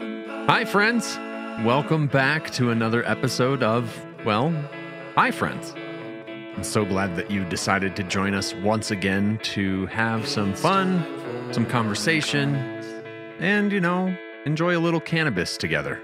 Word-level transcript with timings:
Hi, 0.00 0.64
friends. 0.64 1.16
Welcome 1.64 2.06
back 2.06 2.50
to 2.50 2.70
another 2.70 3.06
episode 3.08 3.62
of, 3.62 3.90
well, 4.24 4.52
High, 5.14 5.30
friends. 5.30 5.72
I'm 6.28 6.62
so 6.62 6.84
glad 6.84 7.16
that 7.16 7.30
you 7.30 7.44
decided 7.46 7.96
to 7.96 8.02
join 8.02 8.34
us 8.34 8.52
once 8.54 8.90
again 8.90 9.38
to 9.44 9.86
have 9.86 10.28
some 10.28 10.54
fun, 10.54 11.02
some 11.52 11.64
conversation, 11.64 12.54
and, 13.38 13.72
you 13.72 13.80
know, 13.80 14.14
enjoy 14.44 14.76
a 14.76 14.80
little 14.80 15.00
cannabis 15.00 15.56
together. 15.56 16.02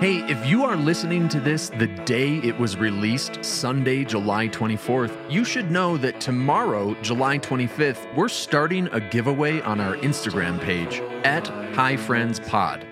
Hey, 0.00 0.22
if 0.30 0.46
you 0.46 0.64
are 0.64 0.76
listening 0.76 1.28
to 1.28 1.38
this 1.40 1.68
the 1.68 1.86
day 1.86 2.38
it 2.38 2.58
was 2.58 2.78
released, 2.78 3.44
Sunday, 3.44 4.02
July 4.02 4.48
24th, 4.48 5.14
you 5.30 5.44
should 5.44 5.70
know 5.70 5.98
that 5.98 6.22
tomorrow, 6.22 6.96
July 7.02 7.38
25th, 7.38 8.16
we're 8.16 8.30
starting 8.30 8.88
a 8.92 9.00
giveaway 9.10 9.60
on 9.60 9.78
our 9.78 9.96
Instagram 9.96 10.58
page 10.58 11.00
at 11.24 11.48
High 11.74 11.98
Friends 11.98 12.40
Pod. 12.40 12.86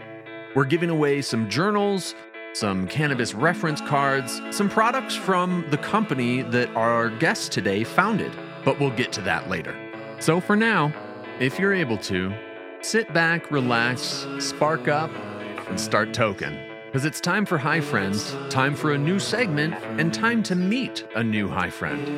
We're 0.54 0.66
giving 0.66 0.90
away 0.90 1.22
some 1.22 1.48
journals, 1.48 2.14
some 2.52 2.86
cannabis 2.86 3.32
reference 3.32 3.80
cards, 3.80 4.42
some 4.50 4.68
products 4.68 5.14
from 5.14 5.64
the 5.70 5.78
company 5.78 6.42
that 6.42 6.68
our 6.76 7.08
guest 7.08 7.52
today 7.52 7.84
founded, 7.84 8.32
but 8.66 8.78
we'll 8.78 8.90
get 8.90 9.14
to 9.14 9.22
that 9.22 9.48
later. 9.48 9.74
So 10.20 10.40
for 10.40 10.56
now, 10.56 10.92
if 11.40 11.58
you're 11.58 11.72
able 11.72 11.96
to, 11.96 12.34
sit 12.82 13.14
back, 13.14 13.50
relax, 13.50 14.26
spark 14.40 14.88
up, 14.88 15.10
and 15.68 15.80
start 15.80 16.12
token. 16.12 16.67
Because 16.88 17.04
it's 17.04 17.20
time 17.20 17.44
for 17.44 17.58
High 17.58 17.82
Friends, 17.82 18.34
time 18.48 18.74
for 18.74 18.92
a 18.92 18.98
new 18.98 19.18
segment, 19.18 19.74
and 20.00 20.12
time 20.12 20.42
to 20.44 20.54
meet 20.54 21.06
a 21.14 21.22
new 21.22 21.46
High 21.46 21.68
Friend. 21.68 22.08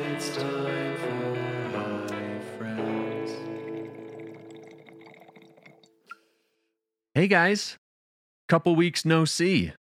Hey 7.13 7.27
guys, 7.27 7.77
couple 8.47 8.73
weeks 8.77 9.03
no 9.03 9.25
see. 9.25 9.73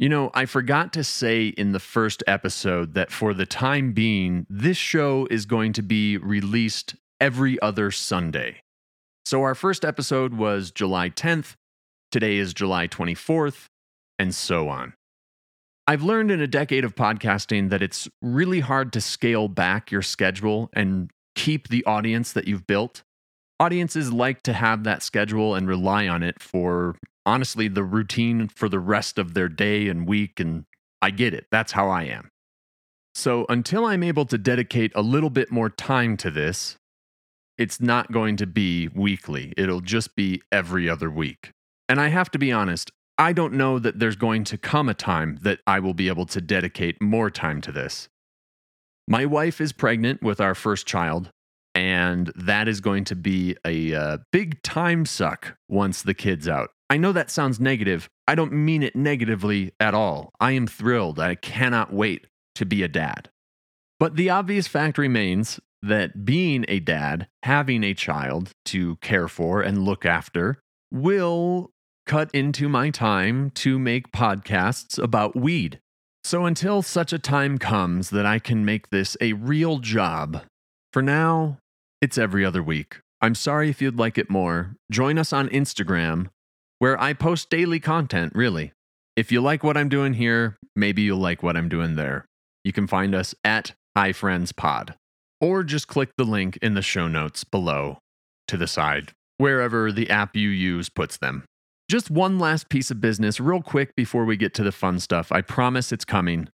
You 0.00 0.08
know, 0.08 0.32
I 0.34 0.44
forgot 0.46 0.92
to 0.94 1.04
say 1.04 1.46
in 1.46 1.70
the 1.70 1.78
first 1.78 2.24
episode 2.26 2.94
that 2.94 3.12
for 3.12 3.32
the 3.32 3.46
time 3.46 3.92
being, 3.92 4.44
this 4.50 4.76
show 4.76 5.28
is 5.30 5.46
going 5.46 5.72
to 5.74 5.82
be 5.82 6.16
released 6.16 6.96
every 7.20 7.62
other 7.62 7.92
Sunday. 7.92 8.56
So 9.24 9.42
our 9.42 9.54
first 9.54 9.84
episode 9.84 10.34
was 10.34 10.72
July 10.72 11.10
10th, 11.10 11.54
today 12.10 12.38
is 12.38 12.52
July 12.52 12.88
24th, 12.88 13.68
and 14.18 14.34
so 14.34 14.68
on. 14.68 14.94
I've 15.86 16.02
learned 16.02 16.30
in 16.30 16.40
a 16.40 16.48
decade 16.48 16.84
of 16.84 16.96
podcasting 16.96 17.70
that 17.70 17.82
it's 17.82 18.08
really 18.20 18.60
hard 18.60 18.92
to 18.94 19.00
scale 19.00 19.46
back 19.46 19.92
your 19.92 20.02
schedule 20.02 20.68
and 20.72 21.10
keep 21.36 21.68
the 21.68 21.84
audience 21.84 22.32
that 22.32 22.48
you've 22.48 22.66
built. 22.66 23.02
Audiences 23.60 24.12
like 24.12 24.42
to 24.42 24.52
have 24.52 24.84
that 24.84 25.02
schedule 25.02 25.54
and 25.54 25.68
rely 25.68 26.08
on 26.08 26.22
it 26.22 26.42
for 26.42 26.96
honestly 27.24 27.68
the 27.68 27.84
routine 27.84 28.48
for 28.48 28.68
the 28.68 28.80
rest 28.80 29.18
of 29.18 29.34
their 29.34 29.48
day 29.48 29.88
and 29.88 30.08
week. 30.08 30.40
And 30.40 30.64
I 31.00 31.10
get 31.10 31.32
it. 31.32 31.46
That's 31.52 31.72
how 31.72 31.88
I 31.88 32.04
am. 32.04 32.30
So 33.14 33.46
until 33.48 33.86
I'm 33.86 34.02
able 34.02 34.26
to 34.26 34.36
dedicate 34.36 34.92
a 34.94 35.02
little 35.02 35.30
bit 35.30 35.50
more 35.50 35.70
time 35.70 36.16
to 36.18 36.30
this, 36.30 36.76
it's 37.56 37.80
not 37.80 38.12
going 38.12 38.36
to 38.36 38.46
be 38.46 38.88
weekly. 38.88 39.54
It'll 39.56 39.80
just 39.80 40.14
be 40.16 40.42
every 40.52 40.90
other 40.90 41.10
week. 41.10 41.50
And 41.88 42.00
I 42.00 42.08
have 42.08 42.30
to 42.32 42.38
be 42.38 42.52
honest, 42.52 42.90
I 43.18 43.32
don't 43.32 43.54
know 43.54 43.78
that 43.78 43.98
there's 43.98 44.16
going 44.16 44.44
to 44.44 44.58
come 44.58 44.88
a 44.88 44.94
time 44.94 45.38
that 45.42 45.60
I 45.66 45.80
will 45.80 45.94
be 45.94 46.08
able 46.08 46.26
to 46.26 46.40
dedicate 46.40 47.00
more 47.00 47.30
time 47.30 47.60
to 47.62 47.72
this. 47.72 48.08
My 49.08 49.24
wife 49.24 49.60
is 49.60 49.72
pregnant 49.72 50.22
with 50.22 50.40
our 50.40 50.54
first 50.54 50.86
child, 50.86 51.30
and 51.74 52.30
that 52.36 52.68
is 52.68 52.80
going 52.80 53.04
to 53.04 53.16
be 53.16 53.56
a 53.64 53.94
uh, 53.94 54.18
big 54.32 54.62
time 54.62 55.06
suck 55.06 55.56
once 55.68 56.02
the 56.02 56.14
kid's 56.14 56.48
out. 56.48 56.70
I 56.90 56.98
know 56.98 57.12
that 57.12 57.30
sounds 57.30 57.58
negative. 57.58 58.08
I 58.28 58.34
don't 58.34 58.52
mean 58.52 58.82
it 58.82 58.94
negatively 58.94 59.72
at 59.80 59.94
all. 59.94 60.30
I 60.40 60.52
am 60.52 60.66
thrilled. 60.66 61.18
I 61.18 61.34
cannot 61.36 61.92
wait 61.92 62.26
to 62.56 62.66
be 62.66 62.82
a 62.82 62.88
dad. 62.88 63.30
But 63.98 64.16
the 64.16 64.30
obvious 64.30 64.66
fact 64.66 64.98
remains 64.98 65.58
that 65.82 66.24
being 66.24 66.64
a 66.68 66.80
dad, 66.80 67.28
having 67.42 67.82
a 67.82 67.94
child 67.94 68.50
to 68.66 68.96
care 68.96 69.28
for 69.28 69.62
and 69.62 69.84
look 69.84 70.04
after, 70.04 70.60
will 70.92 71.70
cut 72.06 72.30
into 72.32 72.68
my 72.68 72.90
time 72.90 73.50
to 73.50 73.78
make 73.78 74.12
podcasts 74.12 74.98
about 75.02 75.36
weed. 75.36 75.80
So 76.24 76.44
until 76.44 76.82
such 76.82 77.12
a 77.12 77.18
time 77.18 77.58
comes 77.58 78.10
that 78.10 78.26
I 78.26 78.38
can 78.38 78.64
make 78.64 78.90
this 78.90 79.16
a 79.20 79.34
real 79.34 79.78
job, 79.78 80.42
for 80.92 81.02
now, 81.02 81.58
it's 82.00 82.18
every 82.18 82.44
other 82.44 82.62
week. 82.62 83.00
I'm 83.20 83.34
sorry 83.34 83.70
if 83.70 83.80
you'd 83.82 83.98
like 83.98 84.18
it 84.18 84.30
more. 84.30 84.76
Join 84.90 85.18
us 85.18 85.32
on 85.32 85.48
Instagram 85.48 86.28
where 86.78 87.00
I 87.00 87.12
post 87.12 87.48
daily 87.48 87.80
content, 87.80 88.32
really. 88.34 88.72
If 89.16 89.32
you 89.32 89.40
like 89.40 89.64
what 89.64 89.76
I'm 89.76 89.88
doing 89.88 90.14
here, 90.14 90.56
maybe 90.74 91.02
you'll 91.02 91.18
like 91.18 91.42
what 91.42 91.56
I'm 91.56 91.68
doing 91.68 91.96
there. 91.96 92.26
You 92.64 92.72
can 92.72 92.86
find 92.86 93.14
us 93.14 93.34
at 93.44 93.72
High 93.96 94.12
Friends 94.12 94.52
Pod, 94.52 94.94
or 95.40 95.62
just 95.62 95.88
click 95.88 96.10
the 96.18 96.24
link 96.24 96.58
in 96.60 96.74
the 96.74 96.82
show 96.82 97.08
notes 97.08 97.44
below 97.44 97.98
to 98.48 98.56
the 98.56 98.66
side, 98.66 99.12
wherever 99.38 99.90
the 99.90 100.10
app 100.10 100.36
you 100.36 100.50
use 100.50 100.88
puts 100.90 101.16
them. 101.16 101.44
Just 101.88 102.10
one 102.10 102.36
last 102.40 102.68
piece 102.68 102.90
of 102.90 103.00
business, 103.00 103.38
real 103.38 103.62
quick, 103.62 103.94
before 103.94 104.24
we 104.24 104.36
get 104.36 104.52
to 104.54 104.64
the 104.64 104.72
fun 104.72 104.98
stuff. 104.98 105.30
I 105.30 105.40
promise 105.40 105.92
it's 105.92 106.04
coming. 106.04 106.48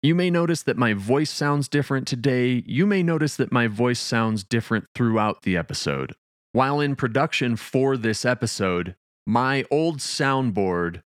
You 0.00 0.14
may 0.14 0.30
notice 0.30 0.62
that 0.62 0.78
my 0.78 0.94
voice 0.94 1.30
sounds 1.30 1.68
different 1.68 2.08
today. 2.08 2.62
You 2.66 2.86
may 2.86 3.02
notice 3.02 3.36
that 3.36 3.52
my 3.52 3.66
voice 3.66 4.00
sounds 4.00 4.44
different 4.44 4.86
throughout 4.94 5.42
the 5.42 5.58
episode. 5.58 6.14
While 6.52 6.80
in 6.80 6.96
production 6.96 7.56
for 7.56 7.98
this 7.98 8.24
episode, 8.24 8.96
my 9.26 9.66
old 9.70 9.98
soundboard 9.98 11.02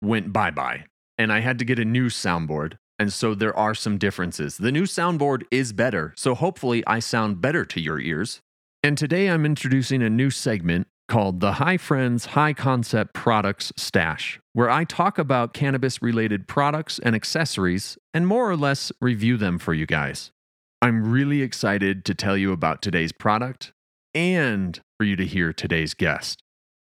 went 0.00 0.32
bye 0.32 0.52
bye, 0.52 0.84
and 1.18 1.32
I 1.32 1.40
had 1.40 1.58
to 1.58 1.64
get 1.64 1.80
a 1.80 1.84
new 1.84 2.10
soundboard. 2.10 2.78
And 3.00 3.12
so 3.12 3.34
there 3.34 3.56
are 3.56 3.74
some 3.74 3.98
differences. 3.98 4.58
The 4.58 4.72
new 4.72 4.84
soundboard 4.84 5.42
is 5.50 5.72
better, 5.72 6.14
so 6.16 6.36
hopefully 6.36 6.84
I 6.86 7.00
sound 7.00 7.40
better 7.40 7.64
to 7.64 7.80
your 7.80 7.98
ears. 7.98 8.42
And 8.84 8.96
today 8.96 9.28
I'm 9.28 9.44
introducing 9.44 10.04
a 10.04 10.10
new 10.10 10.30
segment 10.30 10.86
called 11.08 11.40
the 11.40 11.54
High 11.54 11.78
Friends 11.78 12.26
High 12.26 12.52
Concept 12.52 13.14
Products 13.14 13.72
Stash, 13.76 14.38
where 14.52 14.70
I 14.70 14.84
talk 14.84 15.18
about 15.18 15.54
cannabis 15.54 16.02
related 16.02 16.46
products 16.46 16.98
and 16.98 17.16
accessories 17.16 17.98
and 18.12 18.26
more 18.26 18.48
or 18.48 18.56
less 18.56 18.92
review 19.00 19.36
them 19.36 19.58
for 19.58 19.74
you 19.74 19.86
guys. 19.86 20.30
I'm 20.80 21.10
really 21.10 21.42
excited 21.42 22.04
to 22.04 22.14
tell 22.14 22.36
you 22.36 22.52
about 22.52 22.82
today's 22.82 23.12
product 23.12 23.72
and 24.14 24.80
for 24.98 25.04
you 25.04 25.16
to 25.16 25.26
hear 25.26 25.52
today's 25.52 25.94
guest. 25.94 26.42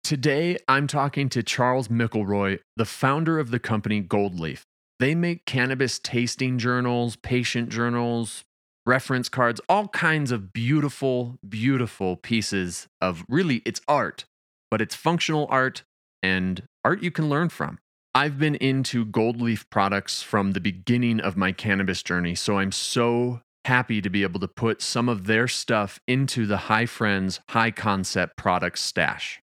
Today, 0.03 0.57
I'm 0.67 0.87
talking 0.87 1.29
to 1.29 1.43
Charles 1.43 1.87
McElroy, 1.87 2.59
the 2.75 2.85
founder 2.85 3.39
of 3.39 3.51
the 3.51 3.59
company 3.59 4.01
Goldleaf. 4.01 4.63
They 4.99 5.15
make 5.15 5.45
cannabis 5.45 5.97
tasting 5.97 6.57
journals, 6.57 7.15
patient 7.15 7.69
journals, 7.69 8.43
reference 8.85 9.29
cards, 9.29 9.61
all 9.69 9.87
kinds 9.89 10.31
of 10.31 10.53
beautiful, 10.53 11.37
beautiful 11.47 12.15
pieces 12.15 12.87
of 13.01 13.23
really, 13.27 13.61
it's 13.65 13.81
art, 13.87 14.25
but 14.71 14.81
it's 14.81 14.95
functional 14.95 15.47
art 15.49 15.83
and 16.23 16.63
art 16.83 17.03
you 17.03 17.11
can 17.11 17.29
learn 17.29 17.49
from. 17.49 17.79
I've 18.15 18.39
been 18.39 18.55
into 18.55 19.05
Goldleaf 19.05 19.69
products 19.69 20.23
from 20.23 20.53
the 20.53 20.59
beginning 20.59 21.19
of 21.19 21.37
my 21.37 21.51
cannabis 21.51 22.01
journey, 22.01 22.35
so 22.35 22.57
I'm 22.57 22.71
so 22.71 23.41
happy 23.65 24.01
to 24.01 24.09
be 24.09 24.23
able 24.23 24.39
to 24.39 24.47
put 24.47 24.81
some 24.81 25.07
of 25.07 25.27
their 25.27 25.47
stuff 25.47 25.99
into 26.07 26.47
the 26.47 26.57
High 26.57 26.87
Friends 26.87 27.39
High 27.49 27.71
Concept 27.71 28.35
products 28.35 28.81
stash. 28.81 29.41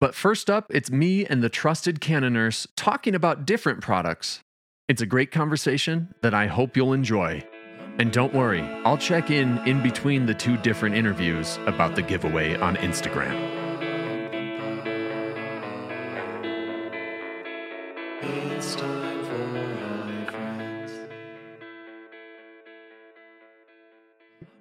But 0.00 0.16
first 0.16 0.50
up, 0.50 0.66
it's 0.70 0.90
me 0.90 1.24
and 1.24 1.42
the 1.42 1.48
trusted 1.48 2.00
Canna 2.00 2.28
Nurse 2.28 2.66
talking 2.76 3.14
about 3.14 3.46
different 3.46 3.80
products. 3.80 4.40
It's 4.88 5.00
a 5.00 5.06
great 5.06 5.30
conversation 5.30 6.12
that 6.22 6.34
I 6.34 6.48
hope 6.48 6.76
you'll 6.76 6.92
enjoy. 6.92 7.44
And 7.98 8.10
don't 8.10 8.32
worry, 8.32 8.62
I'll 8.84 8.96
check 8.96 9.30
in 9.30 9.58
in 9.68 9.82
between 9.82 10.24
the 10.24 10.32
two 10.32 10.56
different 10.56 10.96
interviews 10.96 11.58
about 11.66 11.94
the 11.94 12.00
giveaway 12.00 12.56
on 12.56 12.76
Instagram. 12.76 13.62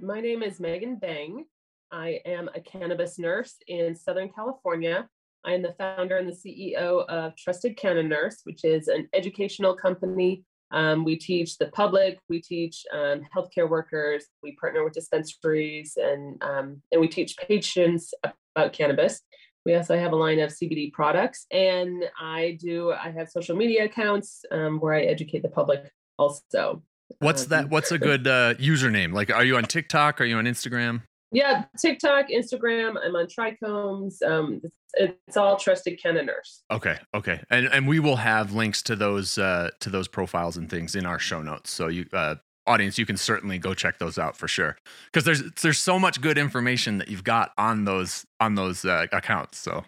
My 0.01 0.19
name 0.19 0.43
is 0.43 0.59
Megan 0.59 0.97
Mbengue. 0.97 1.45
I 1.89 2.19
am 2.25 2.49
a 2.53 2.59
cannabis 2.59 3.17
nurse 3.17 3.55
in 3.67 3.95
Southern 3.95 4.29
California. 4.29 5.07
I 5.45 5.53
am 5.53 5.61
the 5.61 5.73
founder 5.77 6.17
and 6.17 6.27
the 6.27 6.35
CEO 6.35 7.05
of 7.05 7.35
Trusted 7.37 7.77
Canna 7.77 8.03
Nurse, 8.03 8.41
which 8.43 8.65
is 8.65 8.89
an 8.89 9.07
educational 9.13 9.73
company. 9.73 10.43
Um, 10.71 11.03
we 11.03 11.15
teach 11.17 11.57
the 11.57 11.67
public, 11.67 12.19
we 12.29 12.41
teach 12.41 12.85
um, 12.93 13.21
healthcare 13.35 13.69
workers, 13.69 14.25
we 14.41 14.55
partner 14.55 14.83
with 14.83 14.93
dispensaries, 14.93 15.97
and 15.97 16.41
um, 16.41 16.81
and 16.91 17.01
we 17.01 17.07
teach 17.07 17.37
patients 17.37 18.13
about 18.55 18.73
cannabis. 18.73 19.21
We 19.65 19.75
also 19.75 19.97
have 19.97 20.11
a 20.11 20.15
line 20.15 20.39
of 20.39 20.49
CBD 20.49 20.91
products, 20.91 21.45
and 21.51 22.03
I 22.19 22.57
do. 22.59 22.91
I 22.91 23.11
have 23.11 23.29
social 23.29 23.55
media 23.55 23.85
accounts 23.85 24.43
um, 24.51 24.79
where 24.79 24.93
I 24.93 25.01
educate 25.01 25.43
the 25.43 25.49
public 25.49 25.91
also. 26.17 26.81
What's 27.19 27.45
that? 27.45 27.65
Um, 27.65 27.69
What's 27.69 27.91
a 27.91 27.97
good 28.09 28.25
uh, 28.27 28.55
username? 28.55 29.13
Like, 29.13 29.29
are 29.31 29.43
you 29.43 29.57
on 29.57 29.63
TikTok? 29.63 30.21
Are 30.21 30.25
you 30.25 30.37
on 30.37 30.45
Instagram? 30.45 31.03
Yeah, 31.31 31.63
TikTok, 31.79 32.27
Instagram. 32.27 32.95
I'm 33.03 33.15
on 33.15 33.27
Trichomes. 33.27 34.21
Um, 34.21 34.59
it's, 34.63 34.77
it's 34.95 35.37
all 35.37 35.55
trusted 35.55 35.99
Canna 36.01 36.23
Nurse. 36.23 36.63
Okay, 36.69 36.97
okay, 37.13 37.41
and 37.49 37.67
and 37.67 37.87
we 37.87 37.99
will 37.99 38.17
have 38.17 38.53
links 38.53 38.81
to 38.83 38.95
those 38.97 39.37
uh, 39.37 39.69
to 39.79 39.89
those 39.89 40.09
profiles 40.09 40.57
and 40.57 40.69
things 40.69 40.95
in 40.95 41.05
our 41.05 41.19
show 41.19 41.41
notes. 41.41 41.71
So 41.71 41.87
you 41.87 42.05
uh, 42.11 42.35
audience, 42.67 42.97
you 42.97 43.05
can 43.05 43.17
certainly 43.17 43.57
go 43.57 43.73
check 43.73 43.97
those 43.97 44.17
out 44.17 44.35
for 44.35 44.47
sure 44.47 44.77
because 45.05 45.23
there's 45.23 45.43
there's 45.61 45.79
so 45.79 45.97
much 45.97 46.19
good 46.19 46.37
information 46.37 46.97
that 46.97 47.07
you've 47.07 47.23
got 47.23 47.51
on 47.57 47.85
those 47.85 48.25
on 48.41 48.55
those 48.55 48.83
uh, 48.83 49.07
accounts. 49.13 49.57
So 49.57 49.85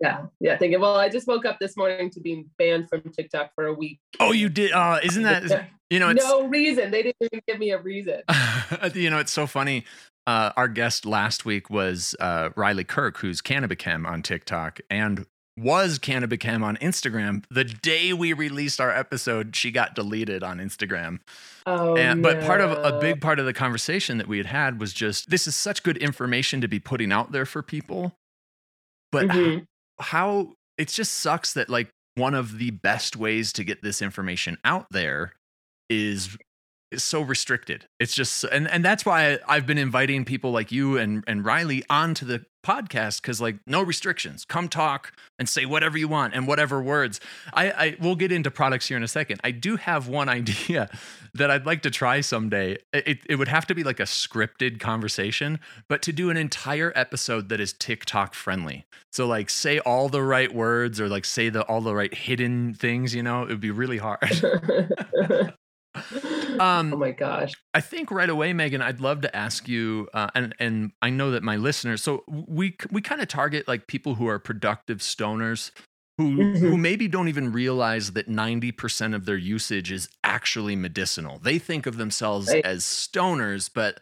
yeah, 0.00 0.26
yeah. 0.40 0.56
Thinking, 0.56 0.80
well, 0.80 0.96
I 0.96 1.08
just 1.08 1.26
woke 1.26 1.44
up 1.44 1.58
this 1.58 1.76
morning 1.76 2.10
to 2.10 2.20
being 2.20 2.48
banned 2.58 2.88
from 2.88 3.02
TikTok 3.02 3.52
for 3.54 3.66
a 3.66 3.74
week. 3.74 4.00
Oh, 4.18 4.32
you 4.32 4.48
did? 4.48 4.72
Uh, 4.72 4.98
isn't 5.02 5.22
that 5.22 5.68
you 5.90 5.98
know? 5.98 6.12
no 6.12 6.48
reason. 6.48 6.90
They 6.90 7.02
didn't 7.02 7.16
even 7.20 7.42
give 7.46 7.58
me 7.58 7.70
a 7.70 7.78
reason. 7.80 8.22
you 8.94 9.10
know, 9.10 9.18
it's 9.18 9.32
so 9.32 9.46
funny 9.46 9.84
uh, 10.30 10.52
our 10.56 10.68
guest 10.68 11.04
last 11.04 11.44
week 11.44 11.68
was 11.70 12.14
uh, 12.20 12.50
Riley 12.54 12.84
Kirk, 12.84 13.18
who's 13.18 13.40
Cannabichem 13.42 14.06
on 14.06 14.22
TikTok 14.22 14.78
and 14.88 15.26
was 15.58 15.98
Cannabichem 15.98 16.62
on 16.62 16.76
Instagram. 16.76 17.44
The 17.50 17.64
day 17.64 18.12
we 18.12 18.32
released 18.32 18.80
our 18.80 18.90
episode, 18.92 19.56
she 19.56 19.72
got 19.72 19.96
deleted 19.96 20.44
on 20.44 20.58
Instagram. 20.58 21.18
Oh, 21.66 21.96
and, 21.96 22.22
but 22.22 22.42
part 22.42 22.60
of 22.60 22.70
a 22.70 23.00
big 23.00 23.20
part 23.20 23.40
of 23.40 23.44
the 23.46 23.52
conversation 23.52 24.18
that 24.18 24.28
we 24.28 24.38
had 24.38 24.46
had 24.46 24.78
was 24.80 24.92
just 24.92 25.30
this 25.30 25.48
is 25.48 25.56
such 25.56 25.82
good 25.82 25.96
information 25.96 26.60
to 26.60 26.68
be 26.68 26.78
putting 26.78 27.10
out 27.10 27.32
there 27.32 27.44
for 27.44 27.62
people. 27.62 28.14
But 29.10 29.26
Mhm. 29.26 29.64
how 29.98 30.52
it 30.78 30.88
just 30.88 31.12
sucks 31.14 31.52
that 31.54 31.68
like 31.68 31.90
one 32.14 32.34
of 32.34 32.58
the 32.58 32.70
best 32.70 33.16
ways 33.16 33.52
to 33.54 33.64
get 33.64 33.82
this 33.82 34.00
information 34.00 34.58
out 34.64 34.86
there 34.92 35.32
is 35.88 36.36
is 36.90 37.04
so 37.04 37.20
restricted. 37.20 37.86
It's 37.98 38.14
just 38.14 38.44
and 38.44 38.68
and 38.68 38.84
that's 38.84 39.06
why 39.06 39.38
I've 39.46 39.66
been 39.66 39.78
inviting 39.78 40.24
people 40.24 40.50
like 40.50 40.72
you 40.72 40.98
and 40.98 41.24
and 41.26 41.44
Riley 41.44 41.84
onto 41.88 42.26
the 42.26 42.44
podcast 42.64 43.22
cuz 43.22 43.40
like 43.40 43.58
no 43.66 43.82
restrictions. 43.82 44.44
Come 44.44 44.68
talk 44.68 45.12
and 45.38 45.48
say 45.48 45.64
whatever 45.64 45.96
you 45.96 46.08
want 46.08 46.34
and 46.34 46.46
whatever 46.46 46.82
words. 46.82 47.20
I 47.54 47.70
I 47.70 47.96
we'll 48.00 48.16
get 48.16 48.32
into 48.32 48.50
products 48.50 48.88
here 48.88 48.96
in 48.96 49.02
a 49.02 49.08
second. 49.08 49.40
I 49.44 49.52
do 49.52 49.76
have 49.76 50.08
one 50.08 50.28
idea 50.40 50.90
that 51.34 51.50
I'd 51.50 51.66
like 51.66 51.82
to 51.82 51.90
try 51.90 52.20
someday. 52.20 52.78
It 52.92 53.20
it 53.26 53.36
would 53.36 53.48
have 53.48 53.66
to 53.66 53.74
be 53.74 53.84
like 53.84 54.00
a 54.00 54.04
scripted 54.04 54.80
conversation, 54.80 55.60
but 55.88 56.02
to 56.02 56.12
do 56.12 56.28
an 56.30 56.36
entire 56.36 56.92
episode 56.96 57.48
that 57.50 57.60
is 57.60 57.72
TikTok 57.72 58.34
friendly. 58.34 58.84
So 59.12 59.26
like 59.26 59.48
say 59.48 59.78
all 59.80 60.08
the 60.08 60.22
right 60.22 60.52
words 60.52 61.00
or 61.00 61.08
like 61.08 61.24
say 61.24 61.48
the 61.50 61.62
all 61.62 61.80
the 61.80 61.94
right 61.94 62.12
hidden 62.12 62.74
things, 62.74 63.14
you 63.14 63.22
know, 63.22 63.42
it 63.42 63.48
would 63.48 63.60
be 63.60 63.70
really 63.70 63.98
hard. 63.98 64.20
Um, 66.60 66.92
oh 66.94 66.98
my 66.98 67.10
gosh. 67.10 67.52
I 67.74 67.80
think 67.80 68.10
right 68.10 68.28
away, 68.28 68.52
Megan, 68.52 68.82
I'd 68.82 69.00
love 69.00 69.22
to 69.22 69.34
ask 69.34 69.66
you, 69.68 70.08
uh, 70.12 70.28
and 70.34 70.54
and 70.58 70.92
I 71.02 71.10
know 71.10 71.30
that 71.30 71.42
my 71.42 71.56
listeners, 71.56 72.02
so 72.02 72.22
we 72.28 72.76
we 72.90 73.00
kind 73.00 73.20
of 73.20 73.28
target 73.28 73.66
like 73.66 73.86
people 73.86 74.16
who 74.16 74.26
are 74.28 74.38
productive 74.38 74.98
stoners, 74.98 75.70
who 76.18 76.32
who 76.36 76.76
Mhm. 76.76 76.80
maybe 76.80 77.08
don't 77.08 77.28
even 77.28 77.50
realize 77.52 78.12
that 78.12 78.28
ninety 78.28 78.72
percent 78.72 79.14
of 79.14 79.24
their 79.24 79.36
usage 79.38 79.90
is 79.90 80.08
actually 80.22 80.76
medicinal. 80.76 81.38
They 81.38 81.58
think 81.58 81.86
of 81.86 81.96
themselves 81.96 82.52
Right. 82.52 82.64
as 82.64 82.84
stoners, 82.84 83.70
but 83.72 84.00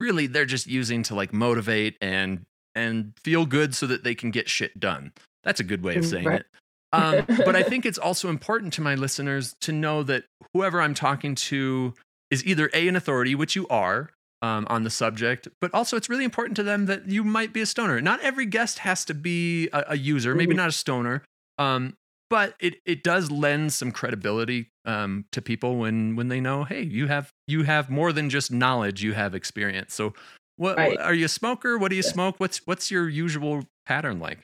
really 0.00 0.26
they're 0.26 0.46
just 0.46 0.66
using 0.66 1.02
to 1.04 1.14
like 1.14 1.32
motivate 1.34 1.96
and 2.00 2.46
and 2.74 3.12
feel 3.22 3.44
good 3.44 3.74
so 3.74 3.86
that 3.88 4.04
they 4.04 4.14
can 4.14 4.30
get 4.30 4.48
shit 4.48 4.80
done. 4.80 5.12
That's 5.42 5.60
a 5.60 5.64
good 5.64 5.82
way 5.82 5.96
of 5.96 6.04
Mm, 6.04 6.08
saying 6.10 6.26
right. 6.28 6.40
it. 6.40 6.46
Um, 6.92 7.26
but 7.44 7.56
I 7.56 7.62
think 7.68 7.86
it's 7.86 7.98
also 7.98 8.28
important 8.28 8.72
to 8.74 8.80
my 8.80 8.94
listeners 8.94 9.54
to 9.60 9.72
know 9.72 10.02
that 10.04 10.24
whoever 10.52 10.80
I'm 10.80 10.94
talking 10.94 11.34
to 11.36 11.94
is 12.30 12.44
either 12.46 12.70
A, 12.74 12.88
an 12.88 12.96
authority, 12.96 13.34
which 13.34 13.54
you 13.56 13.66
are 13.68 14.10
um, 14.42 14.66
on 14.70 14.84
the 14.84 14.90
subject, 14.90 15.48
but 15.60 15.72
also 15.74 15.96
it's 15.96 16.08
really 16.08 16.24
important 16.24 16.56
to 16.56 16.62
them 16.62 16.86
that 16.86 17.06
you 17.08 17.22
might 17.24 17.52
be 17.52 17.60
a 17.60 17.66
stoner. 17.66 18.00
Not 18.00 18.20
every 18.20 18.46
guest 18.46 18.78
has 18.80 19.04
to 19.06 19.14
be 19.14 19.68
a, 19.72 19.84
a 19.88 19.96
user, 19.96 20.34
maybe 20.34 20.54
Mhm. 20.54 20.58
not 20.58 20.68
a 20.68 20.72
stoner, 20.72 21.22
um, 21.58 21.96
but 22.30 22.54
it, 22.60 22.76
it 22.86 23.02
does 23.02 23.30
lend 23.30 23.72
some 23.72 23.90
credibility 23.92 24.68
um, 24.84 25.26
to 25.32 25.42
people 25.42 25.76
when 25.76 26.16
when 26.16 26.28
they 26.28 26.40
know, 26.40 26.64
hey, 26.64 26.82
you 26.82 27.08
have 27.08 27.30
you 27.46 27.64
have 27.64 27.90
more 27.90 28.12
than 28.12 28.30
just 28.30 28.50
knowledge, 28.50 29.02
you 29.02 29.12
have 29.12 29.34
experience. 29.34 29.94
So, 29.94 30.14
what, 30.56 30.76
Right. 30.76 30.98
are 31.00 31.12
you 31.14 31.24
a 31.26 31.28
smoker? 31.28 31.76
What 31.76 31.90
do 31.90 31.96
you 31.96 32.02
Yeah. 32.02 32.12
smoke? 32.12 32.36
What's 32.38 32.66
what's 32.66 32.90
your 32.90 33.08
usual 33.08 33.64
pattern 33.84 34.20
like? 34.20 34.40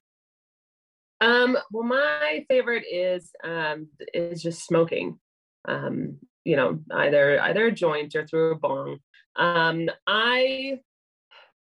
Um, 1.21 1.57
well, 1.73 1.85
my 1.85 2.45
favorite 2.49 2.85
is 2.91 3.31
um 3.43 3.89
is 4.13 4.43
just 4.43 4.65
smoking. 4.65 5.19
Um, 5.67 6.19
you 6.45 6.57
know, 6.57 6.79
either 6.93 7.41
either 7.41 7.67
a 7.67 7.73
joint 7.73 8.15
or 8.15 8.27
through 8.27 8.53
a 8.53 8.59
bong. 8.59 8.99
Um, 9.37 9.89
I 10.07 10.81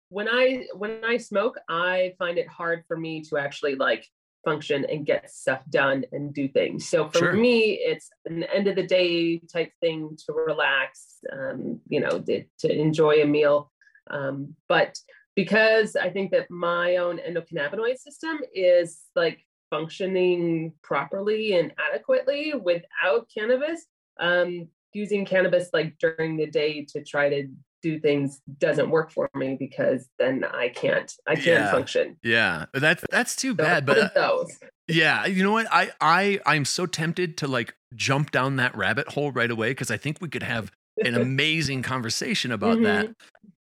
when 0.08 0.28
I 0.28 0.66
when 0.74 1.04
I 1.04 1.16
smoke, 1.18 1.58
I 1.68 2.14
find 2.18 2.38
it 2.38 2.48
hard 2.48 2.84
for 2.86 2.96
me 2.96 3.22
to 3.22 3.38
actually 3.38 3.76
like 3.76 4.06
function 4.44 4.86
and 4.90 5.04
get 5.04 5.30
stuff 5.30 5.60
done 5.70 6.04
and 6.12 6.32
do 6.32 6.48
things. 6.48 6.88
So 6.88 7.08
for 7.08 7.18
Sure. 7.18 7.32
me, 7.32 7.74
it's 7.74 8.08
an 8.24 8.44
end 8.44 8.68
of 8.68 8.76
the 8.76 8.86
day 8.86 9.38
type 9.38 9.72
thing 9.80 10.16
to 10.26 10.32
relax, 10.32 11.18
um, 11.30 11.80
you 11.88 12.00
know, 12.00 12.20
to, 12.20 12.44
to 12.60 12.72
enjoy 12.72 13.22
a 13.22 13.26
meal. 13.26 13.70
Um, 14.10 14.56
but 14.68 14.98
because 15.36 15.96
I 15.96 16.10
think 16.10 16.30
that 16.32 16.50
my 16.50 16.96
own 16.96 17.18
endocannabinoid 17.18 17.98
system 17.98 18.38
is 18.54 19.00
like 19.14 19.44
functioning 19.70 20.72
properly 20.82 21.54
and 21.58 21.72
adequately 21.92 22.52
without 22.54 23.28
cannabis, 23.32 23.86
um, 24.18 24.68
using 24.92 25.24
cannabis 25.24 25.68
like 25.72 25.96
during 25.98 26.36
the 26.36 26.46
day 26.46 26.84
to 26.92 27.02
try 27.04 27.28
to 27.28 27.46
do 27.82 27.98
things 27.98 28.42
doesn't 28.58 28.90
work 28.90 29.10
for 29.10 29.30
me 29.34 29.56
because 29.58 30.06
then 30.18 30.44
I 30.44 30.68
can't 30.68 31.10
I 31.26 31.34
can't 31.34 31.46
Yeah. 31.46 31.70
function. 31.70 32.16
Yeah, 32.22 32.66
that's 32.74 33.02
that's 33.10 33.36
too 33.36 33.50
So 33.50 33.54
bad. 33.54 33.86
But 33.86 34.16
uh. 34.16 34.44
Yeah, 34.88 35.24
you 35.26 35.42
know 35.42 35.52
what? 35.52 35.66
I 35.70 35.90
I 36.00 36.40
I'm 36.44 36.64
so 36.64 36.84
tempted 36.84 37.36
to 37.38 37.46
like 37.48 37.74
jump 37.94 38.32
down 38.32 38.56
that 38.56 38.76
rabbit 38.76 39.08
hole 39.08 39.30
right 39.32 39.50
away 39.50 39.70
because 39.70 39.90
I 39.90 39.96
think 39.96 40.18
we 40.20 40.28
could 40.28 40.42
have 40.42 40.72
an 41.02 41.14
amazing 41.22 41.82
conversation 41.82 42.52
about 42.52 42.82
that. 42.82 43.14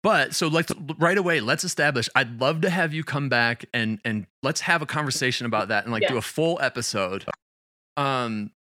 But 0.02 0.34
so 0.34 0.46
let's 0.48 0.72
right 0.98 1.18
away, 1.18 1.40
let's 1.40 1.64
establish. 1.64 2.08
I'd 2.14 2.40
love 2.40 2.60
to 2.60 2.70
have 2.70 2.94
you 2.94 3.02
come 3.04 3.28
back 3.28 3.64
and 3.74 3.98
and 4.04 4.26
let's 4.42 4.60
have 4.62 4.80
a 4.80 4.86
conversation 4.86 5.44
about 5.46 5.68
that 5.68 5.84
and 5.84 5.92
like 5.92 6.06
do 6.06 6.16
a 6.16 6.22
full 6.22 6.58
episode. 6.62 7.24
Um, 7.96 8.52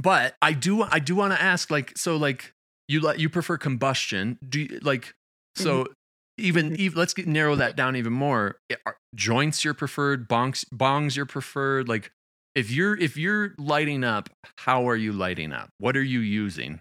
but 0.00 0.36
I 0.40 0.52
do 0.52 0.82
I 0.82 0.98
do 1.00 1.16
want 1.16 1.32
to 1.32 1.42
ask 1.42 1.70
like 1.70 1.96
so 1.98 2.16
like 2.16 2.52
you 2.88 3.00
like 3.00 3.18
you 3.18 3.28
prefer 3.28 3.58
combustion? 3.58 4.38
Do 4.48 4.60
you 4.60 4.78
like 4.82 5.14
so? 5.56 5.86
Even, 6.38 6.72
Mhm. 6.72 6.76
even 6.76 6.98
let's 6.98 7.14
get 7.14 7.26
narrow 7.26 7.56
that 7.56 7.76
down 7.76 7.96
even 7.96 8.12
more. 8.12 8.58
Are 8.84 8.96
joints 9.14 9.64
your 9.64 9.72
preferred? 9.72 10.28
Bongs 10.28 10.66
bongs 10.72 11.16
your 11.16 11.24
preferred? 11.24 11.88
Like 11.88 12.12
if 12.54 12.70
you're 12.70 12.94
if 12.96 13.16
you're 13.16 13.54
lighting 13.58 14.04
up, 14.04 14.28
how 14.58 14.86
are 14.88 14.96
you 14.96 15.12
lighting 15.12 15.52
up? 15.52 15.70
What 15.78 15.96
are 15.96 16.02
you 16.02 16.20
using? 16.20 16.80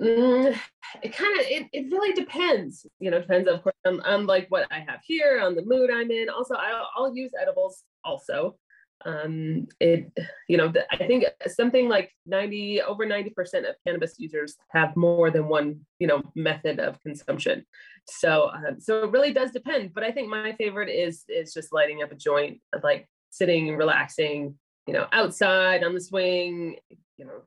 Mm, 0.00 0.58
it 1.02 1.14
kind 1.14 1.38
of 1.38 1.46
it, 1.46 1.68
it 1.72 1.92
really 1.92 2.12
depends 2.14 2.84
you 2.98 3.12
know 3.12 3.20
depends 3.20 3.48
of 3.48 3.62
course 3.62 3.76
on, 3.86 4.00
on 4.00 4.26
like 4.26 4.46
what 4.48 4.66
i 4.72 4.80
have 4.80 5.00
here 5.04 5.40
on 5.40 5.54
the 5.54 5.64
mood 5.64 5.88
i'm 5.90 6.10
in. 6.10 6.28
Also 6.28 6.54
i'll, 6.54 6.88
I'll 6.96 7.16
use 7.16 7.32
edibles 7.40 7.84
also. 8.04 8.56
Um 9.04 9.68
it 9.80 10.10
you 10.48 10.56
know 10.56 10.68
the, 10.68 10.84
i 10.92 10.96
think 11.06 11.24
something 11.46 11.88
like 11.88 12.10
90 12.26 12.82
over 12.82 13.06
90 13.06 13.30
percent 13.30 13.66
of 13.66 13.76
cannabis 13.86 14.14
users 14.18 14.56
have 14.70 14.96
more 14.96 15.30
than 15.30 15.48
one 15.48 15.80
you 16.00 16.06
know 16.06 16.22
method 16.34 16.80
of 16.80 17.00
consumption. 17.02 17.64
So 18.06 18.50
um, 18.52 18.80
so 18.80 19.04
it 19.04 19.12
really 19.12 19.32
does 19.32 19.52
depend 19.52 19.94
but 19.94 20.02
i 20.02 20.10
think 20.10 20.28
my 20.28 20.52
favorite 20.54 20.90
is 20.90 21.24
is 21.28 21.54
just 21.54 21.72
lighting 21.72 22.02
up 22.02 22.10
a 22.10 22.16
joint 22.16 22.60
like 22.82 23.08
sitting 23.30 23.68
and 23.68 23.78
relaxing 23.78 24.56
you 24.86 24.92
know 24.92 25.06
outside 25.12 25.84
on 25.84 25.94
the 25.94 26.00
swing 26.00 26.76
you 27.16 27.24
know 27.24 27.42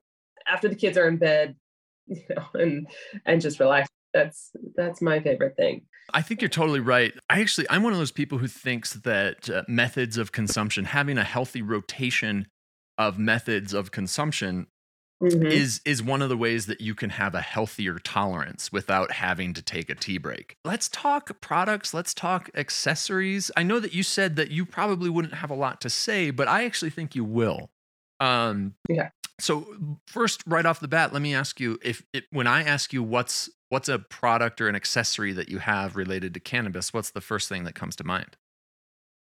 after 0.48 0.68
the 0.70 0.76
kids 0.76 0.98
are 0.98 1.08
in 1.08 1.18
bed 1.18 1.56
you 2.18 2.24
know 2.30 2.46
and 2.54 2.88
and 3.26 3.42
just 3.42 3.60
relax 3.60 3.90
that's 4.14 4.52
that's 4.76 5.02
my 5.02 5.20
favorite 5.20 5.56
thing 5.56 5.86
I 6.14 6.22
think 6.22 6.42
you're 6.42 6.48
totally 6.48 6.80
right. 6.80 7.14
I 7.30 7.42
actually, 7.42 7.68
I'm 7.70 7.84
one 7.84 7.92
of 7.92 8.00
those 8.00 8.14
people 8.14 8.38
who 8.38 8.48
thinks 8.48 8.94
that 8.94 9.50
uh, 9.50 9.64
methods 9.68 10.18
of 10.18 10.32
consumption, 10.32 10.86
having 10.86 11.18
a 11.18 11.24
healthy 11.26 11.62
rotation 11.62 12.48
of 12.98 13.20
methods 13.20 13.74
of 13.74 13.92
consumption, 13.92 14.68
Mhm. 15.22 15.52
is 15.52 15.82
is 15.84 16.02
one 16.02 16.22
of 16.22 16.30
the 16.30 16.38
ways 16.38 16.68
that 16.68 16.80
you 16.80 16.96
can 16.96 17.10
have 17.10 17.36
a 17.36 17.42
healthier 17.42 18.00
tolerance 18.00 18.72
without 18.72 19.12
having 19.12 19.54
to 19.56 19.62
take 19.62 19.90
a 19.90 19.96
tea 19.96 20.18
break. 20.18 20.56
Let's 20.64 20.88
talk 20.88 21.42
products. 21.42 21.94
Let's 21.94 22.14
talk 22.14 22.50
accessories. 22.56 23.52
I 23.58 23.64
know 23.64 23.80
that 23.82 23.94
you 23.94 24.04
said 24.04 24.38
that 24.38 24.50
you 24.50 24.66
probably 24.66 25.10
wouldn't 25.10 25.34
have 25.34 25.50
a 25.50 25.56
lot 25.56 25.82
to 25.82 25.90
say, 25.90 26.30
but 26.30 26.48
I 26.48 26.64
actually 26.64 26.92
think 26.92 27.16
you 27.16 27.26
will. 27.26 27.70
Um, 28.22 28.76
Yeah. 28.88 29.10
So 29.40 30.00
first, 30.08 30.44
right 30.48 30.66
off 30.66 30.80
the 30.80 30.88
bat, 30.88 31.14
let 31.14 31.22
me 31.22 31.36
ask 31.36 31.60
you 31.60 31.78
if 31.84 32.04
it, 32.12 32.26
when 32.32 32.48
I 32.48 32.64
ask 32.64 32.92
you 32.92 33.04
what's 33.04 33.50
what's 33.70 33.90
a 33.90 34.00
product 34.00 34.62
or 34.62 34.68
an 34.70 34.76
accessory 34.76 35.34
that 35.34 35.50
you 35.50 35.60
have 35.60 35.96
related 35.96 36.34
to 36.34 36.40
cannabis, 36.40 36.94
what's 36.94 37.12
the 37.12 37.22
first 37.22 37.50
thing 37.50 37.64
that 37.66 37.76
comes 37.76 37.96
to 37.98 38.04
mind? 38.04 38.38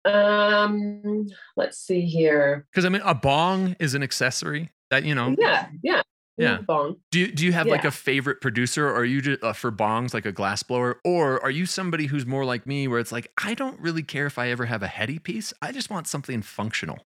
um 0.05 1.27
let's 1.55 1.77
see 1.77 2.01
here 2.01 2.65
Because 2.71 2.85
I 2.85 2.89
mean, 2.89 3.01
a 3.03 3.15
bong 3.15 3.75
is 3.79 3.93
an 3.93 4.03
accessory 4.03 4.71
that 4.89 5.03
you 5.03 5.15
know. 5.15 5.35
yeah 5.37 5.69
yeah 5.83 6.01
Yeah. 6.37 6.59
bong. 6.67 6.97
Do 7.11 7.19
you, 7.19 7.31
do 7.31 7.45
you 7.45 7.53
have 7.53 7.71
like 7.71 7.85
a 7.85 7.91
favorite 7.91 8.41
producer, 8.41 8.87
or 8.87 8.93
are 8.95 9.05
you 9.05 9.21
just, 9.21 9.41
uh, 9.43 9.53
for 9.53 9.71
bongs 9.71 10.13
like 10.13 10.25
a 10.25 10.31
glass 10.31 10.61
blower, 10.61 10.99
or 11.05 11.41
are 11.41 11.49
you 11.49 11.65
somebody 11.65 12.05
who's 12.05 12.25
more 12.25 12.45
like 12.45 12.67
me, 12.67 12.87
where 12.87 12.99
it's 12.99 13.11
like 13.13 13.31
I 13.43 13.53
don't 13.53 13.79
really 13.79 14.03
care 14.03 14.27
if 14.27 14.37
I 14.37 14.49
ever 14.49 14.65
have 14.65 14.83
a 14.83 14.87
heady 14.87 15.17
piece. 15.17 15.53
I 15.61 15.71
just 15.71 15.89
want 15.89 16.07
something 16.07 16.41
functional. 16.41 17.06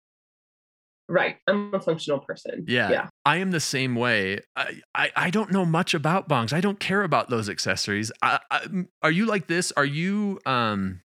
Right. 1.08 1.36
I'm 1.46 1.72
a 1.74 1.80
functional 1.80 2.20
person. 2.20 2.64
Yeah. 2.66 2.90
Yeah. 2.90 3.08
I 3.26 3.36
am 3.36 3.50
the 3.50 3.60
same 3.60 3.94
way. 3.94 4.40
I, 4.56 4.80
I, 4.94 5.10
I 5.16 5.30
don't 5.30 5.52
know 5.52 5.64
much 5.66 5.92
about 5.94 6.28
bongs. 6.28 6.52
I 6.52 6.60
don't 6.60 6.80
care 6.80 7.02
about 7.02 7.28
those 7.30 7.48
accessories. 7.50 8.10
I, 8.22 8.40
I, 8.50 8.66
are 9.02 9.10
you 9.10 9.26
like 9.26 9.46
this? 9.46 9.70
Are 9.72 9.84
you? 9.84 10.40
Um, 10.46 11.02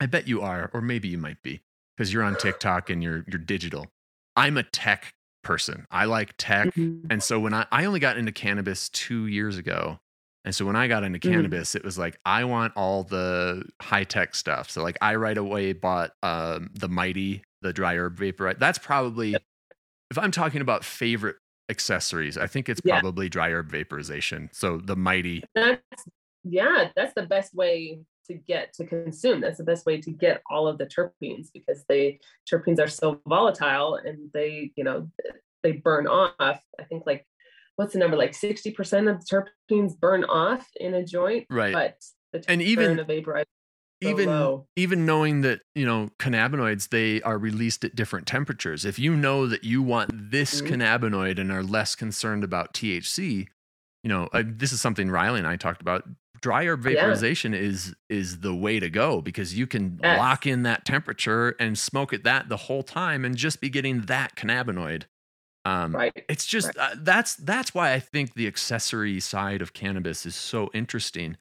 I 0.00 0.06
bet 0.06 0.26
you 0.28 0.42
are, 0.42 0.70
or 0.74 0.80
maybe 0.80 1.08
you 1.08 1.18
might 1.18 1.42
be, 1.42 1.62
because 1.96 2.12
you're 2.12 2.22
on 2.22 2.36
TikTok 2.36 2.90
and 2.90 3.02
you're 3.02 3.24
you're 3.28 3.38
digital. 3.40 3.86
I'm 4.36 4.56
a 4.58 4.62
tech 4.62 5.14
person. 5.42 5.86
I 5.90 6.04
like 6.04 6.34
tech, 6.36 6.74
Mhm. 6.74 7.06
and 7.10 7.22
so 7.22 7.40
when 7.40 7.54
I 7.54 7.66
I 7.72 7.84
only 7.86 8.00
got 8.00 8.18
into 8.18 8.32
cannabis 8.32 8.88
two 8.90 9.26
years 9.26 9.56
ago, 9.56 9.98
and 10.44 10.54
so 10.54 10.66
when 10.66 10.76
I 10.76 10.86
got 10.88 11.02
into 11.02 11.18
Mhm. 11.18 11.30
cannabis, 11.32 11.74
it 11.74 11.82
was 11.84 11.96
like 11.98 12.18
I 12.26 12.44
want 12.44 12.74
all 12.76 13.04
the 13.04 13.64
high 13.80 14.04
tech 14.04 14.34
stuff. 14.34 14.70
So 14.70 14.82
like 14.82 14.98
I 15.00 15.14
right 15.14 15.38
away 15.38 15.72
bought 15.72 16.10
um, 16.22 16.68
the 16.74 16.88
Mighty, 16.88 17.42
the 17.66 17.72
dry 17.72 17.96
herb 17.96 18.16
vaporizer. 18.18 18.58
That's 18.58 18.78
probably 18.78 19.34
if 20.10 20.18
I'm 20.18 20.30
talking 20.30 20.60
about 20.60 20.84
favorite 20.84 21.36
accessories, 21.68 22.38
I 22.38 22.46
think 22.46 22.68
it's 22.68 22.80
Yeah. 22.84 23.00
probably 23.00 23.28
dry 23.28 23.50
herb 23.50 23.70
vaporization. 23.70 24.48
So 24.52 24.78
the 24.78 24.96
Mighty, 24.96 25.42
That's 25.54 25.82
yeah, 26.44 26.90
that's 26.94 27.12
the 27.14 27.24
best 27.26 27.54
way 27.54 28.00
to 28.28 28.34
get 28.34 28.72
to 28.74 28.84
consume. 28.86 29.40
That's 29.40 29.58
the 29.58 29.64
best 29.64 29.84
way 29.84 30.00
to 30.00 30.10
get 30.12 30.42
all 30.48 30.68
of 30.68 30.78
the 30.78 30.86
terpenes 30.86 31.48
because 31.52 31.84
they 31.88 32.20
terpenes 32.50 32.78
are 32.80 32.88
so 32.88 33.20
volatile 33.26 33.96
and 33.96 34.30
they, 34.32 34.70
you 34.76 34.84
know, 34.84 35.10
they 35.62 35.72
burn 35.72 36.06
off. 36.06 36.60
I 36.78 36.84
think 36.84 37.04
like 37.06 37.26
what's 37.74 37.92
the 37.92 37.98
number? 37.98 38.16
Like 38.16 38.32
60% 38.32 39.10
of 39.10 39.24
the 39.26 39.44
terpenes 39.70 39.98
burn 39.98 40.24
off 40.24 40.66
in 40.76 40.94
a 40.94 41.04
joint. 41.04 41.46
Right. 41.50 41.72
But 41.74 41.96
the 42.32 42.44
And 42.50 42.62
even- 42.62 42.96
vaporizer 42.98 43.44
so 44.02 44.10
even 44.10 44.26
low. 44.26 44.66
even 44.76 45.06
knowing 45.06 45.40
that 45.42 45.60
you 45.74 45.86
know 45.86 46.08
cannabinoids 46.18 46.88
they 46.90 47.22
are 47.22 47.38
released 47.38 47.84
at 47.84 47.94
different 47.96 48.26
temperatures 48.26 48.84
if 48.84 48.98
you 48.98 49.16
know 49.16 49.46
that 49.46 49.64
you 49.64 49.82
want 49.82 50.30
this 50.30 50.60
Mhm. 50.60 50.68
cannabinoid 50.68 51.38
and 51.38 51.50
are 51.50 51.62
less 51.62 51.94
concerned 51.94 52.44
about 52.44 52.74
thc 52.74 53.46
you 54.02 54.08
know 54.08 54.28
uh, 54.32 54.42
this 54.44 54.72
is 54.72 54.80
something 54.80 55.10
riley 55.10 55.38
and 55.38 55.48
i 55.48 55.56
talked 55.56 55.80
about 55.80 56.04
dry 56.40 56.64
herb 56.66 56.82
Yeah. 56.84 56.94
vaporization 56.96 57.54
is 57.54 57.94
is 58.08 58.40
the 58.40 58.54
way 58.54 58.78
to 58.78 58.90
go 58.90 59.20
because 59.22 59.56
you 59.58 59.66
can 59.66 59.98
Yes. 60.02 60.18
lock 60.18 60.46
in 60.46 60.62
that 60.64 60.84
temperature 60.84 61.56
and 61.58 61.78
smoke 61.78 62.12
at 62.12 62.24
that 62.24 62.48
the 62.48 62.56
whole 62.56 62.82
time 62.82 63.24
and 63.24 63.36
just 63.36 63.60
be 63.60 63.70
getting 63.70 64.02
that 64.02 64.36
cannabinoid 64.36 65.04
um, 65.64 65.94
right. 65.94 66.24
it's 66.28 66.46
just 66.46 66.76
Right. 66.76 66.92
uh, 66.92 66.96
that's 66.98 67.34
that's 67.36 67.74
why 67.74 67.92
I 67.92 68.00
think 68.00 68.34
the 68.34 68.46
accessory 68.46 69.18
side 69.20 69.62
of 69.62 69.72
cannabis 69.72 70.24
is 70.24 70.36
so 70.36 70.70
interesting. 70.72 71.36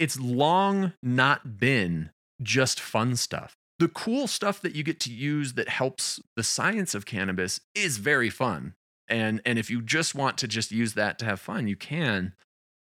It's 0.00 0.18
long 0.18 0.94
not 1.02 1.58
been 1.60 2.10
just 2.42 2.80
fun 2.80 3.14
stuff. 3.16 3.54
The 3.78 3.88
cool 3.88 4.26
stuff 4.26 4.60
that 4.62 4.74
you 4.74 4.82
get 4.82 4.98
to 5.00 5.12
use 5.12 5.52
that 5.52 5.68
helps 5.68 6.18
the 6.36 6.42
science 6.42 6.94
of 6.94 7.06
cannabis 7.06 7.60
is 7.74 7.98
very 7.98 8.30
fun. 8.30 8.74
And 9.08 9.40
and 9.44 9.58
if 9.58 9.70
you 9.70 9.82
just 9.82 10.14
want 10.14 10.38
to 10.38 10.48
just 10.48 10.72
use 10.72 10.94
that 10.94 11.18
to 11.20 11.24
have 11.26 11.38
fun, 11.40 11.68
you 11.68 11.76
can. 11.76 12.34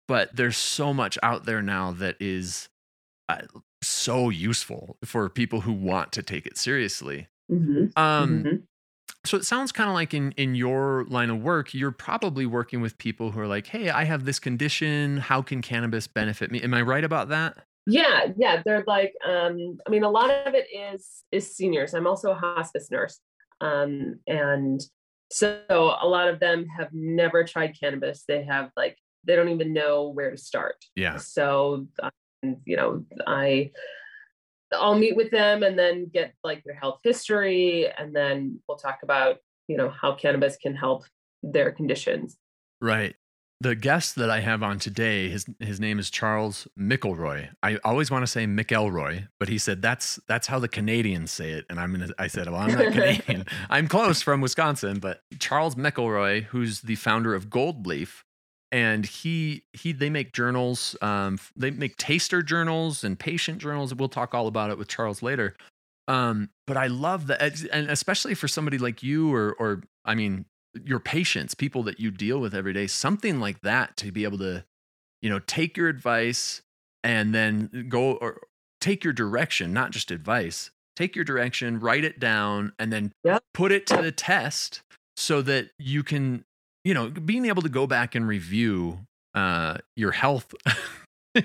But 0.07 0.35
there's 0.35 0.57
so 0.57 0.93
much 0.93 1.17
out 1.21 1.45
there 1.45 1.61
now 1.61 1.91
that 1.91 2.15
is 2.19 2.69
uh, 3.29 3.41
so 3.81 4.29
useful 4.29 4.97
for 5.05 5.29
people 5.29 5.61
who 5.61 5.73
want 5.73 6.11
to 6.13 6.23
take 6.23 6.45
it 6.45 6.57
seriously. 6.57 7.27
Mhm. 7.51 7.97
Um, 7.97 8.43
Mhm. 8.43 8.63
So 9.25 9.37
it 9.37 9.45
sounds 9.45 9.71
kind 9.71 9.89
of 9.89 9.93
like 9.93 10.13
in 10.13 10.31
in 10.33 10.55
your 10.55 11.05
line 11.05 11.29
of 11.29 11.41
work, 11.41 11.73
you're 11.73 11.91
probably 11.91 12.45
working 12.45 12.81
with 12.81 12.97
people 12.97 13.31
who 13.31 13.39
are 13.39 13.47
like, 13.47 13.67
"Hey, 13.67 13.89
I 13.89 14.03
have 14.03 14.25
this 14.25 14.39
condition. 14.39 15.17
How 15.17 15.41
can 15.41 15.61
cannabis 15.61 16.07
benefit 16.07 16.51
me?" 16.51 16.61
Am 16.61 16.73
I 16.73 16.81
right 16.81 17.03
about 17.03 17.29
that? 17.29 17.57
Yeah, 17.85 18.27
yeah, 18.37 18.61
they're 18.65 18.83
like 18.87 19.13
um 19.25 19.77
I 19.85 19.89
mean 19.89 20.03
a 20.03 20.09
lot 20.09 20.29
of 20.29 20.53
it 20.53 20.67
is 20.73 21.23
is 21.31 21.55
seniors. 21.55 21.93
I'm 21.93 22.07
also 22.07 22.31
a 22.31 22.35
hospice 22.35 22.89
nurse. 22.91 23.19
Um 23.61 24.19
and 24.27 24.81
so 25.31 25.63
a 25.69 26.07
lot 26.07 26.27
of 26.27 26.39
them 26.39 26.65
have 26.77 26.89
never 26.93 27.43
tried 27.43 27.77
cannabis. 27.79 28.23
They 28.27 28.43
have 28.43 28.71
like 28.77 28.97
they 29.25 29.35
don't 29.35 29.49
even 29.49 29.73
know 29.73 30.09
where 30.09 30.31
to 30.31 30.37
start. 30.37 30.75
Yeah. 30.95 31.17
So 31.17 31.87
um, 32.01 32.57
you 32.65 32.75
know, 32.75 33.05
I 33.25 33.71
I'll 34.73 34.97
meet 34.97 35.15
with 35.15 35.31
them 35.31 35.63
and 35.63 35.77
then 35.77 36.09
get 36.13 36.33
like 36.43 36.63
their 36.63 36.75
health 36.75 36.99
history 37.03 37.87
and 37.97 38.15
then 38.15 38.59
we'll 38.67 38.77
talk 38.77 38.99
about, 39.03 39.37
you 39.67 39.77
know, 39.77 39.89
how 39.89 40.13
cannabis 40.13 40.57
can 40.57 40.75
help 40.75 41.05
their 41.41 41.71
conditions. 41.71 42.37
Right. 42.81 43.15
The 43.61 43.75
guest 43.75 44.15
that 44.15 44.29
I 44.29 44.41
have 44.41 44.61
on 44.61 44.77
today, 44.77 45.29
his 45.29 45.45
his 45.59 45.79
name 45.79 45.97
is 45.97 46.09
Charles 46.09 46.67
McElroy. 46.77 47.49
I 47.63 47.77
always 47.85 48.11
want 48.11 48.23
to 48.23 48.27
say 48.27 48.45
McElroy, 48.45 49.29
but 49.39 49.47
he 49.47 49.57
said 49.57 49.81
that's 49.81 50.19
that's 50.27 50.47
how 50.47 50.59
the 50.59 50.67
Canadians 50.67 51.31
say 51.31 51.51
it, 51.51 51.65
and 51.69 51.79
I'm 51.79 51.93
gonna. 51.93 52.09
I 52.19 52.27
said, 52.27 52.49
well, 52.49 52.59
I'm 52.59 52.73
not 52.73 52.91
Canadian. 52.91 53.45
I'm 53.69 53.87
close 53.87 54.21
from 54.21 54.41
Wisconsin, 54.41 54.99
but 54.99 55.21
Charles 55.39 55.75
McElroy, 55.75 56.43
who's 56.43 56.81
the 56.81 56.95
founder 56.95 57.33
of 57.33 57.49
Goldleaf, 57.49 58.23
and 58.73 59.05
he 59.05 59.63
he 59.73 59.93
they 59.93 60.09
make 60.09 60.33
journals. 60.33 60.97
Um, 61.01 61.39
they 61.55 61.71
make 61.71 61.95
taster 61.97 62.41
journals 62.43 63.03
and 63.05 63.17
patient 63.17 63.59
journals. 63.59 63.95
We'll 63.95 64.09
talk 64.09 64.33
all 64.33 64.47
about 64.47 64.71
it 64.71 64.77
with 64.79 64.89
Charles 64.89 65.23
later. 65.23 65.55
Um, 66.09 66.49
but 66.67 66.75
I 66.75 66.87
love 66.87 67.27
that, 67.27 67.63
and 67.71 67.89
especially 67.89 68.33
for 68.35 68.49
somebody 68.49 68.77
like 68.79 69.03
you, 69.03 69.33
or 69.33 69.53
or 69.59 69.83
I 70.03 70.15
mean, 70.15 70.45
your 70.83 70.99
patients, 70.99 71.53
people 71.53 71.83
that 71.83 71.99
you 71.99 72.11
deal 72.11 72.41
with 72.41 72.55
every 72.55 72.73
day, 72.73 72.87
something 72.87 73.39
like 73.39 73.61
that 73.61 73.95
to 73.97 74.11
be 74.11 74.25
able 74.25 74.39
to, 74.39 74.65
you 75.21 75.29
know, 75.29 75.39
take 75.39 75.77
your 75.77 75.87
advice 75.87 76.63
and 77.03 77.33
then 77.33 77.87
go 77.89 78.13
or 78.15 78.41
take 78.81 79.03
your 79.03 79.13
direction, 79.13 79.71
not 79.73 79.91
just 79.91 80.11
advice. 80.11 80.71
Take 80.95 81.15
your 81.15 81.25
direction, 81.25 81.79
write 81.79 82.03
it 82.03 82.19
down, 82.19 82.73
and 82.79 82.91
then 82.93 83.13
Yep. 83.23 83.43
put 83.53 83.71
it 83.71 83.87
to 83.87 83.97
the 84.01 84.11
test 84.11 84.81
so 85.17 85.41
that 85.43 85.71
you 85.79 86.03
can, 86.03 86.45
you 86.83 86.93
know, 86.93 87.09
being 87.09 87.45
able 87.45 87.61
to 87.61 87.69
go 87.69 87.87
back 87.87 88.15
and 88.15 88.27
review 88.27 88.99
uh, 89.33 89.77
your 89.95 90.11
health 90.11 90.53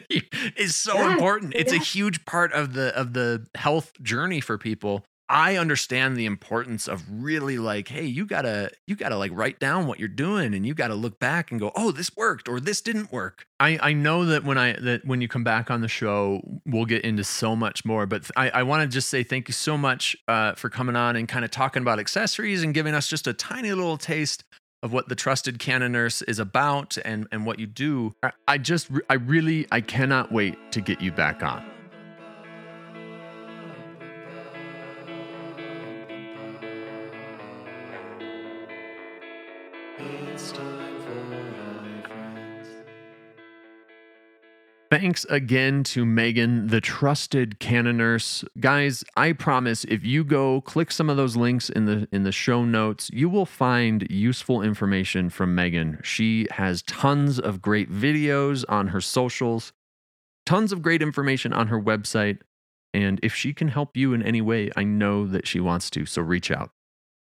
is 0.57 0.75
so 0.75 0.95
Yeah, 0.95 1.13
important. 1.13 1.55
It's 1.55 1.73
a 1.73 1.79
huge 1.79 2.25
part 2.25 2.53
of 2.53 2.75
the 2.75 2.97
of 2.99 3.13
the 3.13 3.47
health 3.55 3.93
journey 4.03 4.41
for 4.41 4.59
people. 4.59 5.05
I 5.31 5.57
understand 5.57 6.17
the 6.17 6.25
importance 6.25 6.89
of 6.89 7.05
really 7.11 7.59
like, 7.59 7.89
hey, 7.89 8.07
you 8.07 8.25
gotta 8.25 8.71
you 8.87 8.97
gotta 8.97 9.17
like 9.17 9.31
write 9.35 9.59
down 9.61 9.87
what 9.87 9.99
you're 9.99 10.09
doing, 10.09 10.55
and 10.55 10.67
you 10.67 10.73
gotta 10.75 10.95
look 10.95 11.19
back 11.19 11.51
and 11.51 11.61
go, 11.61 11.71
oh, 11.77 11.91
this 11.91 12.11
worked 12.17 12.49
or 12.49 12.61
this 12.61 12.81
didn't 12.81 13.13
work. 13.13 13.47
I 13.61 13.79
I 13.81 13.93
know 13.93 14.25
that 14.25 14.45
when 14.45 14.57
I 14.57 14.73
that 14.73 15.05
when 15.05 15.21
you 15.21 15.29
come 15.29 15.45
back 15.45 15.71
on 15.71 15.83
the 15.83 15.89
show, 15.89 16.41
we'll 16.65 16.87
get 16.87 17.05
into 17.05 17.25
so 17.25 17.55
much 17.55 17.85
more. 17.85 18.07
But 18.07 18.31
I 18.37 18.49
I 18.51 18.63
want 18.63 18.83
to 18.83 18.89
just 18.89 19.11
say 19.11 19.23
thank 19.23 19.49
you 19.49 19.55
so 19.55 19.77
much 19.77 20.17
uh, 20.29 20.55
for 20.55 20.71
coming 20.71 20.97
on 20.97 21.15
and 21.15 21.29
kind 21.29 21.45
of 21.45 21.51
talking 21.51 21.83
about 21.83 21.99
accessories 21.99 22.63
and 22.63 22.73
giving 22.73 22.95
us 22.95 23.07
just 23.07 23.27
a 23.27 23.35
tiny 23.35 23.73
little 23.73 23.99
taste 23.99 24.45
of 24.83 24.93
what 24.93 25.09
the 25.09 25.15
trusted 25.15 25.59
canna 25.59 25.89
nurse 25.89 26.23
is 26.23 26.39
about 26.39 26.97
and 27.05 27.27
and 27.33 27.45
what 27.47 27.59
you 27.59 27.67
do. 27.67 28.15
I, 28.47 28.59
just 28.59 28.89
I 29.11 29.15
really 29.15 29.67
I 29.73 29.81
cannot 29.81 30.33
wait 30.33 30.57
to 30.73 30.81
get 30.81 31.01
you 31.01 31.13
back 31.13 31.43
on. 31.43 31.78
Thanks 44.91 45.27
again 45.29 45.85
to 45.85 46.07
Megan, 46.07 46.69
the 46.69 46.81
trusted 46.81 47.59
canna 47.59 47.93
nurse. 47.93 48.43
Guys, 48.59 49.05
I 49.19 49.33
promise 49.33 49.85
if 49.85 50.03
you 50.03 50.25
go 50.25 50.63
click 50.63 50.91
some 50.91 51.11
of 51.11 51.19
those 51.19 51.37
links 51.37 51.69
in 51.69 51.85
the 51.85 52.09
in 52.11 52.23
the 52.23 52.33
show 52.33 52.65
notes, 52.65 53.11
you 53.13 53.29
will 53.29 53.45
find 53.45 54.07
useful 54.09 54.63
information 54.63 55.29
from 55.29 55.55
Megan. 55.55 56.01
She 56.03 56.47
has 56.53 56.81
tons 56.83 57.39
of 57.39 57.61
great 57.61 57.93
videos 57.93 58.65
on 58.71 58.89
her 58.89 59.03
socials, 59.03 59.75
tons 60.47 60.73
of 60.73 60.81
great 60.81 61.03
information 61.03 61.53
on 61.53 61.67
her 61.67 61.81
website, 61.81 62.39
and 62.95 63.21
if 63.23 63.35
she 63.35 63.53
can 63.53 63.69
help 63.69 63.95
you 63.95 64.15
in 64.15 64.23
any 64.23 64.41
way, 64.41 64.71
I 64.75 64.85
know 64.85 65.27
that 65.27 65.47
she 65.47 65.61
wants 65.61 65.91
to, 65.91 66.07
so 66.07 66.23
reach 66.23 66.51
out. 66.51 66.71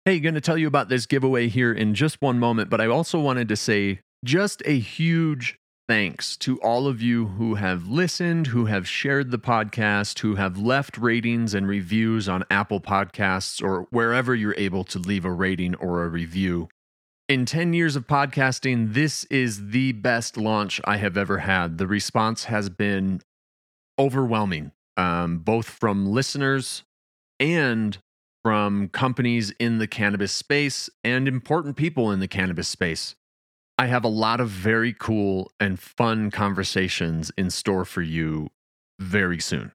Hey, 0.06 0.20
going 0.20 0.36
to 0.36 0.42
tell 0.42 0.58
you 0.58 0.68
about 0.68 0.90
this 0.90 1.08
giveaway 1.08 1.48
here 1.48 1.74
in 1.74 1.96
just 1.96 2.22
one 2.22 2.38
moment, 2.38 2.70
but 2.70 2.80
I 2.80 2.86
also 2.86 3.20
wanted 3.20 3.50
to 3.50 3.56
say 3.56 4.02
just 4.24 4.62
a 4.66 4.78
huge 4.78 5.58
thanks 5.90 6.38
to 6.38 6.62
all 6.62 6.86
of 6.86 7.02
you 7.02 7.26
who 7.26 7.56
have 7.56 7.88
listened, 7.88 8.46
who 8.46 8.66
have 8.66 8.88
shared 8.88 9.32
the 9.32 9.40
podcast, 9.40 10.20
who 10.20 10.36
have 10.36 10.56
left 10.56 11.00
ratings 11.00 11.56
and 11.56 11.68
reviews 11.68 12.30
on 12.30 12.44
Apple 12.52 12.80
Podcasts 12.80 13.60
or 13.60 13.88
wherever 13.90 14.36
you're 14.36 14.54
able 14.56 14.84
to 14.84 15.00
leave 15.00 15.26
a 15.26 15.32
rating 15.32 15.74
or 15.74 16.04
a 16.04 16.08
review. 16.08 16.70
In 17.28 17.44
10 17.44 17.74
years 17.74 17.96
of 17.96 18.06
podcasting, 18.06 18.94
this 18.94 19.24
is 19.32 19.70
the 19.70 19.94
best 19.94 20.38
launch 20.38 20.80
I 20.86 20.98
have 20.98 21.18
ever 21.18 21.40
had. 21.40 21.80
The 21.80 21.88
response 21.88 22.44
has 22.44 22.70
been 22.70 23.22
overwhelming, 23.98 24.74
um, 24.96 25.40
both 25.40 25.68
from 25.68 26.06
listeners 26.06 26.84
and 27.40 27.98
from 28.44 28.90
companies 28.90 29.52
in 29.60 29.80
the 29.80 29.88
cannabis 29.88 30.34
space 30.34 30.88
and 31.04 31.28
important 31.28 31.78
people 31.78 32.12
in 32.12 32.20
the 32.20 32.28
cannabis 32.28 32.68
space. 32.68 33.16
I 33.80 33.86
have 33.86 34.04
a 34.04 34.10
lot 34.10 34.42
of 34.42 34.50
very 34.50 34.92
cool 34.92 35.54
and 35.58 35.80
fun 35.80 36.32
conversations 36.32 37.32
in 37.38 37.50
store 37.50 37.86
for 37.86 38.02
you 38.02 38.50
very 39.00 39.40
soon. 39.40 39.72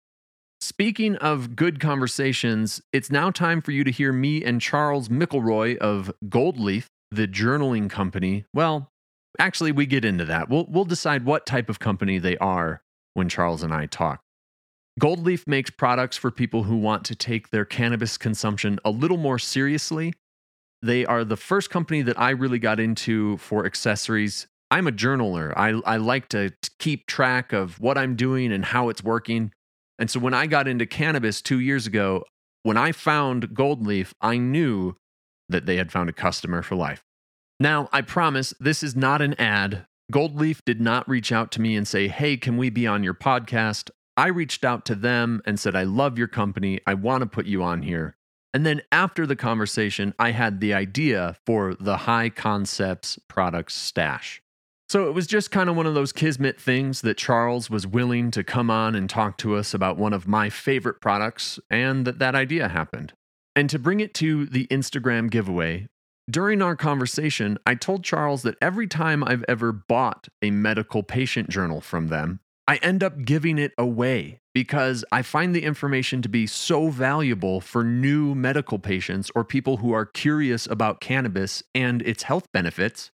Speaking 0.61 1.17
of 1.17 1.57
good 1.57 1.81
conversations, 1.81 2.83
it's 2.93 3.11
now 3.11 3.31
time 3.31 3.63
for 3.63 3.71
you 3.71 3.83
to 3.83 3.91
hear 3.91 4.13
me 4.13 4.45
and 4.45 4.61
Charles 4.61 5.09
McElroy 5.09 5.79
of 5.79 6.13
Goldleaf, 6.27 6.89
the 7.11 7.27
journaling 7.27 7.89
company. 7.89 8.45
Well, 8.53 8.91
actually, 9.39 9.73
we 9.73 9.87
get 9.87 10.05
into 10.05 10.27
that. 10.27 10.51
We'll, 10.51 10.67
we'll 10.69 10.85
decide 10.85 11.25
what 11.25 11.47
type 11.47 11.71
of 11.71 11.79
company 11.79 12.19
they 12.19 12.37
are 12.37 12.83
when 13.15 13.31
Charles 13.31 13.63
and 13.63 13.73
I 13.73 13.87
talk. 13.87 14.21
Goldleaf 15.01 15.47
makes 15.47 15.71
products 15.71 16.19
for 16.19 16.31
people 16.31 16.65
who 16.65 16.77
want 16.77 17.07
to 17.07 17.15
take 17.15 17.49
their 17.49 17.65
cannabis 17.65 18.19
consumption 18.19 18.79
a 18.85 18.91
little 18.91 19.17
more 19.17 19.39
seriously. 19.39 20.13
They 20.85 21.07
are 21.07 21.25
the 21.25 21.39
first 21.39 21.71
company 21.71 22.03
that 22.03 22.21
I 22.21 22.29
really 22.29 22.59
got 22.59 22.79
into 22.79 23.39
for 23.39 23.65
accessories. 23.65 24.47
I'm 24.71 24.87
a 24.87 24.93
journaler. 24.93 25.55
I, 25.57 25.81
I 25.91 25.97
like 25.97 26.29
to 26.29 26.53
keep 26.79 27.07
track 27.07 27.55
of 27.55 27.81
what 27.81 27.97
I'm 27.97 28.17
doing 28.17 28.53
and 28.53 28.67
how 28.67 28.91
it's 28.91 29.03
working. 29.03 29.51
And 29.99 30.11
so 30.11 30.21
when 30.21 30.35
I 30.35 30.47
got 30.47 30.69
into 30.69 30.85
cannabis 30.85 31.41
two 31.41 31.59
years 31.59 31.87
ago, 31.87 32.25
when 32.65 32.77
I 32.77 32.93
found 32.93 33.55
Goldleaf, 33.55 34.13
I 34.21 34.37
knew 34.37 34.97
that 35.49 35.65
they 35.65 35.77
had 35.77 35.91
found 35.91 36.11
a 36.11 36.13
customer 36.13 36.61
for 36.61 36.75
life. 36.75 37.03
Now, 37.59 37.89
I 37.91 38.03
promise 38.03 38.53
this 38.61 38.83
is 38.83 38.95
not 38.95 39.23
an 39.23 39.33
ad. 39.41 39.87
Goldleaf 40.13 40.61
did 40.67 40.83
not 40.83 41.09
reach 41.09 41.33
out 41.33 41.51
to 41.53 41.63
me 41.63 41.77
and 41.77 41.89
say, 41.89 42.09
Hey, 42.09 42.37
can 42.37 42.59
we 42.59 42.69
be 42.69 42.87
on 42.87 43.03
your 43.03 43.15
podcast? 43.15 43.89
I 44.19 44.27
reached 44.27 44.67
out 44.67 44.85
to 44.85 44.95
them 44.95 45.41
and 45.47 45.59
said, 45.59 45.75
I 45.75 45.85
love 45.85 46.19
your 46.19 46.29
company. 46.29 46.81
I 46.87 46.93
want 46.93 47.23
to 47.23 47.27
put 47.27 47.47
you 47.47 47.63
on 47.63 47.81
here. 47.81 48.19
And 48.55 48.65
then 48.65 48.83
after 48.93 49.27
the 49.27 49.35
conversation, 49.35 50.15
I 50.17 50.31
had 50.31 50.61
the 50.61 50.73
idea 50.73 51.37
for 51.45 51.75
the 51.75 51.99
high 51.99 52.31
concepts 52.31 53.19
products 53.29 53.75
stash. 53.75 54.41
So 54.89 55.09
it 55.09 55.13
was 55.13 55.27
just 55.27 55.51
kind 55.51 55.69
of 55.69 55.75
one 55.75 55.87
of 55.87 55.95
those 55.95 56.13
kismet 56.13 56.61
things 56.61 57.01
that 57.01 57.17
Charles 57.17 57.69
was 57.69 57.85
willing 57.85 58.31
to 58.31 58.45
come 58.45 58.71
on 58.71 58.95
and 58.95 59.11
talk 59.11 59.39
to 59.39 59.57
us 59.57 59.75
about 59.75 59.97
one 59.97 60.13
of 60.13 60.29
my 60.29 60.51
favorite 60.51 61.01
products 61.01 61.59
and 61.69 62.07
that 62.07 62.21
that 62.21 62.37
idea 62.37 62.69
happened. 62.69 63.13
And 63.57 63.69
to 63.71 63.79
bring 63.79 63.99
it 63.99 64.15
to 64.15 64.47
the 64.47 64.69
Instagram 64.69 65.31
giveaway, 65.31 65.89
during 66.31 66.63
our 66.63 66.77
conversation, 66.77 67.59
I 67.67 67.75
told 67.75 68.05
Charles 68.05 68.43
that 68.43 68.57
every 68.63 68.87
time 68.87 69.25
I've 69.25 69.45
ever 69.49 69.73
bought 69.73 70.29
a 70.43 70.53
medical 70.53 71.03
patient 71.03 71.51
journal 71.51 71.81
from 71.81 72.07
them, 72.07 72.41
I 72.67 72.77
end 72.77 73.03
up 73.03 73.25
giving 73.25 73.59
it 73.59 73.73
away 73.77 74.39
because 74.55 75.05
I 75.13 75.23
find 75.23 75.55
the 75.55 75.65
information 75.65 76.23
to 76.23 76.29
be 76.29 76.47
so 76.47 76.89
valuable 76.89 77.61
for 77.61 77.85
new 77.85 78.35
medical 78.35 78.79
patients 78.79 79.31
or 79.35 79.45
people 79.45 79.79
who 79.79 79.93
are 79.93 80.07
curious 80.07 80.67
about 80.67 81.01
cannabis 81.01 81.63
and 81.75 82.01
its 82.03 82.23
health 82.23 82.47
benefits 82.53 83.11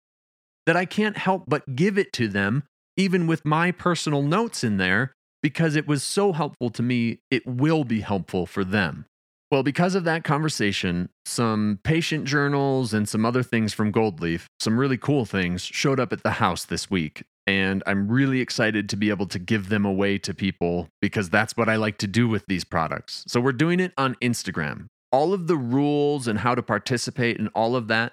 that 0.66 0.76
I 0.76 0.84
can't 0.84 1.16
help 1.16 1.44
but 1.48 1.76
give 1.76 1.96
it 1.96 2.12
to 2.14 2.28
them, 2.28 2.64
even 2.96 3.26
with 3.26 3.44
my 3.44 3.70
personal 3.70 4.22
notes 4.22 4.62
in 4.62 4.76
there, 4.76 5.12
because 5.42 5.76
it 5.76 5.86
was 5.86 6.02
so 6.02 6.32
helpful 6.32 6.68
to 6.70 6.82
me, 6.82 7.20
it 7.30 7.46
will 7.46 7.84
be 7.84 8.00
helpful 8.00 8.44
for 8.44 8.64
them. 8.64 9.06
Well, 9.50 9.62
because 9.62 9.94
of 9.94 10.04
that 10.04 10.24
conversation, 10.24 11.08
some 11.24 11.78
patient 11.84 12.26
journals 12.26 12.92
and 12.92 13.08
some 13.08 13.24
other 13.24 13.42
things 13.42 13.72
from 13.72 13.92
Goldleaf, 13.92 14.44
some 14.60 14.78
really 14.78 14.98
cool 14.98 15.24
things, 15.24 15.62
showed 15.62 15.98
up 15.98 16.12
at 16.12 16.22
the 16.22 16.32
house 16.32 16.66
this 16.66 16.90
week. 16.90 17.22
And 17.48 17.82
I'm 17.86 18.08
really 18.08 18.42
excited 18.42 18.90
to 18.90 18.96
be 18.96 19.08
able 19.08 19.24
to 19.24 19.38
give 19.38 19.70
them 19.70 19.86
away 19.86 20.18
to 20.18 20.34
people 20.34 20.90
because 21.00 21.30
that's 21.30 21.56
what 21.56 21.66
I 21.66 21.76
like 21.76 21.96
to 21.98 22.06
do 22.06 22.28
with 22.28 22.44
these 22.46 22.62
products. 22.62 23.24
So 23.26 23.40
we're 23.40 23.52
doing 23.52 23.80
it 23.80 23.94
on 23.96 24.16
Instagram. 24.16 24.88
All 25.10 25.32
of 25.32 25.46
the 25.46 25.56
rules 25.56 26.28
and 26.28 26.40
how 26.40 26.54
to 26.54 26.62
participate 26.62 27.38
and 27.38 27.48
all 27.54 27.74
of 27.74 27.88
that, 27.88 28.12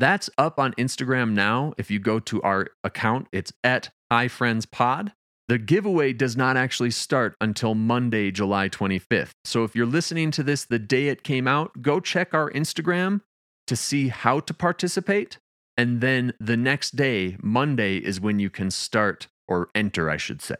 that's 0.00 0.28
up 0.36 0.58
on 0.58 0.72
Instagram 0.72 1.30
now. 1.30 1.74
If 1.78 1.92
you 1.92 2.00
go 2.00 2.18
to 2.18 2.42
our 2.42 2.70
account, 2.82 3.28
it's 3.30 3.52
at 3.62 3.90
High 4.10 4.26
Friends 4.26 4.66
Pod. 4.66 5.12
The 5.46 5.58
giveaway 5.58 6.12
does 6.12 6.36
not 6.36 6.56
actually 6.56 6.90
start 6.90 7.36
until 7.40 7.76
Monday, 7.76 8.32
July 8.32 8.68
25th. 8.68 9.30
So 9.44 9.62
if 9.62 9.76
you're 9.76 9.86
listening 9.86 10.32
to 10.32 10.42
this 10.42 10.64
the 10.64 10.80
day 10.80 11.06
it 11.06 11.22
came 11.22 11.46
out, 11.46 11.82
go 11.82 12.00
check 12.00 12.34
our 12.34 12.50
Instagram 12.50 13.20
to 13.68 13.76
see 13.76 14.08
how 14.08 14.40
to 14.40 14.52
participate. 14.52 15.38
And 15.76 16.00
then 16.00 16.34
the 16.38 16.56
next 16.56 16.96
day, 16.96 17.36
Monday, 17.42 17.96
is 17.96 18.20
when 18.20 18.38
you 18.38 18.50
can 18.50 18.70
start 18.70 19.28
or 19.48 19.70
enter, 19.74 20.10
I 20.10 20.16
should 20.16 20.42
say. 20.42 20.56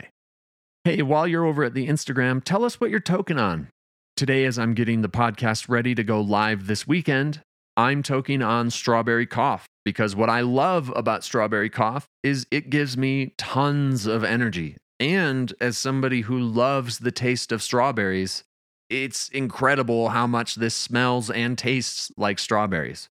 Hey, 0.85 1.03
while 1.03 1.29
you're 1.29 1.45
over 1.45 1.65
at 1.65 1.75
the 1.75 1.87
Instagram, 1.87 2.43
tell 2.43 2.65
us 2.65 2.81
what 2.81 2.91
you're 2.91 3.01
token 3.01 3.39
on. 3.39 3.69
Today, 4.17 4.45
as 4.45 4.59
I'm 4.59 4.75
getting 4.75 5.03
the 5.03 5.09
podcast 5.09 5.69
ready 5.69 5.95
to 5.95 6.03
go 6.03 6.21
live 6.21 6.67
this 6.67 6.87
weekend, 6.87 7.43
I'm 7.77 8.03
toking 8.03 8.47
on 8.47 8.71
Strawberry 8.71 9.27
Cough 9.27 9.67
because 9.85 10.15
what 10.15 10.29
I 10.29 10.41
love 10.43 10.93
about 10.95 11.25
Strawberry 11.25 11.71
Cough 11.71 12.07
is 12.23 12.47
it 12.51 12.71
gives 12.71 12.97
me 12.97 13.35
tons 13.39 14.07
of 14.07 14.25
energy. 14.25 14.77
And 15.01 15.53
as 15.61 15.79
somebody 15.79 16.23
who 16.23 16.39
loves 16.39 16.99
the 16.99 17.11
taste 17.11 17.51
of 17.51 17.63
strawberries, 17.63 18.45
it's 18.91 19.29
incredible 19.31 20.11
how 20.11 20.27
much 20.27 20.57
this 20.57 20.75
smells 20.75 21.31
and 21.31 21.57
tastes 21.57 22.13
like 22.17 22.39
strawberries. 22.39 23.09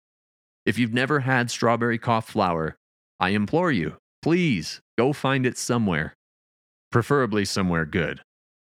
If 0.66 0.78
you've 0.78 0.92
never 0.92 1.20
had 1.20 1.48
strawberry 1.48 1.96
cough 1.96 2.28
flower, 2.28 2.76
I 3.20 3.28
implore 3.30 3.70
you, 3.70 3.98
please 4.20 4.80
go 4.98 5.12
find 5.12 5.46
it 5.46 5.56
somewhere, 5.56 6.14
preferably 6.90 7.44
somewhere 7.44 7.84
good. 7.84 8.20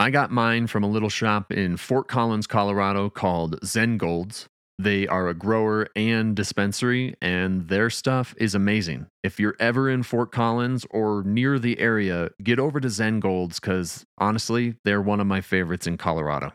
I 0.00 0.08
got 0.08 0.30
mine 0.30 0.68
from 0.68 0.82
a 0.84 0.88
little 0.88 1.10
shop 1.10 1.52
in 1.52 1.76
Fort 1.76 2.08
Collins, 2.08 2.46
Colorado 2.46 3.10
called 3.10 3.58
Zen 3.62 3.98
Golds. 3.98 4.46
They 4.78 5.06
are 5.06 5.28
a 5.28 5.34
grower 5.34 5.86
and 5.94 6.34
dispensary, 6.34 7.14
and 7.20 7.68
their 7.68 7.90
stuff 7.90 8.34
is 8.38 8.54
amazing. 8.54 9.08
If 9.22 9.38
you're 9.38 9.54
ever 9.60 9.90
in 9.90 10.02
Fort 10.02 10.32
Collins 10.32 10.86
or 10.90 11.22
near 11.22 11.58
the 11.58 11.78
area, 11.78 12.30
get 12.42 12.58
over 12.58 12.80
to 12.80 12.88
Zen 12.88 13.20
Golds 13.20 13.60
because 13.60 14.02
honestly, 14.16 14.76
they're 14.86 15.02
one 15.02 15.20
of 15.20 15.26
my 15.26 15.42
favorites 15.42 15.86
in 15.86 15.98
Colorado. 15.98 16.54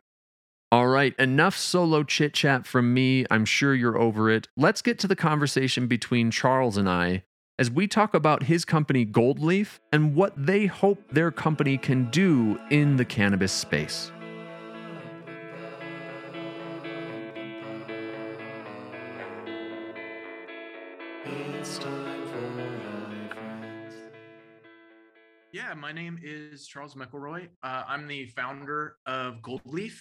All 0.69 0.87
right, 0.87 1.15
enough 1.17 1.55
solo 1.55 2.03
chit 2.03 2.33
chat 2.33 2.67
from 2.67 2.93
me. 2.93 3.25
I'm 3.31 3.45
sure 3.45 3.73
you're 3.73 3.97
over 3.97 4.29
it. 4.29 4.49
Let's 4.57 4.81
get 4.81 4.99
to 4.99 5.07
the 5.07 5.15
conversation 5.15 5.87
between 5.87 6.29
Charles 6.29 6.75
and 6.75 6.89
I 6.89 7.23
as 7.57 7.71
we 7.71 7.87
talk 7.87 8.13
about 8.13 8.43
his 8.43 8.65
company 8.65 9.05
Goldleaf 9.05 9.79
and 9.93 10.13
what 10.13 10.33
they 10.35 10.65
hope 10.65 11.01
their 11.09 11.31
company 11.31 11.77
can 11.77 12.09
do 12.11 12.59
in 12.69 12.97
the 12.97 13.05
cannabis 13.05 13.53
space. 13.53 14.11
Yeah, 25.53 25.73
my 25.75 25.93
name 25.93 26.19
is 26.21 26.67
Charles 26.67 26.95
McElroy. 26.95 27.47
Uh, 27.63 27.83
I'm 27.87 28.05
the 28.07 28.25
founder 28.25 28.97
of 29.05 29.35
Goldleaf 29.41 29.97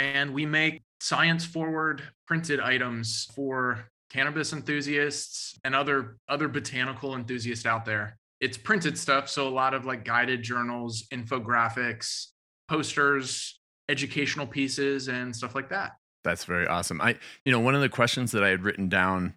and 0.00 0.32
we 0.32 0.46
make 0.46 0.82
science 1.00 1.44
forward 1.44 2.02
printed 2.26 2.58
items 2.58 3.28
for 3.34 3.84
cannabis 4.08 4.52
enthusiasts 4.52 5.58
and 5.62 5.74
other 5.74 6.16
other 6.28 6.48
botanical 6.48 7.14
enthusiasts 7.14 7.66
out 7.66 7.84
there. 7.84 8.16
It's 8.40 8.56
printed 8.56 8.96
stuff 8.96 9.28
so 9.28 9.46
a 9.46 9.50
lot 9.50 9.74
of 9.74 9.84
like 9.84 10.04
guided 10.04 10.42
journals 10.42 11.04
infographics 11.12 12.28
posters 12.68 13.60
educational 13.90 14.46
pieces 14.46 15.08
and 15.08 15.36
stuff 15.36 15.54
like 15.54 15.68
that. 15.68 15.92
That's 16.24 16.44
very 16.44 16.66
awesome. 16.66 17.00
I 17.00 17.16
you 17.44 17.52
know 17.52 17.60
one 17.60 17.74
of 17.74 17.82
the 17.82 17.88
questions 17.88 18.32
that 18.32 18.42
i 18.42 18.48
had 18.48 18.64
written 18.64 18.88
down 18.88 19.34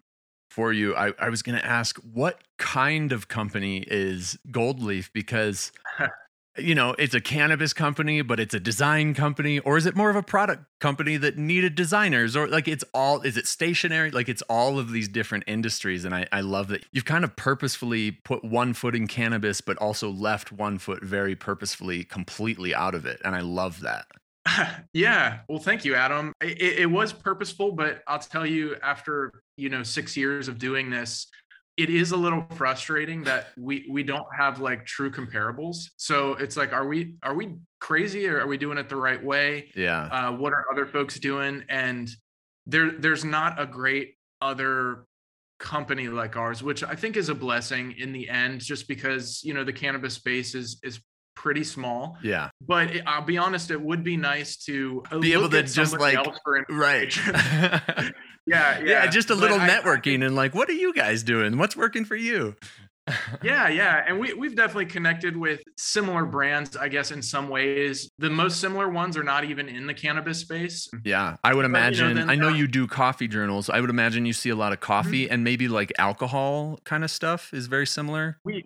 for 0.50 0.72
you 0.72 0.94
i, 0.94 1.12
I 1.18 1.30
was 1.30 1.42
going 1.42 1.58
to 1.58 1.64
ask 1.64 1.96
what 1.98 2.40
kind 2.58 3.12
of 3.12 3.28
company 3.28 3.84
is 3.88 4.38
Goldleaf 4.50 5.10
because 5.12 5.72
you 6.56 6.74
know, 6.74 6.94
it's 6.98 7.14
a 7.14 7.20
cannabis 7.20 7.72
company, 7.72 8.22
but 8.22 8.38
it's 8.38 8.54
a 8.54 8.60
design 8.60 9.14
company, 9.14 9.58
or 9.60 9.76
is 9.76 9.86
it 9.86 9.96
more 9.96 10.10
of 10.10 10.16
a 10.16 10.22
product 10.22 10.64
company 10.80 11.16
that 11.16 11.36
needed 11.36 11.74
designers, 11.74 12.36
or 12.36 12.46
like 12.46 12.68
it's 12.68 12.84
all, 12.94 13.20
is 13.22 13.36
it 13.36 13.46
stationary? 13.46 14.10
Like 14.10 14.28
it's 14.28 14.42
all 14.42 14.78
of 14.78 14.92
these 14.92 15.08
different 15.08 15.44
industries. 15.46 16.04
And 16.04 16.14
I, 16.14 16.26
I 16.30 16.42
love 16.42 16.68
that 16.68 16.84
you've 16.92 17.04
kind 17.04 17.24
of 17.24 17.34
purposefully 17.36 18.12
put 18.12 18.44
one 18.44 18.72
foot 18.72 18.94
in 18.94 19.08
cannabis, 19.08 19.60
but 19.60 19.76
also 19.78 20.10
left 20.10 20.52
one 20.52 20.78
foot 20.78 21.02
very 21.02 21.34
purposefully 21.34 22.04
completely 22.04 22.74
out 22.74 22.94
of 22.94 23.06
it. 23.06 23.20
And 23.24 23.34
I 23.34 23.40
love 23.40 23.80
that. 23.80 24.06
yeah. 24.92 25.40
Well, 25.48 25.58
thank 25.58 25.84
you, 25.84 25.94
Adam. 25.94 26.32
It, 26.40 26.78
it 26.78 26.90
was 26.90 27.12
purposeful, 27.12 27.72
but 27.72 28.02
I'll 28.06 28.18
tell 28.18 28.46
you, 28.46 28.76
after, 28.82 29.32
you 29.56 29.68
know, 29.68 29.82
six 29.82 30.16
years 30.16 30.48
of 30.48 30.58
doing 30.58 30.90
this, 30.90 31.26
it 31.76 31.90
is 31.90 32.12
a 32.12 32.16
little 32.16 32.46
frustrating 32.54 33.24
that 33.24 33.48
we 33.56 33.86
we 33.90 34.02
don't 34.02 34.26
have 34.36 34.60
like 34.60 34.86
true 34.86 35.10
comparables. 35.10 35.88
So 35.96 36.34
it's 36.34 36.56
like 36.56 36.72
are 36.72 36.86
we 36.86 37.16
are 37.22 37.34
we 37.34 37.56
crazy 37.80 38.28
or 38.28 38.40
are 38.40 38.46
we 38.46 38.56
doing 38.56 38.78
it 38.78 38.88
the 38.88 38.96
right 38.96 39.22
way? 39.22 39.70
Yeah. 39.74 40.02
Uh, 40.04 40.32
what 40.32 40.52
are 40.52 40.64
other 40.70 40.86
folks 40.86 41.18
doing? 41.18 41.64
And 41.68 42.08
there 42.66 42.92
there's 42.92 43.24
not 43.24 43.60
a 43.60 43.66
great 43.66 44.14
other 44.40 45.06
company 45.58 46.08
like 46.08 46.36
ours 46.36 46.62
which 46.62 46.82
i 46.82 46.94
think 46.94 47.16
is 47.16 47.28
a 47.28 47.34
blessing 47.34 47.94
in 47.96 48.12
the 48.12 48.28
end 48.28 48.60
just 48.60 48.88
because 48.88 49.42
you 49.44 49.54
know 49.54 49.62
the 49.64 49.72
cannabis 49.72 50.14
space 50.14 50.54
is 50.54 50.78
is 50.82 51.00
pretty 51.44 51.62
small 51.62 52.16
yeah 52.22 52.48
but 52.66 52.90
it, 52.90 53.02
i'll 53.06 53.20
be 53.20 53.36
honest 53.36 53.70
it 53.70 53.78
would 53.78 54.02
be 54.02 54.16
nice 54.16 54.56
to 54.56 55.02
be 55.20 55.34
able 55.34 55.50
to 55.50 55.62
just 55.62 55.98
like 55.98 56.18
right 56.70 57.20
yeah, 58.46 58.78
yeah, 58.78 58.84
yeah, 58.84 59.06
just 59.06 59.30
a 59.30 59.34
little 59.34 59.58
networking 59.58 60.24
and 60.24 60.34
like, 60.34 60.54
what 60.54 60.68
are 60.68 60.74
you 60.74 60.92
guys 60.92 61.22
doing? 61.22 61.56
What's 61.56 61.76
working 61.76 62.04
for 62.04 62.16
you? 62.16 62.56
yeah, 63.42 63.68
yeah. 63.68 64.04
And 64.06 64.18
we, 64.18 64.32
we've 64.34 64.56
definitely 64.56 64.86
connected 64.86 65.36
with 65.36 65.62
similar 65.76 66.24
brands, 66.24 66.76
I 66.76 66.88
guess, 66.88 67.10
in 67.10 67.22
some 67.22 67.48
ways. 67.48 68.10
The 68.18 68.30
most 68.30 68.60
similar 68.60 68.88
ones 68.88 69.16
are 69.16 69.22
not 69.22 69.44
even 69.44 69.68
in 69.68 69.86
the 69.86 69.94
cannabis 69.94 70.38
space. 70.38 70.88
Yeah. 71.04 71.36
I 71.44 71.54
would 71.54 71.64
imagine, 71.64 72.08
you 72.08 72.14
know, 72.14 72.20
then, 72.20 72.30
I 72.30 72.34
know 72.34 72.48
uh, 72.48 72.54
you 72.54 72.66
do 72.66 72.86
coffee 72.86 73.28
journals. 73.28 73.68
I 73.68 73.80
would 73.80 73.90
imagine 73.90 74.24
you 74.26 74.32
see 74.32 74.50
a 74.50 74.56
lot 74.56 74.72
of 74.72 74.80
coffee 74.80 75.28
and 75.28 75.44
maybe 75.44 75.68
like 75.68 75.92
alcohol 75.98 76.78
kind 76.84 77.04
of 77.04 77.10
stuff 77.10 77.52
is 77.52 77.66
very 77.66 77.86
similar. 77.86 78.38
We, 78.44 78.64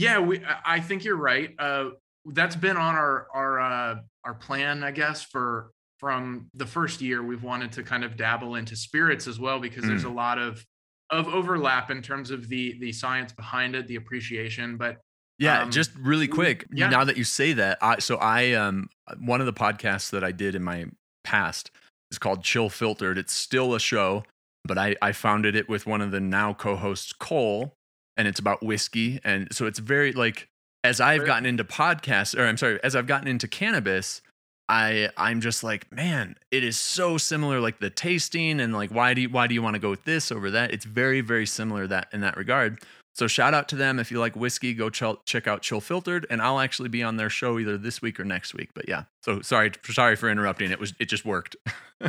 yeah, 0.00 0.18
we, 0.18 0.40
I 0.64 0.80
think 0.80 1.04
you're 1.04 1.16
right. 1.16 1.50
Uh, 1.58 1.90
that's 2.26 2.56
been 2.56 2.76
on 2.76 2.94
our, 2.94 3.26
our, 3.34 3.60
uh, 3.60 3.94
our 4.24 4.34
plan, 4.34 4.82
I 4.84 4.90
guess, 4.90 5.22
for, 5.22 5.70
from 5.98 6.48
the 6.54 6.66
first 6.66 7.00
year, 7.00 7.22
we've 7.22 7.42
wanted 7.42 7.72
to 7.72 7.82
kind 7.82 8.04
of 8.04 8.16
dabble 8.16 8.54
into 8.54 8.74
spirits 8.76 9.26
as 9.26 9.38
well, 9.38 9.58
because 9.60 9.84
there's 9.84 10.04
a 10.04 10.08
Mm. 10.08 10.14
lot 10.14 10.38
of, 10.38 10.64
of 11.10 11.28
overlap 11.28 11.90
in 11.90 12.00
terms 12.02 12.30
of 12.30 12.48
the, 12.48 12.78
the 12.80 12.92
science 12.92 13.32
behind 13.32 13.74
it, 13.74 13.86
the 13.88 13.96
appreciation, 13.96 14.76
but 14.76 14.96
Yeah, 15.38 15.62
Um, 15.62 15.70
just 15.70 15.90
really 15.96 16.28
quick. 16.28 16.66
yeah. 16.72 16.88
Now 16.90 17.04
that 17.04 17.16
you 17.16 17.24
say 17.24 17.52
that, 17.54 17.78
I 17.80 17.98
so 17.98 18.16
I 18.16 18.52
um 18.52 18.88
one 19.18 19.40
of 19.40 19.46
the 19.46 19.52
podcasts 19.54 20.10
that 20.10 20.22
I 20.22 20.32
did 20.32 20.54
in 20.54 20.62
my 20.62 20.84
past 21.24 21.70
is 22.12 22.18
called 22.18 22.44
Chill 22.44 22.68
Filtered. 22.68 23.16
It's 23.18 23.32
still 23.32 23.74
a 23.74 23.80
show, 23.80 24.22
but 24.64 24.76
I 24.78 24.96
I 25.00 25.12
founded 25.12 25.56
it 25.56 25.66
with 25.68 25.86
one 25.86 26.02
of 26.02 26.10
the 26.10 26.20
now 26.20 26.52
co-hosts 26.52 27.12
Cole, 27.14 27.74
and 28.20 28.28
it's 28.28 28.38
about 28.38 28.62
whiskey, 28.62 29.18
and 29.24 29.48
so 29.50 29.64
it's 29.64 29.78
very 29.78 30.12
like 30.12 30.46
as 30.84 31.00
I've 31.00 31.24
gotten 31.24 31.46
into 31.46 31.64
podcasts, 31.64 32.38
or 32.38 32.44
I'm 32.46 32.58
sorry, 32.58 32.78
as 32.84 32.94
I've 32.94 33.06
gotten 33.06 33.26
into 33.26 33.48
cannabis. 33.48 34.20
I 34.68 35.08
I'm 35.16 35.40
just 35.40 35.64
like, 35.64 35.90
man, 35.90 36.36
it 36.52 36.62
is 36.62 36.78
so 36.78 37.16
similar, 37.16 37.58
like 37.60 37.80
the 37.80 37.90
tasting 37.90 38.60
and 38.60 38.72
like 38.72 38.90
why 38.90 39.14
do 39.14 39.22
you 39.22 39.28
why 39.28 39.48
do 39.48 39.54
you 39.54 39.62
want 39.62 39.74
to 39.74 39.80
go 39.80 39.90
with 39.90 40.04
this 40.04 40.30
over 40.30 40.48
that? 40.52 40.70
It's 40.70 40.84
very, 40.84 41.22
very 41.22 41.46
similar 41.46 41.88
that 41.88 42.06
in 42.12 42.20
that 42.20 42.36
regard. 42.36 42.78
So 43.16 43.26
shout 43.26 43.52
out 43.52 43.68
to 43.70 43.76
them 43.76 43.98
if 43.98 44.12
you 44.12 44.20
like 44.20 44.36
whiskey, 44.36 44.72
go 44.72 44.88
ch- 44.88 45.24
check 45.24 45.48
out 45.48 45.62
Chill 45.62 45.80
Filtered, 45.80 46.24
and 46.30 46.40
I'll 46.40 46.60
actually 46.60 46.88
be 46.88 47.02
on 47.02 47.16
their 47.16 47.30
show 47.30 47.58
either 47.58 47.76
this 47.78 48.00
week 48.00 48.20
or 48.20 48.24
next 48.24 48.54
week. 48.54 48.68
But 48.72 48.88
yeah, 48.88 49.04
so 49.24 49.40
sorry, 49.40 49.72
sorry 49.86 50.14
for 50.14 50.30
interrupting. 50.30 50.70
It 50.70 50.78
was 50.78 50.94
it 51.00 51.06
just 51.06 51.24
worked. 51.24 51.56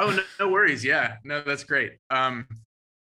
Oh 0.00 0.08
no, 0.10 0.22
no 0.38 0.48
worries. 0.48 0.82
Yeah, 0.82 1.16
no, 1.24 1.42
that's 1.42 1.62
great. 1.62 1.92
Um, 2.08 2.46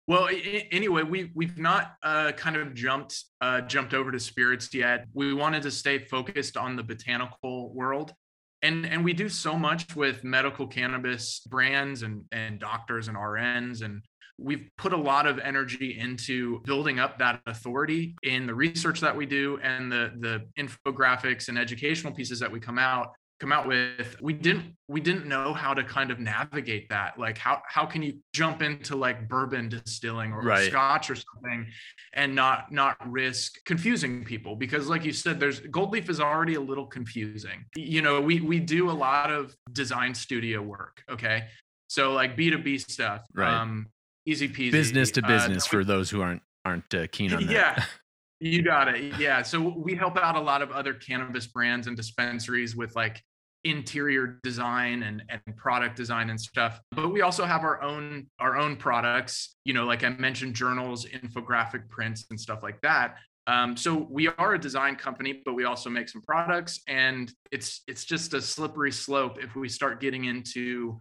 well, 0.08 0.30
anyway, 0.72 1.04
we 1.04 1.32
we've 1.36 1.58
not 1.58 1.96
uh, 2.02 2.32
kind 2.32 2.56
of 2.56 2.74
jumped 2.74 3.26
uh, 3.42 3.62
jumped 3.62 3.94
over 3.94 4.10
to 4.10 4.20
spirits 4.20 4.74
yet. 4.74 5.06
We 5.14 5.34
wanted 5.34 5.64
to 5.64 5.72
stay 5.72 6.00
focused 6.00 6.56
on 6.56 6.78
the 6.78 6.84
botanical 6.84 7.74
world, 7.74 8.14
and 8.62 8.86
and 8.86 9.04
we 9.04 9.12
do 9.12 9.28
so 9.28 9.58
much 9.58 9.98
with 9.98 10.24
medical 10.24 10.66
cannabis 10.66 11.42
brands 11.42 12.04
and 12.04 12.24
and 12.32 12.58
doctors 12.58 13.10
and 13.10 13.18
RNs, 13.18 13.82
and 13.82 14.02
we've 14.38 14.70
put 14.78 14.94
a 14.94 14.98
lot 14.98 15.28
of 15.28 15.40
energy 15.40 16.00
into 16.00 16.62
building 16.62 17.00
up 17.00 17.20
that 17.20 17.42
authority 17.46 18.16
in 18.24 18.48
the 18.48 18.56
research 18.56 19.02
that 19.02 19.16
we 19.16 19.26
do 19.26 19.60
and 19.62 19.92
the 19.92 20.14
the 20.20 20.46
infographics 20.58 21.50
and 21.50 21.58
educational 21.58 22.14
pieces 22.14 22.40
that 22.40 22.50
we 22.50 22.62
come 22.62 22.80
out 22.80 23.12
come 23.40 23.52
out 23.52 23.68
with 23.68 24.16
we 24.22 24.34
didn't 24.34 24.76
we 24.88 25.00
didn't 25.00 25.28
know 25.28 25.54
how 25.54 25.74
to 25.74 25.84
kind 25.84 26.10
of 26.10 26.20
navigate 26.20 26.90
that 26.90 27.20
like 27.20 27.38
how 27.38 27.62
how 27.68 27.86
can 27.86 28.02
you 28.02 28.18
jump 28.34 28.62
into 28.64 28.96
like 28.96 29.28
bourbon 29.30 29.70
distilling 29.70 30.32
or, 30.34 30.42
Right. 30.42 30.70
scotch 30.72 31.10
or 31.12 31.16
something 31.16 31.68
and 32.14 32.34
not 32.34 32.72
not 32.72 32.98
risk 33.10 33.64
confusing 33.66 34.24
people 34.26 34.56
because 34.56 34.88
like 34.88 35.06
you 35.06 35.14
said 35.14 35.40
there's 35.40 35.60
Goldleaf 35.62 36.10
is 36.10 36.20
already 36.20 36.56
a 36.56 36.62
little 36.62 36.88
confusing 36.88 37.66
you 37.76 38.02
know 38.02 38.20
we 38.22 38.42
we 38.42 38.60
do 38.60 38.90
a 38.90 38.98
lot 39.08 39.32
of 39.32 39.56
design 39.72 40.16
studio 40.16 40.62
work 40.62 41.04
okay 41.10 41.46
so 41.90 42.14
like 42.14 42.36
b2b 42.36 42.90
stuff 42.90 43.22
Right. 43.36 43.54
um 43.54 43.88
easy 44.26 44.50
peasy 44.50 44.72
business 44.72 45.12
to 45.12 45.24
Uh, 45.24 45.28
business 45.28 45.68
for 45.68 45.84
those 45.84 46.10
who 46.10 46.22
aren't 46.22 46.42
aren't 46.66 46.92
uh, 46.94 47.06
keen 47.12 47.34
on 47.34 47.46
that. 47.46 47.52
yeah 47.52 47.84
you 48.40 48.62
got 48.62 48.88
it 48.88 49.14
yeah 49.20 49.42
so 49.42 49.74
we 49.78 49.96
help 49.96 50.18
out 50.18 50.36
a 50.36 50.40
lot 50.40 50.62
of 50.62 50.72
other 50.72 50.94
cannabis 50.94 51.48
brands 51.48 51.88
and 51.88 51.98
dispensaries 51.98 52.76
with 52.76 52.96
like 52.96 53.22
interior 53.64 54.40
design 54.44 55.04
and, 55.04 55.24
and 55.30 55.58
product 55.58 55.96
design 55.96 56.30
and 56.30 56.40
stuff 56.40 56.80
but 56.92 57.12
we 57.12 57.22
also 57.22 57.44
have 57.44 57.64
our 57.64 57.82
own 57.82 58.28
our 58.40 58.56
own 58.58 58.76
products 58.76 59.58
you 59.66 59.74
know 59.74 59.86
like 59.86 60.04
i 60.04 60.10
mentioned 60.10 60.54
journals 60.54 61.06
infographic 61.06 61.88
prints 61.90 62.26
and 62.30 62.40
stuff 62.40 62.62
like 62.64 62.80
that 62.82 63.16
um, 63.48 63.78
so 63.78 64.06
we 64.10 64.28
are 64.28 64.56
a 64.56 64.60
design 64.60 64.96
company 64.96 65.42
but 65.44 65.54
we 65.54 65.64
also 65.64 65.90
make 65.90 66.08
some 66.08 66.22
products 66.22 66.82
and 66.88 67.32
it's 67.52 67.82
it's 67.88 68.06
just 68.06 68.34
a 68.34 68.42
slippery 68.42 68.92
slope 68.92 69.38
if 69.42 69.56
we 69.56 69.68
start 69.68 70.00
getting 70.00 70.26
into 70.26 71.00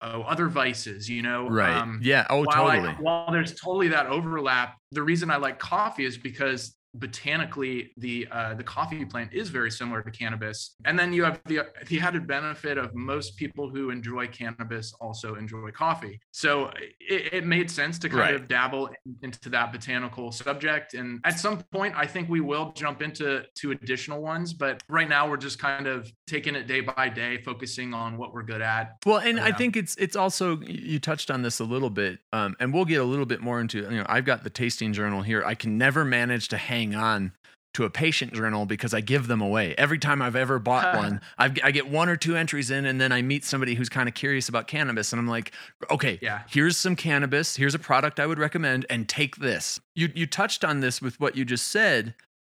oh, 0.00 0.22
other 0.22 0.48
vices 0.48 1.08
you 1.08 1.22
know 1.22 1.48
right. 1.48 1.76
Um, 1.76 2.00
yeah. 2.02 2.26
Oh, 2.30 2.44
while, 2.44 2.66
I- 2.66 2.76
totally. 2.76 2.94
while 3.00 3.30
there's 3.30 3.54
totally 3.54 3.88
that 3.88 4.06
overlap, 4.06 4.76
the 4.92 5.02
reason 5.02 5.30
I 5.30 5.36
like 5.36 5.58
coffee 5.58 6.04
is 6.04 6.18
because 6.18 6.74
botanically 6.94 7.90
the 7.96 8.26
uh, 8.30 8.54
the 8.54 8.62
coffee 8.64 9.04
plant 9.04 9.32
is 9.32 9.48
very 9.50 9.70
similar 9.70 10.02
to 10.02 10.10
cannabis, 10.10 10.76
and 10.84 10.98
then 10.98 11.12
you 11.12 11.24
have 11.24 11.40
the 11.46 11.60
the 11.88 12.00
added 12.00 12.26
benefit 12.26 12.78
of 12.78 12.94
most 12.94 13.36
people 13.36 13.68
who 13.68 13.90
enjoy 13.90 14.26
cannabis 14.28 14.92
also 15.00 15.34
enjoy 15.34 15.70
coffee. 15.70 16.20
So 16.30 16.70
it, 17.00 17.32
it 17.32 17.46
made 17.46 17.70
sense 17.70 17.98
to 18.00 18.08
kind 18.08 18.18
Right. 18.20 18.34
of 18.34 18.48
dabble 18.48 18.86
in- 19.06 19.16
into 19.22 19.48
that 19.50 19.72
botanical 19.72 20.32
subject, 20.32 20.94
and 20.94 21.20
at 21.24 21.38
some 21.38 21.62
point 21.72 21.94
I 21.96 22.06
think 22.06 22.28
we 22.28 22.40
will 22.40 22.72
jump 22.72 23.02
into 23.02 23.44
to 23.56 23.70
additional 23.72 24.20
ones, 24.22 24.52
but 24.52 24.82
right 24.88 25.08
now 25.08 25.28
we're 25.28 25.36
just 25.36 25.58
kind 25.58 25.86
of 25.86 26.10
taking 26.26 26.54
it 26.54 26.66
day 26.66 26.80
by 26.80 27.08
day, 27.08 27.40
focusing 27.42 27.94
on 27.94 28.16
what 28.18 28.32
we're 28.32 28.42
good 28.42 28.60
at. 28.62 28.96
Well, 29.06 29.18
and 29.18 29.38
I 29.40 29.52
think 29.52 29.76
it's 29.76 29.96
it's 29.96 30.16
also 30.16 30.60
you 30.60 30.98
touched 30.98 31.30
on 31.30 31.42
this 31.42 31.60
a 31.60 31.64
little 31.64 31.90
bit, 31.90 32.18
um, 32.32 32.56
and 32.60 32.72
we'll 32.74 32.84
get 32.84 33.00
a 33.00 33.04
little 33.04 33.26
bit 33.26 33.40
more 33.40 33.60
into. 33.60 33.78
You 33.78 33.98
know, 33.98 34.06
I've 34.08 34.24
got 34.24 34.44
the 34.44 34.50
tasting 34.50 34.92
journal 34.92 35.22
here. 35.22 35.44
I 35.44 35.54
can 35.54 35.78
never 35.78 36.04
manage 36.04 36.48
to 36.48 36.56
hang 36.56 36.77
on 36.94 37.32
to 37.74 37.84
a 37.84 37.90
patient 37.90 38.32
journal 38.32 38.64
because 38.66 38.94
I 38.94 39.00
give 39.00 39.26
them 39.28 39.40
away 39.40 39.74
every 39.76 39.98
time 39.98 40.22
I've 40.22 40.34
ever 40.34 40.58
bought 40.58 40.96
one. 41.04 41.20
I've, 41.36 41.56
I 41.62 41.70
get 41.70 41.88
one 41.88 42.08
or 42.08 42.16
two 42.16 42.34
entries 42.34 42.70
in, 42.70 42.86
and 42.86 43.00
then 43.00 43.12
I 43.12 43.22
meet 43.22 43.44
somebody 43.44 43.74
who's 43.74 43.88
kind 43.88 44.08
of 44.08 44.14
curious 44.14 44.48
about 44.48 44.66
cannabis, 44.66 45.12
and 45.12 45.20
I'm 45.20 45.28
like, 45.28 45.52
okay, 45.90 46.18
Yeah. 46.22 46.42
here's 46.48 46.76
some 46.76 46.96
cannabis. 46.96 47.56
Here's 47.56 47.74
a 47.74 47.78
product 47.78 48.18
I 48.18 48.26
would 48.26 48.38
recommend, 48.38 48.86
and 48.90 49.08
take 49.08 49.36
this. 49.36 49.78
You 49.94 50.10
you 50.14 50.26
touched 50.26 50.64
on 50.64 50.80
this 50.80 51.02
with 51.02 51.20
what 51.20 51.36
you 51.36 51.44
just 51.44 51.68
said 51.68 52.14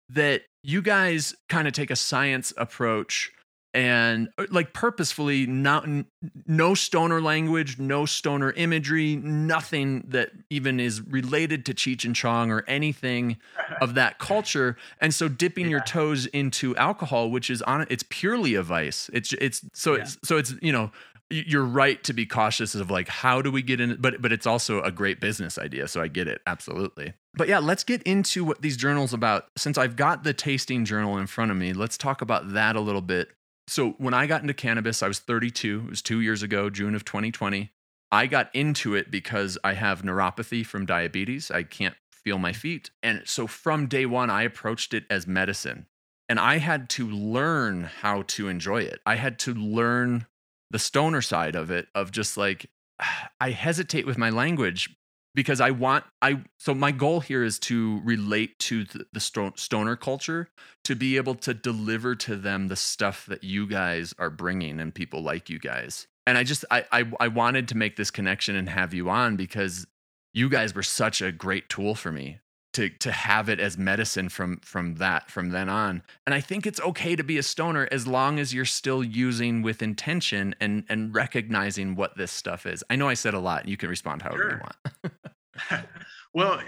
that 0.10 0.43
you 0.63 0.82
guys 0.82 1.36
kind 1.49 1.67
of 1.67 1.73
take 1.73 1.89
a 1.91 1.95
science 1.95 2.53
approach 2.58 3.32
and 3.73 4.29
uh, 4.38 4.45
like 4.49 4.73
purposefully 4.73 5.45
not 5.45 5.88
no 6.47 6.73
stoner 6.73 7.21
language 7.21 7.77
no 7.77 8.05
stoner 8.05 8.51
imagery 8.53 9.15
nothing 9.17 10.03
that 10.08 10.32
even 10.49 10.79
is 10.79 11.01
related 11.01 11.65
to 11.67 11.73
cheech 11.73 12.03
and 12.03 12.15
chong 12.15 12.51
or 12.51 12.63
anything 12.67 13.38
of 13.82 13.93
that 13.93 14.17
culture. 14.19 14.75
And 14.99 15.13
so 15.13 15.27
dipping 15.27 15.69
your 15.69 15.82
toes 15.82 16.25
into 16.27 16.75
alcohol 16.77 17.29
which 17.29 17.49
is 17.49 17.62
on 17.63 17.86
it's 17.89 18.03
purely 18.10 18.55
a 18.55 18.63
vice. 18.63 19.10
It's 19.13 19.34
it's 19.34 19.63
so 19.73 19.95
Yeah. 19.95 20.01
it's 20.01 20.17
so 20.23 20.38
it's 20.38 20.53
you 20.62 20.71
know 20.71 20.91
you're 21.32 21.63
right 21.63 22.03
to 22.05 22.12
be 22.12 22.25
cautious 22.25 22.73
of 22.73 22.89
like 22.89 23.08
how 23.08 23.39
do 23.39 23.51
we 23.51 23.62
get 23.62 23.79
in 23.79 23.97
but 24.01 24.19
but 24.19 24.32
it's 24.32 24.47
also 24.47 24.82
a 24.82 24.91
great 24.91 25.19
business 25.19 25.60
idea 25.60 25.88
so 25.88 26.01
i 26.01 26.08
get 26.08 26.27
it 26.27 26.41
absolutely. 26.47 27.13
But 27.36 27.47
yeah 27.47 27.60
let's 27.60 27.84
get 27.84 28.01
into 28.01 28.43
what 28.43 28.63
these 28.63 28.75
journals 28.77 29.13
about. 29.13 29.45
Since 29.55 29.77
i've 29.77 29.95
got 29.95 30.23
the 30.23 30.34
tasting 30.34 30.86
journal 30.86 31.19
in 31.19 31.27
front 31.27 31.51
of 31.51 31.58
me 31.58 31.71
let's 31.73 31.99
talk 31.99 32.23
about 32.23 32.53
that 32.53 32.75
a 32.75 32.79
little 32.82 33.01
bit 33.03 33.29
so 33.69 33.91
when 33.91 34.13
i 34.13 34.25
got 34.25 34.41
into 34.41 34.53
cannabis 34.53 35.03
i 35.03 35.08
was 35.08 35.19
32 35.19 35.84
it 35.86 35.89
was 35.89 36.01
two 36.01 36.21
years 36.21 36.43
ago 36.43 36.69
june 36.69 36.95
of 36.95 37.05
2020 37.05 37.71
i 38.12 38.25
got 38.27 38.53
into 38.53 38.95
it 38.95 39.12
because 39.12 39.58
i 39.63 39.73
have 39.73 40.01
neuropathy 40.01 40.65
from 40.65 40.86
diabetes. 40.86 41.51
I 41.51 41.63
can't 41.63 41.95
feel 42.12 42.38
my 42.38 42.53
feet. 42.53 42.91
And 43.01 43.21
so 43.25 43.47
from 43.47 43.88
day 43.88 44.05
one 44.05 44.29
i 44.29 44.43
approached 44.43 44.93
it 44.93 45.05
as 45.10 45.27
medicine. 45.27 45.88
And 46.27 46.39
i 46.39 46.58
had 46.58 46.89
to 46.91 47.10
learn 47.10 47.84
how 47.84 48.23
to 48.23 48.47
enjoy 48.47 48.82
it. 48.82 48.99
I 49.05 49.15
had 49.15 49.39
to 49.39 49.53
learn 49.53 50.27
the 50.69 50.79
stoner 50.79 51.21
side 51.21 51.55
of 51.55 51.71
it 51.71 51.88
of 51.95 52.12
just 52.12 52.38
like 52.38 52.69
i 53.39 53.51
hesitate 53.51 54.05
with 54.05 54.17
my 54.17 54.29
language 54.29 54.95
because 55.39 55.62
i 55.62 55.71
want 55.71 56.04
i 56.21 56.38
so 56.58 56.73
my 56.73 56.91
goal 56.91 57.21
here 57.21 57.45
is 57.45 57.58
to 57.58 58.02
relate 58.04 58.60
to 58.60 58.84
the, 58.84 59.06
the 59.13 59.54
stoner 59.56 59.95
culture 59.95 60.49
to 60.84 60.95
be 60.95 61.15
able 61.15 61.34
to 61.34 61.54
deliver 61.54 62.13
to 62.13 62.36
them 62.36 62.67
the 62.67 62.75
stuff 62.75 63.25
that 63.25 63.41
you 63.41 63.65
guys 63.65 64.13
are 64.19 64.30
bringing 64.30 64.82
and 64.82 64.93
people 64.93 65.21
like 65.21 65.49
you 65.49 65.58
guys. 65.58 66.08
And 66.28 66.38
i 66.38 66.43
just 66.43 66.65
i 66.69 66.84
i, 66.91 67.10
I 67.21 67.30
wanted 67.30 67.69
to 67.69 67.78
make 67.78 67.95
this 67.95 68.12
connection 68.12 68.54
and 68.54 68.67
have 68.67 68.93
you 68.93 69.10
on 69.10 69.38
because 69.38 69.88
you 70.34 70.49
guys 70.49 70.75
were 70.75 70.84
such 70.84 71.21
a 71.21 71.32
great 71.32 71.69
tool 71.69 71.95
for 71.95 72.12
me 72.12 72.39
to 72.73 72.89
to 72.89 73.12
have 73.12 73.49
it 73.49 73.62
as 73.62 73.78
medicine 73.78 74.30
from 74.30 74.58
from 74.58 74.95
that 74.95 75.32
from 75.32 75.52
then 75.52 75.69
on. 75.69 76.04
And 76.25 76.34
i 76.34 76.41
think 76.41 76.67
it's 76.67 76.82
okay 76.82 77.15
to 77.15 77.23
be 77.23 77.38
a 77.38 77.43
stoner 77.43 77.88
as 77.91 78.06
long 78.06 78.39
as 78.39 78.54
you're 78.54 78.65
still 78.65 79.04
using 79.04 79.62
with 79.62 79.82
intention 79.82 80.54
and 80.60 80.84
and 80.89 81.13
recognizing 81.15 81.95
what 81.95 82.17
this 82.17 82.32
stuff 82.32 82.65
is. 82.65 82.84
I 82.89 82.95
know 82.95 83.08
i 83.08 83.13
said 83.13 83.34
a 83.34 83.39
lot. 83.39 83.67
You 83.67 83.78
can 83.78 83.89
respond 83.89 84.21
however 84.21 84.49
you 84.52 84.60
want 84.60 85.13
well, 86.34 86.62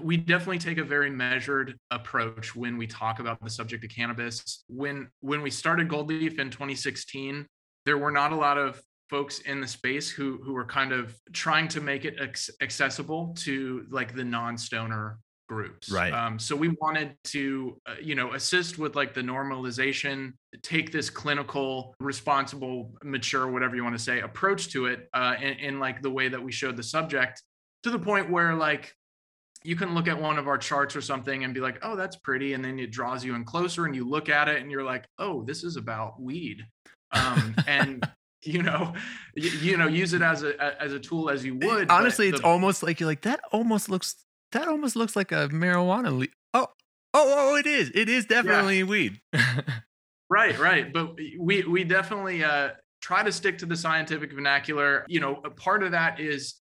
we 0.00 0.16
definitely 0.16 0.58
take 0.58 0.78
a 0.78 0.84
very 0.84 1.10
measured 1.10 1.78
approach 1.90 2.54
when 2.54 2.76
we 2.76 2.86
talk 2.86 3.18
about 3.18 3.42
the 3.42 3.50
subject 3.50 3.84
of 3.84 3.90
cannabis. 3.90 4.64
When 4.68 5.08
when 5.20 5.42
we 5.42 5.50
started 5.50 5.88
Goldleaf 5.88 6.38
in 6.38 6.50
2016, 6.50 7.46
there 7.84 7.98
were 7.98 8.12
not 8.12 8.32
a 8.32 8.36
lot 8.36 8.58
of 8.58 8.80
folks 9.10 9.40
in 9.40 9.60
the 9.60 9.66
space 9.66 10.10
who 10.10 10.40
who 10.42 10.52
were 10.52 10.64
kind 10.64 10.92
of 10.92 11.14
trying 11.32 11.68
to 11.68 11.80
make 11.80 12.04
it 12.04 12.14
ex- 12.20 12.50
accessible 12.60 13.34
to 13.40 13.86
like 13.90 14.14
the 14.14 14.24
non-stoner 14.24 15.18
groups. 15.48 15.90
Right. 15.90 16.12
Um, 16.12 16.38
so 16.38 16.56
we 16.56 16.68
wanted 16.80 17.14
to, 17.24 17.78
uh, 17.86 17.96
you 18.00 18.14
know, 18.14 18.32
assist 18.32 18.78
with 18.78 18.96
like 18.96 19.12
the 19.12 19.20
normalization, 19.20 20.32
take 20.62 20.90
this 20.92 21.10
clinical, 21.10 21.94
responsible, 22.00 22.94
mature, 23.04 23.46
whatever 23.50 23.76
you 23.76 23.84
want 23.84 23.96
to 23.96 24.02
say, 24.02 24.20
approach 24.20 24.70
to 24.70 24.86
it, 24.86 25.10
uh, 25.12 25.34
in, 25.38 25.58
in 25.58 25.80
like 25.80 26.00
the 26.00 26.10
way 26.10 26.28
that 26.28 26.42
we 26.42 26.52
showed 26.52 26.76
the 26.76 26.82
subject, 26.82 27.42
to 27.82 27.90
the 27.90 27.98
point 27.98 28.30
where 28.30 28.54
like 28.54 28.94
you 29.64 29.76
can 29.76 29.94
look 29.94 30.08
at 30.08 30.20
one 30.20 30.38
of 30.38 30.48
our 30.48 30.58
charts 30.58 30.96
or 30.96 31.00
something 31.00 31.44
and 31.44 31.54
be 31.54 31.60
like, 31.60 31.78
oh, 31.82 31.96
that's 31.96 32.16
pretty, 32.16 32.54
and 32.54 32.64
then 32.64 32.78
it 32.78 32.90
draws 32.90 33.24
you 33.24 33.34
in 33.34 33.44
closer, 33.44 33.86
and 33.86 33.94
you 33.94 34.08
look 34.08 34.28
at 34.28 34.48
it, 34.48 34.60
and 34.60 34.70
you're 34.70 34.82
like, 34.82 35.06
oh, 35.18 35.44
this 35.44 35.64
is 35.64 35.76
about 35.76 36.20
weed, 36.20 36.64
um, 37.12 37.54
and 37.66 38.08
you 38.42 38.62
know, 38.62 38.92
you, 39.34 39.50
you, 39.50 39.76
know, 39.76 39.86
use 39.86 40.12
it 40.12 40.22
as 40.22 40.42
a 40.42 40.82
as 40.82 40.92
a 40.92 40.98
tool 40.98 41.30
as 41.30 41.44
you 41.44 41.56
would. 41.56 41.90
Honestly, 41.90 42.28
it's 42.28 42.40
almost 42.40 42.82
like 42.82 43.00
you're 43.00 43.08
like 43.08 43.22
that. 43.22 43.40
Almost 43.52 43.88
looks 43.88 44.16
that 44.52 44.68
almost 44.68 44.96
looks 44.96 45.16
like 45.16 45.32
a 45.32 45.48
marijuana. 45.48 46.18
Le- 46.18 46.26
oh, 46.54 46.68
oh, 47.14 47.34
oh! 47.52 47.56
It 47.56 47.66
is. 47.66 47.90
It 47.94 48.08
is 48.08 48.26
definitely 48.26 48.78
yeah. 48.78 48.84
weed. 48.84 49.20
right, 50.30 50.58
right. 50.58 50.92
But 50.92 51.16
we 51.38 51.62
we 51.62 51.84
definitely 51.84 52.42
uh, 52.42 52.70
try 53.00 53.22
to 53.22 53.32
stick 53.32 53.58
to 53.58 53.66
the 53.66 53.76
scientific 53.76 54.32
vernacular. 54.32 55.04
You 55.08 55.20
know, 55.20 55.40
a 55.44 55.50
part 55.50 55.82
of 55.82 55.92
that 55.92 56.20
is 56.20 56.61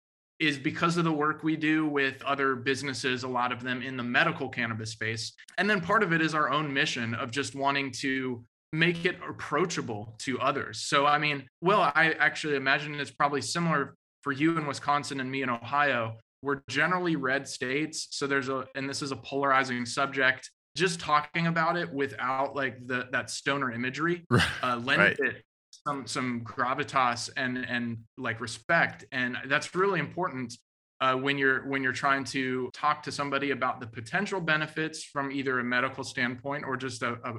is 0.45 0.57
because 0.57 0.97
of 0.97 1.03
the 1.03 1.11
work 1.11 1.43
we 1.43 1.55
do 1.55 1.87
with 1.87 2.21
other 2.23 2.55
businesses, 2.55 3.23
a 3.23 3.27
lot 3.27 3.51
of 3.51 3.63
them 3.63 3.81
in 3.81 3.97
the 3.97 4.03
medical 4.03 4.49
cannabis 4.49 4.91
space. 4.91 5.33
And 5.57 5.69
then 5.69 5.81
part 5.81 6.03
of 6.03 6.13
it 6.13 6.21
is 6.21 6.33
our 6.35 6.49
own 6.49 6.73
mission 6.73 7.15
of 7.15 7.31
just 7.31 7.55
wanting 7.55 7.91
to 8.01 8.43
make 8.71 9.05
it 9.05 9.17
approachable 9.27 10.15
to 10.19 10.39
others. 10.39 10.81
So, 10.81 11.05
I 11.05 11.17
mean, 11.17 11.47
well, 11.61 11.81
I 11.81 12.15
actually 12.19 12.55
imagine 12.55 12.95
it's 12.95 13.11
probably 13.11 13.41
similar 13.41 13.95
for 14.21 14.31
you 14.31 14.57
in 14.57 14.67
Wisconsin 14.67 15.19
and 15.19 15.31
me 15.31 15.41
in 15.41 15.49
Ohio. 15.49 16.17
We're 16.41 16.61
generally 16.67 17.15
red 17.15 17.47
states. 17.47 18.07
So, 18.11 18.27
there's 18.27 18.49
a, 18.49 18.65
and 18.75 18.89
this 18.89 19.01
is 19.01 19.11
a 19.11 19.15
polarizing 19.15 19.85
subject. 19.85 20.51
Just 20.75 20.99
talking 20.99 21.47
about 21.47 21.77
it 21.77 21.91
without 21.93 22.55
like 22.55 22.85
the 22.85 23.07
that 23.13 23.29
stoner 23.29 23.71
imagery 23.71 24.25
uh, 24.61 24.75
lends 24.83 25.19
right. 25.19 25.19
it 25.19 25.43
some 25.87 26.07
some 26.07 26.41
gravitas 26.41 27.29
and 27.37 27.57
and 27.57 27.97
like 28.17 28.41
respect. 28.41 29.05
And 29.11 29.37
that's 29.47 29.73
really 29.75 29.99
important 29.99 30.57
uh, 31.01 31.15
when 31.15 31.37
you're 31.37 31.67
when 31.67 31.83
you're 31.83 31.93
trying 31.93 32.23
to 32.25 32.69
talk 32.73 33.03
to 33.03 33.11
somebody 33.11 33.51
about 33.51 33.79
the 33.79 33.87
potential 33.87 34.41
benefits 34.41 35.03
from 35.03 35.31
either 35.31 35.59
a 35.59 35.63
medical 35.63 36.03
standpoint 36.03 36.65
or 36.65 36.77
just 36.77 37.03
a, 37.03 37.13
a, 37.23 37.33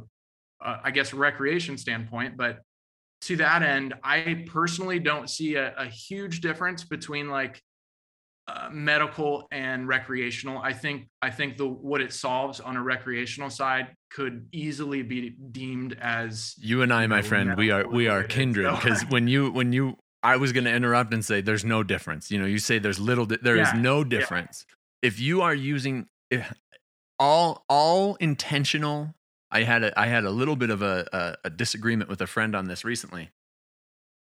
a 0.63 0.81
I 0.85 0.91
guess 0.91 1.13
recreation 1.13 1.77
standpoint. 1.77 2.37
But 2.37 2.61
to 3.23 3.37
that 3.37 3.63
end 3.63 3.95
i 4.05 4.45
personally 4.47 4.99
don't 4.99 5.31
see 5.31 5.55
a, 5.55 5.75
a 5.77 5.87
huge 5.87 6.43
difference 6.43 6.85
between 6.85 7.31
like 7.31 7.63
uh, 8.49 8.69
medical 8.71 9.49
and 9.51 9.89
recreational. 9.89 10.59
I 10.59 10.73
think 10.73 11.09
I 11.21 11.31
think 11.31 11.57
the 11.57 11.67
what 11.67 12.01
it 12.01 12.13
solves 12.13 12.61
on 12.61 12.77
a 12.77 12.83
recreational 12.83 13.51
side 13.51 13.89
could 14.11 14.49
easily 14.53 15.03
be 15.03 15.31
deemed 15.51 15.99
as 16.01 16.55
you 16.59 16.83
and 16.83 16.93
I, 16.93 17.07
my 17.07 17.23
friend, 17.23 17.57
we 17.57 17.71
are 17.71 17.89
we 17.89 18.09
are 18.09 18.23
kindred 18.23 18.71
because 18.77 19.01
so, 19.01 19.07
when 19.09 19.29
you 19.29 19.51
when 19.51 19.73
you 19.73 19.97
I 20.23 20.37
was 20.37 20.53
going 20.53 20.65
to 20.65 20.75
interrupt 20.75 21.13
and 21.13 21.25
say 21.25 21.41
there's 21.41 21.65
no 21.65 21.83
difference. 21.83 22.31
You 22.31 22.39
know, 22.39 22.47
you 22.47 22.59
say 22.59 22.79
there's 22.79 23.01
little 23.01 23.27
di- 23.27 23.39
there 23.43 23.57
yeah, 23.57 23.75
is 23.75 23.81
no 23.81 24.05
difference. 24.05 24.65
Yeah. 24.69 25.09
If 25.09 25.21
you 25.21 25.43
are 25.43 25.55
using 25.55 26.07
if, 26.31 26.53
all 27.19 27.65
all 27.69 28.17
intentional 28.17 29.15
I 29.51 29.63
had 29.63 29.83
a 29.83 29.99
I 29.99 30.07
had 30.07 30.25
a 30.25 30.31
little 30.31 30.57
bit 30.57 30.71
of 30.71 30.83
a, 30.83 31.07
a, 31.13 31.37
a 31.47 31.51
disagreement 31.51 32.11
with 32.11 32.21
a 32.21 32.27
friend 32.27 32.55
on 32.55 32.67
this 32.67 32.85
recently 32.85 33.31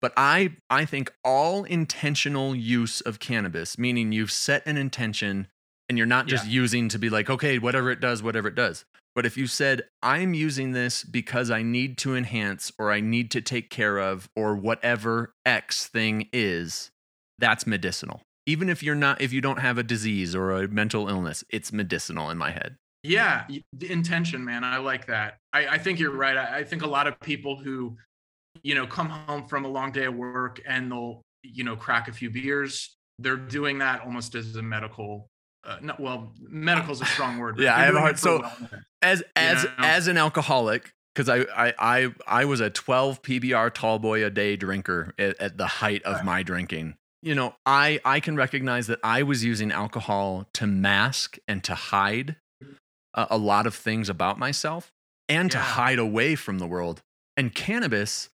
but 0.04 0.12
I 0.18 0.50
I 0.68 0.84
think 0.84 1.10
all 1.24 1.64
intentional 1.64 2.54
use 2.54 3.00
of 3.00 3.20
cannabis, 3.20 3.78
meaning 3.78 4.12
you've 4.12 4.30
set 4.30 4.66
an 4.66 4.76
intention 4.76 5.46
and 5.88 5.96
you're 5.96 6.06
not 6.06 6.26
just 6.26 6.44
yeah. 6.44 6.52
using 6.52 6.90
to 6.90 6.98
be 6.98 7.08
like, 7.08 7.30
okay, 7.30 7.58
whatever 7.58 7.90
it 7.90 8.00
does, 8.00 8.22
whatever 8.22 8.48
it 8.48 8.54
does. 8.54 8.84
But 9.14 9.24
if 9.24 9.38
you 9.38 9.46
said, 9.46 9.84
I'm 10.02 10.34
using 10.34 10.72
this 10.72 11.04
because 11.04 11.50
I 11.50 11.62
need 11.62 11.96
to 11.98 12.14
enhance 12.14 12.70
or 12.78 12.92
I 12.92 13.00
need 13.00 13.30
to 13.30 13.40
take 13.40 13.70
care 13.70 13.96
of 13.96 14.28
or 14.36 14.54
whatever 14.54 15.32
X 15.46 15.86
thing 15.86 16.28
is, 16.34 16.90
that's 17.38 17.66
medicinal. 17.66 18.20
Even 18.44 18.68
if 18.68 18.82
you're 18.82 18.94
not, 18.94 19.22
if 19.22 19.32
you 19.32 19.40
don't 19.40 19.60
have 19.60 19.78
a 19.78 19.82
disease 19.82 20.34
or 20.34 20.52
a 20.52 20.68
mental 20.68 21.08
illness, 21.08 21.44
it's 21.48 21.72
medicinal 21.72 22.28
in 22.28 22.36
my 22.36 22.50
head. 22.50 22.76
Yeah, 23.02 23.46
the 23.72 23.90
intention, 23.90 24.44
man. 24.44 24.64
I 24.64 24.76
like 24.76 25.06
that. 25.06 25.38
I, 25.54 25.66
I 25.66 25.78
think 25.78 25.98
you're 25.98 26.14
right. 26.14 26.36
I, 26.36 26.58
I 26.58 26.64
think 26.64 26.82
a 26.82 26.86
lot 26.86 27.06
of 27.06 27.18
people 27.20 27.56
who 27.56 27.96
you 28.62 28.74
know, 28.74 28.86
come 28.86 29.08
home 29.08 29.44
from 29.44 29.64
a 29.64 29.68
long 29.68 29.92
day 29.92 30.04
of 30.04 30.14
work 30.14 30.60
and 30.66 30.90
they'll, 30.90 31.22
you 31.42 31.64
know, 31.64 31.76
crack 31.76 32.08
a 32.08 32.12
few 32.12 32.30
beers. 32.30 32.94
They're 33.18 33.36
doing 33.36 33.78
that 33.78 34.02
almost 34.02 34.34
as 34.34 34.56
a 34.56 34.62
medical. 34.62 35.28
Uh, 35.64 35.78
not, 35.80 36.00
well, 36.00 36.32
medical 36.40 36.92
is 36.92 37.00
a 37.00 37.06
strong 37.06 37.38
word. 37.38 37.58
yeah, 37.58 37.76
I 37.76 37.84
have 37.84 37.94
a 37.94 38.00
hard. 38.00 38.18
So, 38.18 38.40
wellness, 38.40 38.82
as 39.02 39.22
as 39.34 39.64
know? 39.64 39.70
as 39.78 40.08
an 40.08 40.18
alcoholic, 40.18 40.92
because 41.14 41.28
I, 41.28 41.46
I 41.56 41.74
I 41.78 42.14
I 42.26 42.44
was 42.44 42.60
a 42.60 42.70
12 42.70 43.22
PBR 43.22 43.72
tall 43.72 43.98
boy 43.98 44.24
a 44.24 44.30
day 44.30 44.56
drinker 44.56 45.14
at, 45.18 45.40
at 45.40 45.56
the 45.56 45.66
height 45.66 46.02
of 46.02 46.24
my 46.24 46.42
drinking. 46.42 46.96
You 47.22 47.34
know, 47.34 47.54
I 47.64 48.00
I 48.04 48.20
can 48.20 48.36
recognize 48.36 48.88
that 48.88 48.98
I 49.02 49.22
was 49.22 49.42
using 49.42 49.72
alcohol 49.72 50.46
to 50.54 50.66
mask 50.66 51.38
and 51.48 51.64
to 51.64 51.74
hide 51.74 52.36
a, 53.14 53.28
a 53.30 53.38
lot 53.38 53.66
of 53.66 53.74
things 53.74 54.10
about 54.10 54.38
myself 54.38 54.92
and 55.28 55.50
yeah. 55.50 55.58
to 55.58 55.64
hide 55.64 55.98
away 55.98 56.34
from 56.34 56.58
the 56.58 56.66
world. 56.66 57.00
And 57.36 57.54
cannabis 57.54 58.28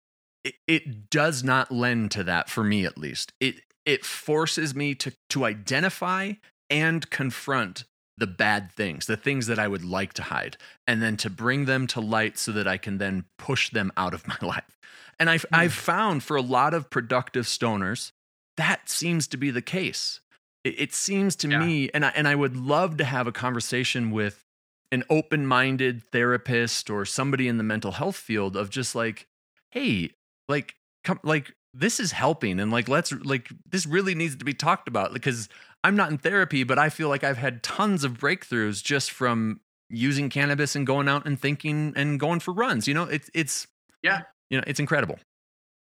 it, 0.44 0.55
it 0.66 1.11
does 1.11 1.42
not 1.42 1.72
lend 1.72 2.11
to 2.12 2.24
that 2.24 2.48
for 2.48 2.64
me 2.64 2.85
at 2.85 2.98
least. 2.98 3.33
It 3.40 3.61
it 3.85 4.05
forces 4.05 4.74
me 4.74 4.94
to 4.96 5.12
to 5.31 5.44
identify 5.44 6.35
and 6.70 7.09
confront 7.11 7.85
the 8.18 8.27
bad 8.27 8.72
things, 8.72 9.07
the 9.07 9.16
things 9.16 9.46
that 9.46 9.59
I 9.59 9.68
would 9.68 9.85
like 9.85 10.12
to 10.14 10.24
hide, 10.24 10.57
and 10.87 11.01
then 11.01 11.16
to 11.18 11.31
bring 11.31 11.64
them 11.64 11.87
to 11.88 12.01
light 12.01 12.37
so 12.37 12.53
that 12.53 12.66
I 12.66 12.77
can 12.77 12.98
then 12.98 13.24
push 13.38 13.70
them 13.70 13.92
out 13.96 14.12
of 14.12 14.27
my 14.29 14.37
life. 14.42 14.79
And 15.18 15.31
I've, 15.31 15.46
mm. 15.53 15.59
I've 15.59 15.72
found 15.72 16.22
for 16.22 16.37
a 16.37 16.42
lot 16.42 16.74
of 16.74 16.90
productive 16.90 17.46
stoners, 17.46 18.12
that 18.57 18.88
seems 18.88 19.27
to 19.29 19.37
be 19.37 19.51
the 19.51 19.62
case. 19.62 20.20
It, 20.64 20.81
it 20.81 20.94
seems 20.94 21.37
to 21.37 21.48
yeah. 21.48 21.61
me, 21.61 21.90
and 21.94 22.05
I, 22.05 22.09
and 22.11 22.27
I 22.27 22.35
would 22.35 22.57
love 22.57 22.96
to 22.98 23.05
have 23.05 23.27
a 23.27 23.33
conversation 23.33 24.11
with 24.11 24.44
an 24.90 25.05
open 25.09 25.46
minded 25.46 26.03
therapist 26.03 26.90
or 26.90 27.05
somebody 27.05 27.46
in 27.46 27.59
the 27.59 27.64
mental 27.64 27.92
health 27.92 28.16
field 28.16 28.57
of 28.57 28.70
just 28.70 28.94
like, 28.94 29.29
hey, 29.70 30.11
like 30.48 30.74
come 31.04 31.20
like 31.22 31.52
this 31.74 32.00
is 32.00 32.12
helping 32.12 32.58
and 32.61 32.70
like 32.70 32.88
let's 32.88 33.12
like 33.12 33.48
this 33.70 33.87
really 33.87 34.14
needs 34.14 34.37
to 34.37 34.44
be 34.44 34.54
talked 34.54 34.88
about 34.88 35.12
because 35.12 35.48
I'm 35.84 35.96
not 35.96 36.11
in 36.11 36.18
therapy 36.18 36.64
but 36.64 36.78
I 36.78 36.88
feel 36.88 37.08
like 37.08 37.24
I've 37.24 37.38
had 37.38 37.62
tons 37.62 38.04
of 38.04 38.14
breakthroughs 38.18 38.82
just 38.82 39.11
from 39.11 39.61
using 39.90 40.28
cannabis 40.28 40.76
and 40.76 40.87
going 40.87 41.08
out 41.08 41.26
and 41.26 41.40
thinking 41.40 41.92
and 41.96 42.18
going 42.18 42.40
for 42.40 42.52
runs 42.52 42.88
you 42.88 42.94
know 42.94 43.04
it's 43.04 43.30
it's 43.34 43.66
yeah. 44.02 44.22
you 44.50 44.58
know 44.58 44.64
it's 44.66 44.80
incredible. 44.80 45.18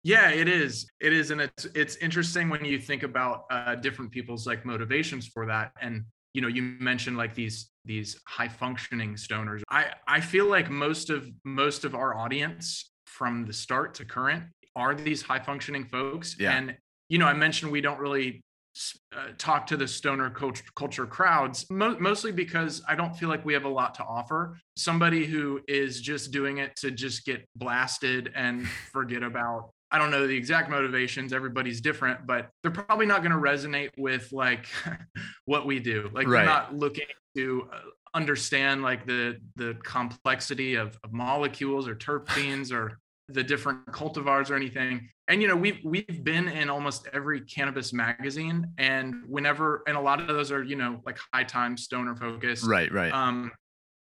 Yeah 0.03 0.31
it 0.31 0.47
is. 0.47 0.87
It 0.99 1.13
is 1.13 1.31
and 1.31 1.41
it's 1.41 1.65
it's 1.75 1.95
interesting 1.97 2.49
when 2.49 2.65
you 2.65 2.79
think 2.79 3.03
about 3.03 3.45
uh, 3.51 3.75
different 3.75 4.11
people's 4.11 4.47
like 4.47 4.65
motivations 4.65 5.27
for 5.27 5.45
that 5.45 5.73
and 5.81 6.03
you 6.33 6.41
know 6.41 6.47
you 6.47 6.61
mentioned 6.61 7.17
like 7.17 7.35
these 7.35 7.69
these 7.85 8.19
high 8.27 8.47
functioning 8.47 9.15
stoners. 9.15 9.61
I 9.69 9.93
i 10.07 10.19
feel 10.19 10.47
like 10.47 10.69
most 10.69 11.09
of 11.09 11.29
most 11.43 11.85
of 11.85 11.93
our 11.95 12.15
audience 12.15 12.90
from 13.11 13.45
the 13.45 13.53
start 13.53 13.93
to 13.95 14.05
current 14.05 14.43
are 14.75 14.95
these 14.95 15.21
high 15.21 15.39
functioning 15.39 15.85
folks. 15.85 16.35
Yeah. 16.39 16.53
And, 16.53 16.75
you 17.09 17.17
know, 17.17 17.27
I 17.27 17.33
mentioned 17.33 17.71
we 17.71 17.81
don't 17.81 17.99
really 17.99 18.41
uh, 19.13 19.27
talk 19.37 19.67
to 19.67 19.75
the 19.75 19.87
stoner 19.87 20.29
culture, 20.29 20.63
culture 20.75 21.05
crowds, 21.05 21.69
mo- 21.69 21.97
mostly 21.99 22.31
because 22.31 22.81
I 22.87 22.95
don't 22.95 23.15
feel 23.15 23.27
like 23.27 23.43
we 23.43 23.53
have 23.53 23.65
a 23.65 23.69
lot 23.69 23.93
to 23.95 24.03
offer. 24.03 24.57
Somebody 24.77 25.25
who 25.25 25.59
is 25.67 25.99
just 25.99 26.31
doing 26.31 26.59
it 26.59 26.75
to 26.77 26.89
just 26.89 27.25
get 27.25 27.45
blasted 27.55 28.31
and 28.33 28.67
forget 28.93 29.23
about 29.23 29.71
I 29.93 29.97
don't 29.97 30.09
know 30.09 30.25
the 30.25 30.37
exact 30.37 30.69
motivations. 30.69 31.33
Everybody's 31.33 31.81
different, 31.81 32.25
but 32.25 32.47
they're 32.63 32.71
probably 32.71 33.05
not 33.05 33.23
going 33.23 33.33
to 33.33 33.37
resonate 33.37 33.89
with 33.97 34.31
like 34.31 34.67
what 35.45 35.65
we 35.65 35.79
do. 35.79 36.09
Like 36.13 36.27
right. 36.27 36.37
they're 36.37 36.45
not 36.45 36.73
looking 36.73 37.07
to 37.35 37.67
uh, 37.73 37.77
understand 38.13 38.81
like 38.81 39.05
the 39.05 39.37
the 39.55 39.77
complexity 39.83 40.75
of, 40.75 40.97
of 41.03 41.13
molecules 41.13 41.87
or 41.87 41.95
terpenes 41.95 42.71
or 42.73 42.97
the 43.29 43.43
different 43.43 43.85
cultivars 43.87 44.49
or 44.49 44.55
anything. 44.55 45.09
And 45.27 45.41
you 45.41 45.47
know, 45.47 45.55
we've 45.55 45.79
we've 45.83 46.23
been 46.23 46.47
in 46.47 46.69
almost 46.69 47.07
every 47.13 47.41
cannabis 47.41 47.93
magazine, 47.93 48.67
and 48.77 49.23
whenever, 49.27 49.83
and 49.87 49.95
a 49.95 50.01
lot 50.01 50.19
of 50.19 50.27
those 50.27 50.51
are 50.51 50.63
you 50.63 50.75
know 50.75 51.01
like 51.05 51.17
high 51.33 51.43
time 51.43 51.77
stoner 51.77 52.15
focused. 52.15 52.65
Right, 52.65 52.91
right. 52.91 53.13
Um, 53.13 53.51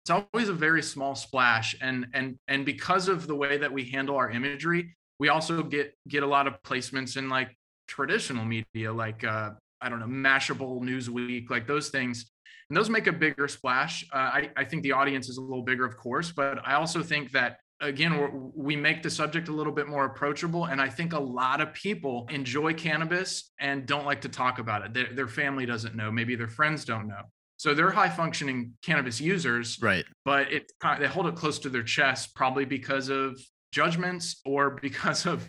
it's 0.05 0.11
always 0.11 0.49
a 0.49 0.55
very 0.55 0.83
small 0.83 1.15
splash, 1.15 1.77
and 1.81 2.07
and 2.15 2.37
and 2.47 2.65
because 2.65 3.09
of 3.09 3.27
the 3.27 3.35
way 3.35 3.59
that 3.59 3.73
we 3.73 3.85
handle 3.85 4.17
our 4.17 4.31
imagery, 4.31 4.97
we 5.19 5.29
also 5.29 5.63
get 5.63 5.95
get 6.07 6.23
a 6.23 6.27
lot 6.27 6.47
of 6.47 6.63
placements 6.63 7.17
in 7.17 7.29
like 7.29 7.57
traditional 7.89 8.45
media, 8.45 8.93
like 8.93 9.25
uh, 9.25 9.51
I 9.81 9.89
don't 9.89 9.99
know, 9.99 10.07
Mashable, 10.07 10.81
Newsweek, 10.81 11.51
like 11.51 11.67
those 11.67 11.89
things. 11.89 12.31
And 12.71 12.77
those 12.77 12.91
make 12.91 13.07
a 13.07 13.13
bigger 13.13 13.49
splash. 13.49 14.07
Uh, 14.13 14.17
I, 14.17 14.51
I 14.57 14.65
think 14.65 14.83
the 14.83 14.93
audience 14.93 15.29
is 15.29 15.39
a 15.39 15.41
little 15.41 15.63
bigger, 15.63 15.85
of 15.85 15.97
course, 15.97 16.33
but 16.33 16.67
I 16.67 16.75
also 16.75 17.03
think 17.03 17.33
that 17.33 17.59
again 17.81 18.51
we 18.57 18.75
make 18.75 19.05
the 19.05 19.11
subject 19.11 19.49
a 19.49 19.53
little 19.53 19.73
bit 19.73 19.87
more 19.87 20.05
approachable 20.05 20.65
and 20.65 20.81
i 20.81 20.89
think 20.89 21.13
a 21.13 21.19
lot 21.19 21.61
of 21.61 21.73
people 21.73 22.27
enjoy 22.29 22.75
cannabis 22.75 23.53
and 23.61 23.87
don't 23.87 24.05
like 24.05 24.21
to 24.21 24.29
talk 24.29 24.59
about 24.59 24.85
it 24.85 24.93
their, 24.93 25.15
their 25.15 25.29
family 25.29 25.65
doesn't 25.65 25.95
know 25.95 26.11
maybe 26.11 26.35
their 26.35 26.49
friends 26.49 26.85
don't 26.85 27.07
know 27.07 27.23
So 27.59 27.75
they're 27.75 27.91
high 27.91 28.09
functioning 28.09 28.75
cannabis 28.83 29.21
users, 29.21 29.79
right? 29.83 30.05
But 30.25 30.53
it 30.53 30.73
they 30.99 31.09
hold 31.09 31.27
it 31.27 31.35
close 31.35 31.59
to 31.61 31.69
their 31.69 31.83
chest, 31.83 32.35
probably 32.37 32.65
because 32.65 33.09
of 33.09 33.39
judgments 33.73 34.41
or 34.47 34.71
because 34.83 35.27
of 35.27 35.47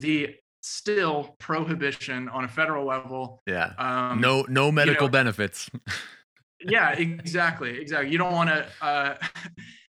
the 0.00 0.34
still 0.60 1.36
prohibition 1.38 2.28
on 2.28 2.44
a 2.44 2.48
federal 2.48 2.84
level. 2.84 3.42
Yeah. 3.46 3.72
Um, 3.78 4.20
no, 4.20 4.44
no 4.48 4.72
medical 4.72 5.04
you 5.04 5.08
know, 5.08 5.12
benefits. 5.12 5.70
yeah, 6.66 6.92
exactly, 6.92 7.80
exactly. 7.80 8.10
You 8.10 8.18
don't 8.18 8.32
want 8.32 8.50
to. 8.50 8.66
Uh, 8.80 9.14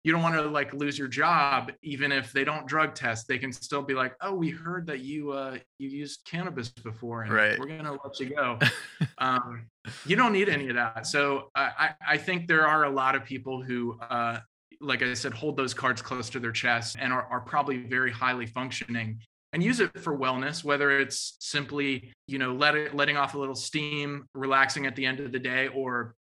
you 0.04 0.14
don't 0.14 0.22
want 0.22 0.36
to 0.36 0.42
like 0.44 0.74
lose 0.74 0.98
your 0.98 1.08
job 1.08 1.72
even 1.84 2.12
if 2.12 2.32
they 2.32 2.44
don't 2.44 2.66
drug 2.68 2.96
test 2.96 3.28
they 3.28 3.38
can 3.38 3.52
still 3.52 3.82
be 3.82 3.94
like 3.94 4.16
oh 4.22 4.34
we 4.34 4.50
heard 4.50 4.88
that 4.88 5.00
you 5.00 5.32
uh 5.32 5.58
you 5.78 5.90
used 5.90 6.22
cannabis 6.26 6.70
before 6.70 7.24
and 7.24 7.34
right. 7.34 7.60
we're 7.60 7.68
gonna 7.68 7.92
let 7.92 8.20
you 8.20 8.30
go 8.30 8.58
um 9.18 9.66
you 10.06 10.16
don't 10.16 10.34
need 10.34 10.50
any 10.50 10.70
of 10.70 10.76
that 10.76 11.06
so 11.06 11.50
i 11.56 11.92
i 12.08 12.18
think 12.18 12.48
there 12.48 12.66
are 12.66 12.86
a 12.86 12.90
lot 12.90 13.16
of 13.16 13.24
people 13.24 13.62
who 13.62 14.00
uh 14.10 14.40
like 14.82 15.04
i 15.04 15.14
said 15.14 15.34
hold 15.34 15.58
those 15.58 15.74
cards 15.74 16.02
close 16.02 16.30
to 16.30 16.40
their 16.40 16.52
chest 16.52 16.96
and 17.00 17.12
are, 17.12 17.28
are 17.30 17.42
probably 17.42 17.78
very 17.78 18.12
highly 18.12 18.46
functioning 18.46 19.20
and 19.52 19.62
use 19.62 19.80
it 19.80 20.00
for 20.00 20.18
wellness 20.18 20.64
whether 20.64 20.98
it's 20.98 21.36
simply 21.40 22.14
you 22.28 22.38
know 22.38 22.54
let 22.54 22.76
it, 22.76 22.96
letting 22.96 23.18
off 23.18 23.36
a 23.36 23.38
little 23.38 23.56
steam 23.56 24.26
relaxing 24.34 24.86
at 24.86 24.96
the 24.96 25.06
end 25.06 25.20
of 25.20 25.32
the 25.34 25.40
day 25.40 25.68
or 25.68 26.16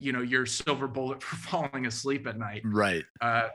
you 0.00 0.12
know 0.12 0.22
your 0.22 0.46
silver 0.46 0.88
bullet 0.88 1.22
for 1.22 1.36
falling 1.36 1.86
asleep 1.86 2.26
at 2.26 2.38
night 2.38 2.62
right. 2.64 3.04
uh 3.20 3.48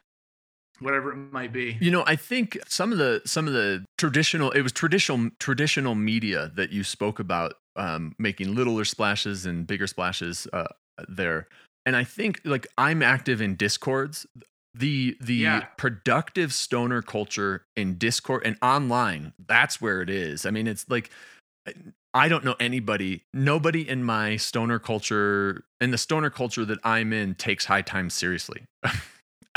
whatever 0.80 1.14
it 1.14 1.16
might 1.32 1.54
be. 1.54 1.78
You 1.80 1.92
know 1.92 2.04
i 2.06 2.16
think 2.16 2.58
some 2.68 2.92
of 2.92 2.98
the 2.98 3.22
some 3.26 3.48
of 3.48 3.54
the 3.54 3.86
traditional 3.98 4.52
it 4.52 4.62
was 4.62 4.72
traditional 4.72 5.30
traditional 5.40 5.96
media 5.96 6.52
that 6.56 6.72
you 6.72 6.84
spoke 6.84 7.20
about 7.20 7.56
um 7.76 8.16
making 8.20 8.56
littler 8.56 8.86
splashes 8.86 9.46
and 9.46 9.66
bigger 9.68 9.88
splashes 9.88 10.48
uh 10.54 10.68
there. 11.08 11.48
And 11.86 11.96
i 11.96 12.04
think 12.04 12.42
like 12.46 12.68
i'm 12.78 13.02
active 13.02 13.42
in 13.42 13.56
discords. 13.56 14.26
The 14.78 15.16
the 15.22 15.36
yeah. 15.36 15.60
productive 15.78 16.54
stoner 16.54 17.02
culture 17.02 17.64
in 17.78 17.98
discord 17.98 18.42
and 18.46 18.58
online 18.62 19.32
that's 19.48 19.80
where 19.80 20.02
it 20.02 20.10
is. 20.10 20.46
I 20.46 20.52
mean 20.52 20.68
it's 20.68 20.90
like 20.90 21.10
I 22.16 22.30
don't 22.30 22.46
know 22.46 22.56
anybody, 22.62 23.26
nobody 23.34 23.88
in 23.88 24.04
my 24.04 24.38
stoner 24.38 24.80
culture, 24.80 25.66
in 25.82 25.92
the 25.92 25.98
stoner 25.98 26.30
culture 26.30 26.64
that 26.64 26.80
I'm 26.84 27.12
in, 27.12 27.36
takes 27.36 27.66
high 27.66 27.82
times 27.82 28.14
seriously. 28.14 28.64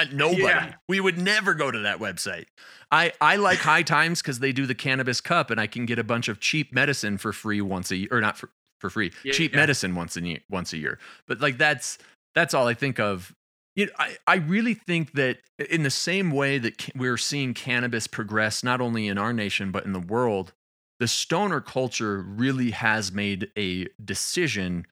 Uh, 0.00 0.04
nobody. 0.12 0.42
Yeah. 0.42 0.74
We 0.88 1.00
would 1.00 1.18
never 1.18 1.54
go 1.54 1.72
to 1.72 1.78
that 1.80 1.98
website. 1.98 2.44
I, 2.92 3.12
I 3.20 3.34
like 3.34 3.58
high 3.58 3.82
times 3.82 4.22
because 4.22 4.38
they 4.38 4.52
do 4.52 4.64
the 4.64 4.74
cannabis 4.76 5.20
cup 5.20 5.50
and 5.50 5.60
I 5.60 5.66
can 5.66 5.86
get 5.86 5.98
a 5.98 6.04
bunch 6.04 6.28
of 6.28 6.38
cheap 6.38 6.72
medicine 6.72 7.18
for 7.18 7.32
free 7.32 7.60
once 7.60 7.90
a 7.90 7.96
year, 7.96 8.08
or 8.12 8.20
not 8.20 8.38
for, 8.38 8.50
for 8.78 8.90
free, 8.90 9.10
yeah, 9.24 9.32
cheap 9.32 9.50
yeah. 9.50 9.58
medicine 9.58 9.96
once 9.96 10.16
a 10.16 10.22
year, 10.22 10.38
once 10.48 10.72
a 10.72 10.76
year. 10.76 11.00
But 11.26 11.40
like 11.40 11.58
that's 11.58 11.98
that's 12.36 12.54
all 12.54 12.68
I 12.68 12.74
think 12.74 13.00
of. 13.00 13.34
You 13.74 13.86
know, 13.86 13.92
I, 13.98 14.16
I 14.28 14.36
really 14.36 14.74
think 14.74 15.14
that 15.14 15.38
in 15.68 15.82
the 15.82 15.90
same 15.90 16.30
way 16.30 16.58
that 16.58 16.94
we're 16.94 17.16
seeing 17.16 17.52
cannabis 17.52 18.06
progress, 18.06 18.62
not 18.62 18.80
only 18.80 19.08
in 19.08 19.18
our 19.18 19.32
nation, 19.32 19.72
but 19.72 19.84
in 19.84 19.92
the 19.92 19.98
world, 19.98 20.52
the 20.98 21.08
stoner 21.08 21.60
culture 21.60 22.22
really 22.22 22.70
has 22.72 23.12
made 23.12 23.50
a 23.56 23.86
decision 24.04 24.86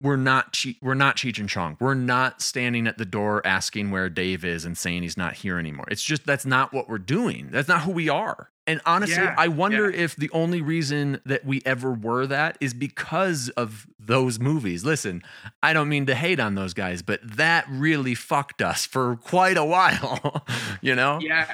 we're 0.00 0.16
not 0.16 0.52
che- 0.52 0.76
we're 0.80 0.94
not 0.94 1.16
Cheech 1.16 1.40
and 1.40 1.48
Chong. 1.48 1.76
We're 1.80 1.94
not 1.94 2.40
standing 2.40 2.86
at 2.86 2.98
the 2.98 3.04
door 3.04 3.44
asking 3.44 3.90
where 3.90 4.08
Dave 4.08 4.44
is 4.44 4.64
and 4.64 4.78
saying 4.78 5.02
he's 5.02 5.16
not 5.16 5.34
here 5.34 5.58
anymore. 5.58 5.86
It's 5.90 6.04
just 6.04 6.24
that's 6.24 6.46
not 6.46 6.72
what 6.72 6.88
we're 6.88 6.98
doing. 6.98 7.48
That's 7.50 7.68
not 7.68 7.82
who 7.82 7.90
we 7.90 8.08
are. 8.08 8.50
And 8.66 8.80
honestly, 8.84 9.24
yeah, 9.24 9.34
I 9.36 9.48
wonder 9.48 9.90
yeah. 9.90 10.02
if 10.02 10.14
the 10.14 10.30
only 10.30 10.60
reason 10.60 11.20
that 11.24 11.44
we 11.44 11.62
ever 11.64 11.90
were 11.90 12.26
that 12.26 12.58
is 12.60 12.74
because 12.74 13.48
of 13.50 13.86
those 13.98 14.38
movies. 14.38 14.84
Listen, 14.84 15.22
I 15.62 15.72
don't 15.72 15.88
mean 15.88 16.04
to 16.06 16.14
hate 16.14 16.38
on 16.38 16.54
those 16.54 16.74
guys, 16.74 17.00
but 17.00 17.20
that 17.36 17.64
really 17.68 18.14
fucked 18.14 18.60
us 18.60 18.84
for 18.84 19.16
quite 19.16 19.56
a 19.56 19.64
while, 19.64 20.46
you 20.82 20.94
know? 20.94 21.18
Yeah, 21.20 21.50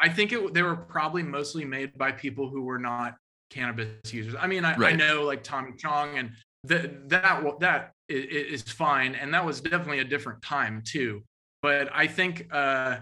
I 0.00 0.08
think 0.08 0.32
it, 0.32 0.54
they 0.54 0.62
were 0.62 0.76
probably 0.76 1.22
mostly 1.22 1.64
made 1.64 1.96
by 1.96 2.12
people 2.12 2.48
who 2.48 2.62
were 2.62 2.78
not 2.78 3.16
cannabis 3.50 4.12
users. 4.12 4.34
I 4.38 4.46
mean, 4.46 4.64
I, 4.64 4.76
right. 4.76 4.92
I 4.92 4.96
know 4.96 5.24
like 5.24 5.42
Tommy 5.42 5.72
Chong 5.76 6.18
and 6.18 6.30
that 6.64 7.08
that 7.08 7.44
that 7.60 7.92
is 8.08 8.62
fine, 8.62 9.14
and 9.14 9.32
that 9.34 9.44
was 9.44 9.60
definitely 9.60 10.00
a 10.00 10.04
different 10.04 10.42
time 10.42 10.82
too. 10.84 11.22
But 11.62 11.88
I 11.92 12.06
think, 12.06 12.46
uh, 12.52 12.98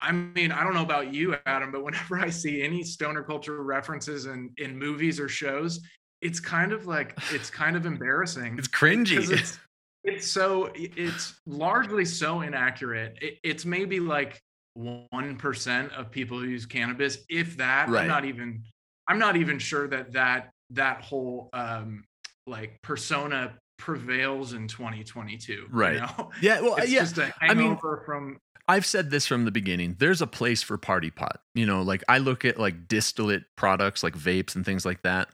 I 0.00 0.12
mean, 0.12 0.52
I 0.52 0.62
don't 0.62 0.74
know 0.74 0.82
about 0.82 1.12
you, 1.12 1.36
Adam, 1.46 1.72
but 1.72 1.82
whenever 1.82 2.18
I 2.20 2.30
see 2.30 2.62
any 2.62 2.82
stoner 2.82 3.22
culture 3.22 3.62
references 3.62 4.26
in 4.26 4.50
in 4.58 4.78
movies 4.78 5.20
or 5.20 5.28
shows, 5.28 5.80
it's 6.20 6.40
kind 6.40 6.72
of 6.72 6.86
like 6.86 7.18
it's 7.30 7.50
kind 7.62 7.76
of 7.76 7.86
embarrassing. 7.86 8.56
It's 8.58 8.68
cringy. 8.68 9.30
It's, 9.30 9.58
it's 10.02 10.30
so 10.30 10.70
it's 10.74 11.34
largely 11.46 12.04
so 12.04 12.42
inaccurate. 12.42 13.18
It, 13.22 13.38
it's 13.42 13.64
maybe 13.64 14.00
like 14.00 14.42
1% 14.78 15.92
of 15.92 16.10
people 16.10 16.38
who 16.38 16.46
use 16.46 16.66
cannabis 16.66 17.18
if 17.28 17.56
that 17.56 17.88
right. 17.88 18.02
i'm 18.02 18.08
not 18.08 18.24
even 18.24 18.62
i'm 19.08 19.18
not 19.18 19.36
even 19.36 19.58
sure 19.58 19.86
that 19.86 20.12
that 20.12 20.50
that 20.70 21.00
whole 21.00 21.48
um 21.52 22.04
like 22.46 22.80
persona 22.82 23.56
prevails 23.78 24.52
in 24.52 24.66
2022 24.66 25.66
right 25.70 25.94
you 25.94 26.00
know? 26.00 26.30
yeah 26.40 26.60
well 26.60 26.76
it's 26.76 26.90
yeah 26.90 27.00
just 27.00 27.18
a 27.18 27.32
hangover 27.40 27.50
I 27.50 27.54
mean, 27.54 28.04
from 28.04 28.38
I've 28.66 28.86
said 28.86 29.10
this 29.10 29.26
from 29.26 29.44
the 29.44 29.50
beginning. 29.50 29.96
There's 29.98 30.22
a 30.22 30.26
place 30.26 30.62
for 30.62 30.78
party 30.78 31.10
pot. 31.10 31.40
You 31.54 31.66
know, 31.66 31.82
like 31.82 32.02
I 32.08 32.18
look 32.18 32.44
at 32.44 32.58
like 32.58 32.88
distillate 32.88 33.44
products 33.56 34.02
like 34.02 34.16
vapes 34.16 34.56
and 34.56 34.64
things 34.64 34.86
like 34.86 35.02
that. 35.02 35.28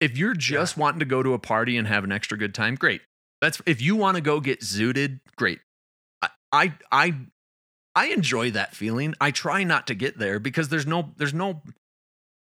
If 0.00 0.16
you're 0.16 0.34
just 0.34 0.76
yeah. 0.76 0.82
wanting 0.82 1.00
to 1.00 1.04
go 1.04 1.22
to 1.22 1.32
a 1.32 1.38
party 1.38 1.76
and 1.76 1.88
have 1.88 2.04
an 2.04 2.12
extra 2.12 2.38
good 2.38 2.54
time, 2.54 2.74
great. 2.74 3.00
That's 3.40 3.60
if 3.66 3.82
you 3.82 3.96
want 3.96 4.16
to 4.16 4.20
go 4.20 4.40
get 4.40 4.60
zooted, 4.60 5.20
great. 5.36 5.58
I, 6.22 6.28
I 6.52 6.72
I 6.92 7.14
I 7.96 8.08
enjoy 8.08 8.50
that 8.52 8.76
feeling. 8.76 9.14
I 9.20 9.30
try 9.30 9.64
not 9.64 9.86
to 9.86 9.94
get 9.94 10.18
there 10.18 10.38
because 10.38 10.68
there's 10.68 10.86
no 10.86 11.14
there's 11.16 11.34
no 11.34 11.62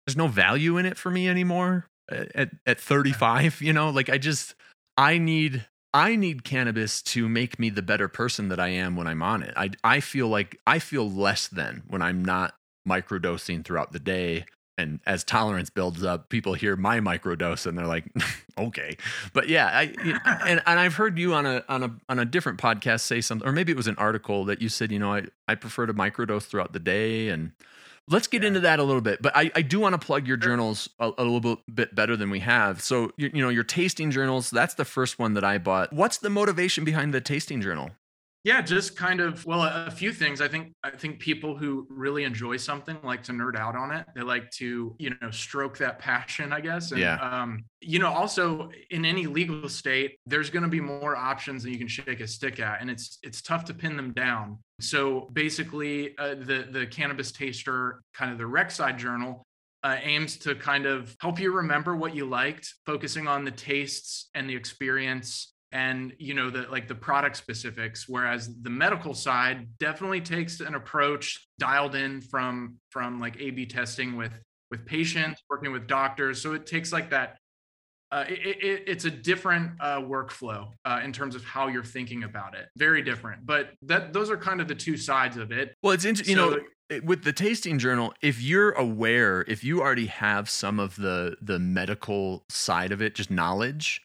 there's 0.05 0.17
no 0.17 0.27
value 0.27 0.77
in 0.77 0.86
it 0.86 0.97
for 0.97 1.12
me 1.12 1.29
anymore 1.29 1.88
at 2.10 2.49
at 2.65 2.79
35, 2.79 3.62
you 3.62 3.71
know? 3.71 3.91
Like 3.91 4.10
I 4.10 4.17
just 4.17 4.55
I 4.97 5.19
need 5.19 5.67
I 5.93 6.15
need 6.15 6.43
cannabis 6.43 7.01
to 7.03 7.29
make 7.29 7.60
me 7.60 7.69
the 7.69 7.84
better 7.84 8.08
person 8.08 8.49
that 8.49 8.60
I 8.60 8.69
am 8.69 8.95
when 8.95 9.08
I'm 9.08 9.21
on 9.21 9.43
it. 9.43 9.53
I 9.55 9.69
I 9.84 9.99
feel 9.99 10.27
like 10.27 10.60
I 10.65 10.79
feel 10.79 11.10
less 11.10 11.47
than 11.47 11.84
when 11.88 12.01
I'm 12.01 12.25
not 12.25 12.55
microdosing 12.88 13.63
throughout 13.63 13.91
the 13.91 13.99
day 13.99 14.45
and 14.77 14.99
as 15.05 15.23
tolerance 15.23 15.69
builds 15.69 16.03
up, 16.03 16.29
people 16.29 16.53
hear 16.53 16.75
my 16.75 16.99
microdose 16.99 17.65
and 17.65 17.77
they're 17.77 17.88
like, 17.88 18.05
okay. 18.57 18.97
But 19.33 19.47
yeah, 19.47 19.67
I 19.67 19.93
and, 20.45 20.61
and 20.65 20.79
I've 20.79 20.95
heard 20.95 21.17
you 21.17 21.33
on 21.33 21.45
a 21.45 21.63
on 21.69 21.83
a 21.83 21.95
on 22.09 22.19
a 22.19 22.25
different 22.25 22.59
podcast 22.59 23.01
say 23.01 23.21
something, 23.21 23.47
or 23.47 23.51
maybe 23.51 23.71
it 23.71 23.77
was 23.77 23.88
an 23.88 23.95
article 23.97 24.45
that 24.45 24.61
you 24.61 24.69
said, 24.69 24.91
you 24.91 24.99
know, 24.99 25.13
I, 25.13 25.23
I 25.47 25.55
prefer 25.55 25.85
to 25.85 25.93
microdose 25.93 26.43
throughout 26.43 26.73
the 26.73 26.79
day. 26.79 27.29
And 27.29 27.51
let's 28.07 28.27
get 28.27 28.41
yeah. 28.41 28.49
into 28.49 28.59
that 28.61 28.79
a 28.79 28.83
little 28.83 29.01
bit. 29.01 29.21
But 29.21 29.35
I, 29.35 29.51
I 29.55 29.61
do 29.61 29.79
want 29.79 29.99
to 29.99 30.05
plug 30.05 30.27
your 30.27 30.38
journals 30.38 30.89
a, 30.99 31.11
a 31.17 31.23
little 31.23 31.61
bit 31.73 31.95
better 31.95 32.17
than 32.17 32.29
we 32.29 32.39
have. 32.41 32.81
So 32.81 33.11
you, 33.17 33.31
you 33.33 33.41
know, 33.41 33.49
your 33.49 33.63
tasting 33.63 34.11
journals, 34.11 34.49
that's 34.49 34.73
the 34.73 34.85
first 34.85 35.19
one 35.19 35.35
that 35.35 35.43
I 35.43 35.57
bought. 35.57 35.93
What's 35.93 36.17
the 36.17 36.29
motivation 36.29 36.83
behind 36.83 37.13
the 37.13 37.21
tasting 37.21 37.61
journal? 37.61 37.91
Yeah, 38.45 38.62
just 38.62 38.95
kind 38.95 39.21
of 39.21 39.43
well, 39.47 39.63
a, 39.63 39.89
few 39.89 40.13
things. 40.13 40.39
I 40.39 40.47
think 40.47 40.71
I 40.84 40.91
think 40.91 41.17
people 41.17 41.58
who 41.58 41.88
really 41.89 42.25
enjoy 42.25 42.58
something 42.58 42.95
like 43.03 43.23
to 43.23 43.31
nerd 43.31 43.58
out 43.58 43.75
on 43.75 43.91
it. 43.91 44.05
They 44.15 44.21
like 44.21 44.51
to, 44.51 44.95
you 44.99 45.15
know, 45.19 45.31
stroke 45.31 45.79
that 45.79 45.97
passion, 45.97 46.53
I 46.53 46.62
guess. 46.62 46.91
And 46.91 47.01
yeah. 47.01 47.15
um, 47.15 47.65
you 47.81 47.97
know, 47.97 48.08
also 48.08 48.69
in 48.91 49.03
any 49.03 49.25
legal 49.25 49.67
state, 49.67 50.19
there's 50.27 50.51
gonna 50.51 50.67
be 50.67 50.79
more 50.79 51.15
options 51.15 51.63
than 51.63 51.73
you 51.73 51.79
can 51.79 51.88
shake 51.88 52.19
a 52.19 52.27
stick 52.27 52.60
at. 52.60 52.81
And 52.81 52.89
it's 52.91 53.17
it's 53.23 53.41
tough 53.41 53.65
to 53.65 53.73
pin 53.73 53.97
them 53.97 54.13
down. 54.13 54.60
So 54.79 55.27
basically, 55.34 56.15
uh, 56.19 56.36
the 56.36 56.67
the 56.69 56.86
cannabis 56.86 57.31
taster, 57.31 58.03
kind 58.13 58.31
of 58.31 58.38
the 58.38 58.45
rec 58.45 58.69
side 58.69 58.99
journal, 58.99 59.43
uh, 59.81 59.97
aims 60.03 60.38
to 60.38 60.53
kind 60.53 60.86
of 60.86 61.15
help 61.19 61.39
you 61.39 61.51
remember 61.51 61.95
what 61.95 62.15
you 62.15 62.27
liked, 62.27 62.75
focusing 62.86 63.27
on 63.27 63.43
the 63.43 63.49
tastes 63.49 64.29
and 64.36 64.47
the 64.47 64.55
experience 64.55 65.55
and 65.71 66.13
you 66.19 66.34
know 66.34 66.49
the 66.49 66.63
like 66.71 66.88
the 66.88 66.95
product 66.95 67.36
specifics 67.36 68.08
whereas 68.08 68.49
the 68.62 68.69
medical 68.69 69.13
side 69.13 69.67
definitely 69.80 70.21
takes 70.21 70.60
an 70.60 70.76
approach 70.76 71.47
dialed 71.59 71.95
in 71.95 72.22
from 72.22 72.76
from 72.91 73.20
like 73.20 73.36
a 73.39 73.51
b 73.51 73.66
testing 73.66 74.16
with 74.16 74.32
with 74.72 74.86
patients 74.86 75.41
working 75.49 75.72
with 75.72 75.88
doctors. 75.88 76.41
So 76.41 76.53
it 76.53 76.66
takes 76.66 76.91
like 76.91 77.09
that 77.11 77.38
uh, 78.11 78.24
it, 78.30 78.63
it, 78.63 78.84
it's 78.88 79.05
a 79.05 79.11
different 79.11 79.72
uh, 79.80 79.99
workflow 79.99 80.70
uh, 80.86 81.01
in 81.03 81.11
terms 81.11 81.36
of 81.36 81.43
how 81.43 81.68
you're 81.68 81.84
thinking 81.84 82.24
about 82.24 82.55
it. 82.55 82.68
Very 82.78 83.01
different. 83.01 83.45
But 83.45 83.72
that 83.82 84.13
those 84.13 84.30
are 84.30 84.38
kind 84.38 84.61
of 84.61 84.68
the 84.68 84.76
two 84.76 84.95
sides 84.95 85.38
of 85.38 85.51
it. 85.51 85.76
Well 85.82 85.93
it's 85.93 86.05
interesting 86.05 86.36
so, 86.36 86.49
you 86.51 86.57
know 86.57 86.63
with 87.03 87.24
the 87.24 87.34
tasting 87.34 87.80
journal 87.80 88.13
if 88.22 88.39
you're 88.39 88.70
aware 88.74 89.43
if 89.47 89.63
you 89.63 89.82
already 89.82 90.05
have 90.05 90.47
some 90.47 90.80
of 90.80 90.95
the 90.97 91.36
the 91.41 91.57
medical 91.57 92.43
side 92.47 92.91
of 92.91 93.01
it 93.01 93.16
just 93.16 93.32
knowledge 93.32 94.03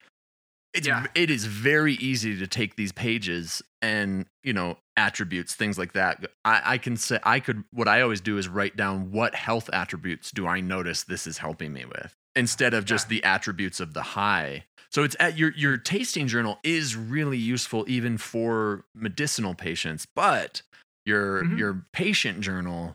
it's 0.74 0.86
yeah. 0.86 1.06
it 1.14 1.30
is 1.30 1.44
very 1.46 1.94
easy 1.94 2.36
to 2.38 2.46
take 2.46 2.76
these 2.76 2.92
pages 2.92 3.62
and 3.82 4.26
you 4.44 4.52
know 4.52 4.76
attributes 4.96 5.54
things 5.54 5.78
like 5.78 5.92
that 5.94 6.30
I, 6.44 6.62
I 6.64 6.78
can 6.78 6.96
say 6.96 7.18
i 7.24 7.40
could 7.40 7.64
what 7.72 7.88
i 7.88 8.02
always 8.02 8.20
do 8.20 8.36
is 8.38 8.48
write 8.48 8.76
down 8.76 9.10
what 9.12 9.34
health 9.34 9.70
attributes 9.72 10.30
do 10.30 10.46
i 10.46 10.60
notice 10.60 11.02
this 11.04 11.26
is 11.26 11.38
helping 11.38 11.72
me 11.72 11.84
with 11.86 12.14
instead 12.36 12.74
of 12.74 12.84
just 12.84 13.06
yeah. 13.06 13.16
the 13.16 13.24
attributes 13.24 13.80
of 13.80 13.94
the 13.94 14.02
high 14.02 14.64
So 14.90 15.02
it's 15.02 15.16
at 15.18 15.38
your 15.38 15.52
your 15.52 15.76
tasting 15.76 16.28
journal 16.28 16.58
is 16.62 16.96
really 16.96 17.38
useful 17.38 17.84
even 17.88 18.18
for 18.18 18.84
medicinal 18.94 19.54
patients, 19.54 20.06
but 20.14 20.62
your 21.06 21.44
Mhm. 21.44 21.58
your 21.58 21.86
patient 21.92 22.40
journal 22.40 22.94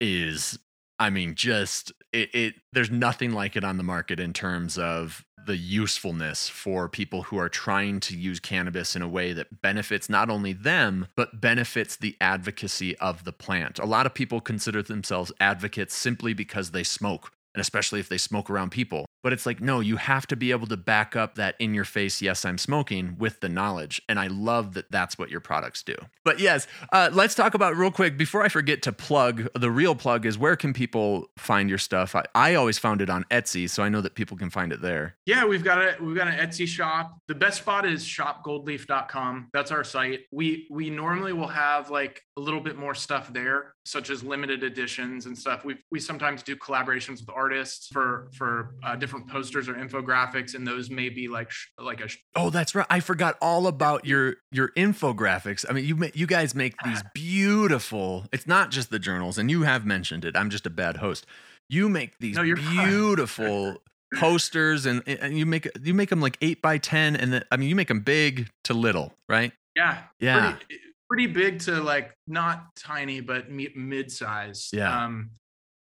is 0.00 0.58
I 0.98 1.10
mean 1.10 1.34
just 1.34 1.92
it, 2.12 2.34
it 2.34 2.54
there's 2.72 2.90
nothing 2.90 3.32
like 3.32 3.56
it 3.56 3.64
on 3.64 3.76
the 3.78 3.82
market 3.82 4.20
in 4.20 4.32
terms 4.32 4.76
of 4.78 5.24
the 5.46 5.56
usefulness 5.56 6.48
for 6.48 6.88
people 6.88 7.24
who 7.24 7.38
are 7.38 7.48
trying 7.48 8.00
to 8.00 8.16
use 8.16 8.40
cannabis 8.40 8.96
in 8.96 9.02
a 9.02 9.08
way 9.08 9.32
that 9.32 9.60
benefits 9.62 10.08
not 10.08 10.30
only 10.30 10.52
them 10.52 11.08
but 11.16 11.40
benefits 11.40 11.96
the 11.96 12.16
advocacy 12.20 12.96
of 12.98 13.24
the 13.24 13.32
plant. 13.32 13.78
A 13.78 13.86
lot 13.86 14.06
of 14.06 14.14
people 14.14 14.40
consider 14.40 14.82
themselves 14.82 15.32
advocates 15.40 15.94
simply 15.94 16.34
because 16.34 16.70
they 16.70 16.84
smoke 16.84 17.32
and 17.54 17.60
especially 17.60 18.00
if 18.00 18.08
they 18.08 18.18
smoke 18.18 18.48
around 18.48 18.70
people. 18.70 19.06
But 19.22 19.32
it's 19.32 19.46
like, 19.46 19.60
no, 19.60 19.80
you 19.80 19.96
have 19.96 20.26
to 20.28 20.36
be 20.36 20.50
able 20.50 20.66
to 20.68 20.76
back 20.76 21.14
up 21.16 21.36
that 21.36 21.54
in 21.58 21.74
your 21.74 21.84
face, 21.84 22.20
yes, 22.20 22.44
I'm 22.44 22.58
smoking 22.58 23.16
with 23.18 23.40
the 23.40 23.48
knowledge. 23.48 24.02
And 24.08 24.18
I 24.18 24.26
love 24.26 24.74
that 24.74 24.90
that's 24.90 25.18
what 25.18 25.30
your 25.30 25.40
products 25.40 25.82
do. 25.82 25.94
But 26.24 26.40
yes, 26.40 26.66
uh, 26.92 27.10
let's 27.12 27.34
talk 27.34 27.54
about 27.54 27.76
real 27.76 27.90
quick 27.90 28.16
before 28.16 28.42
I 28.42 28.48
forget 28.48 28.82
to 28.82 28.92
plug 28.92 29.48
the 29.54 29.70
real 29.70 29.94
plug 29.94 30.26
is 30.26 30.38
where 30.38 30.56
can 30.56 30.72
people 30.72 31.30
find 31.36 31.68
your 31.68 31.78
stuff? 31.78 32.14
I, 32.14 32.24
I 32.34 32.54
always 32.54 32.78
found 32.78 33.00
it 33.00 33.10
on 33.10 33.24
Etsy, 33.30 33.68
so 33.68 33.82
I 33.82 33.88
know 33.88 34.00
that 34.00 34.14
people 34.14 34.36
can 34.36 34.50
find 34.50 34.72
it 34.72 34.82
there. 34.82 35.16
Yeah, 35.26 35.44
we've 35.44 35.64
got 35.64 35.78
a 35.78 35.96
we've 36.00 36.16
got 36.16 36.28
an 36.28 36.34
Etsy 36.34 36.66
shop. 36.66 37.18
The 37.28 37.34
best 37.34 37.58
spot 37.58 37.86
is 37.86 38.04
shopgoldleaf.com. 38.04 39.50
That's 39.52 39.70
our 39.70 39.84
site. 39.84 40.20
We 40.30 40.66
we 40.70 40.90
normally 40.90 41.32
will 41.32 41.48
have 41.48 41.90
like 41.90 42.22
a 42.38 42.40
little 42.40 42.60
bit 42.60 42.76
more 42.78 42.94
stuff 42.94 43.30
there, 43.32 43.74
such 43.84 44.08
as 44.08 44.24
limited 44.24 44.62
editions 44.62 45.26
and 45.26 45.36
stuff. 45.36 45.64
We 45.66 45.76
we 45.90 46.00
sometimes 46.00 46.42
do 46.42 46.56
collaborations 46.56 47.20
with 47.20 47.28
artists 47.34 47.88
for 47.92 48.28
for 48.34 48.74
uh, 48.82 48.96
different 48.96 49.28
posters 49.28 49.68
or 49.68 49.74
infographics, 49.74 50.54
and 50.54 50.66
those 50.66 50.88
may 50.90 51.10
be 51.10 51.28
like 51.28 51.50
sh- 51.50 51.68
like 51.78 52.00
a 52.00 52.08
sh- 52.08 52.18
Oh, 52.34 52.48
that's 52.48 52.74
right. 52.74 52.86
I 52.88 53.00
forgot 53.00 53.36
all 53.42 53.66
about 53.66 54.06
your 54.06 54.36
your 54.50 54.68
infographics. 54.76 55.64
I 55.68 55.72
mean, 55.74 55.84
you 55.84 56.10
you 56.14 56.26
guys 56.26 56.54
make 56.54 56.74
these 56.84 57.02
beautiful. 57.14 58.26
It's 58.32 58.46
not 58.46 58.70
just 58.70 58.90
the 58.90 58.98
journals, 58.98 59.36
and 59.38 59.50
you 59.50 59.62
have 59.62 59.84
mentioned 59.84 60.24
it. 60.24 60.36
I'm 60.36 60.48
just 60.50 60.64
a 60.66 60.70
bad 60.70 60.98
host. 60.98 61.26
You 61.68 61.88
make 61.88 62.18
these 62.18 62.36
No, 62.36 62.44
beautiful 62.54 63.76
posters, 64.14 64.86
and, 64.86 65.02
and 65.06 65.38
you 65.38 65.44
make 65.46 65.68
you 65.82 65.94
make 65.94 66.08
them 66.10 66.20
like 66.20 66.38
eight 66.40 66.62
by 66.62 66.78
ten, 66.78 67.14
and 67.16 67.32
then, 67.32 67.44
I 67.50 67.56
mean, 67.56 67.68
you 67.68 67.76
make 67.76 67.88
them 67.88 68.00
big 68.00 68.48
to 68.64 68.74
little, 68.74 69.12
right? 69.28 69.52
yeah 69.74 70.02
Yeah. 70.20 70.52
pretty, 70.56 70.80
pretty 71.12 71.26
big 71.26 71.58
to 71.58 71.72
like 71.82 72.16
not 72.26 72.74
tiny 72.74 73.20
but 73.20 73.50
mid-size. 73.50 74.70
Yeah. 74.72 75.04
Um, 75.04 75.28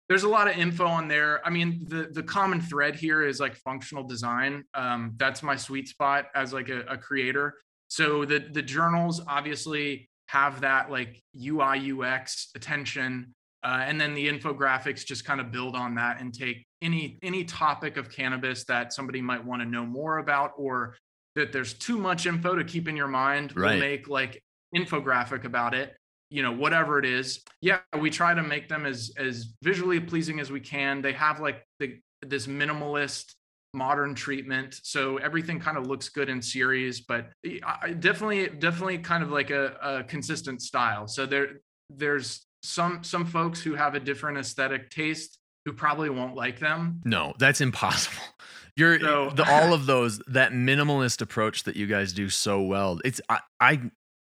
there's 0.08 0.22
a 0.22 0.30
lot 0.30 0.48
of 0.48 0.56
info 0.56 0.86
on 0.86 1.08
there. 1.08 1.42
I 1.44 1.50
mean, 1.50 1.84
the 1.88 2.10
the 2.12 2.22
common 2.22 2.62
thread 2.62 2.96
here 2.96 3.24
is 3.24 3.40
like 3.40 3.56
functional 3.56 4.04
design. 4.04 4.66
Um, 4.76 5.14
that's 5.18 5.42
my 5.42 5.56
sweet 5.56 5.88
spot 5.88 6.28
as 6.36 6.54
like 6.54 6.70
a, 6.70 6.82
a 6.82 6.96
creator. 6.96 7.56
So 7.88 8.24
the 8.24 8.38
the 8.52 8.62
journals 8.62 9.20
obviously 9.28 10.08
have 10.28 10.62
that 10.62 10.92
like 10.92 11.24
UI 11.36 11.92
UX 11.92 12.52
attention, 12.54 13.34
uh, 13.64 13.82
and 13.82 14.00
then 14.00 14.14
the 14.14 14.28
infographics 14.30 15.04
just 15.04 15.26
kind 15.26 15.42
of 15.42 15.52
build 15.52 15.76
on 15.76 15.96
that 15.96 16.22
and 16.22 16.32
take 16.32 16.68
any 16.84 17.18
any 17.24 17.46
topic 17.46 17.98
of 17.98 18.12
cannabis 18.12 18.64
that 18.66 18.94
somebody 18.94 19.22
might 19.22 19.44
want 19.44 19.64
to 19.64 19.68
know 19.68 19.88
more 19.88 20.20
about, 20.20 20.52
or 20.56 20.96
that 21.36 21.52
there's 21.52 21.74
too 21.74 21.98
much 21.98 22.28
info 22.28 22.54
to 22.54 22.64
keep 22.64 22.88
in 22.88 22.96
your 22.96 23.08
mind. 23.08 23.58
Right. 23.58 23.72
We'll 23.72 23.80
make 23.80 24.08
like 24.08 24.44
infographic 24.76 25.46
about 25.46 25.74
it 25.74 25.96
you 26.30 26.42
know 26.42 26.52
whatever 26.52 26.98
it 27.00 27.06
is 27.06 27.42
yeah 27.62 27.80
we 28.00 28.10
try 28.10 28.34
to 28.34 28.44
make 28.44 28.68
them 28.68 28.86
as 28.86 29.12
as 29.18 29.54
visually 29.62 30.00
pleasing 30.00 30.40
as 30.40 30.52
we 30.52 30.60
can 30.60 31.02
they 31.02 31.14
have 31.14 31.40
like 31.40 31.64
the 31.80 31.98
this 32.22 32.48
minimalist 32.48 33.34
modern 33.74 34.16
treatment 34.16 34.80
so 34.84 35.18
everything 35.18 35.60
kind 35.60 35.78
of 35.78 35.86
looks 35.86 36.10
good 36.10 36.30
in 36.30 36.42
series 36.42 37.02
but 37.02 37.30
I, 37.64 37.92
definitely 37.92 38.48
definitely 38.58 38.98
kind 39.00 39.22
of 39.22 39.30
like 39.32 39.50
a, 39.52 39.76
a 39.82 40.04
consistent 40.04 40.62
style 40.62 41.08
so 41.08 41.26
there 41.26 41.60
there's 41.90 42.46
some 42.64 43.04
some 43.04 43.26
folks 43.26 43.62
who 43.62 43.76
have 43.76 43.94
a 43.94 44.00
different 44.00 44.38
aesthetic 44.38 44.90
taste 44.90 45.38
who 45.66 45.74
probably 45.74 46.10
won't 46.10 46.36
like 46.36 46.60
them 46.60 47.02
No, 47.06 47.34
that's 47.40 47.60
impossible. 47.62 48.22
You're 48.78 49.00
So- 49.00 49.30
the, 49.32 49.50
all 49.50 49.74
of 49.74 49.86
those 49.86 50.20
that 50.28 50.52
minimalist 50.52 51.22
approach 51.22 51.64
that 51.64 51.76
you 51.76 51.88
guys 51.88 52.14
do 52.14 52.30
so 52.30 52.62
well. 52.62 53.00
It's 53.06 53.20
I, 53.30 53.40
I 53.60 53.82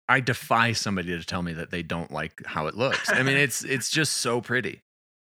I 0.09 0.21
defy 0.21 0.73
somebody 0.73 1.17
to 1.17 1.25
tell 1.25 1.43
me 1.43 1.53
that 1.55 1.71
they 1.71 1.83
don't 1.83 2.11
like 2.11 2.45
how 2.47 2.67
it 2.67 2.77
looks. 2.77 3.11
I 3.11 3.23
mean, 3.23 3.37
it's 3.37 3.65
it's 3.65 3.91
just 3.91 4.15
so 4.15 4.41
pretty. 4.41 4.83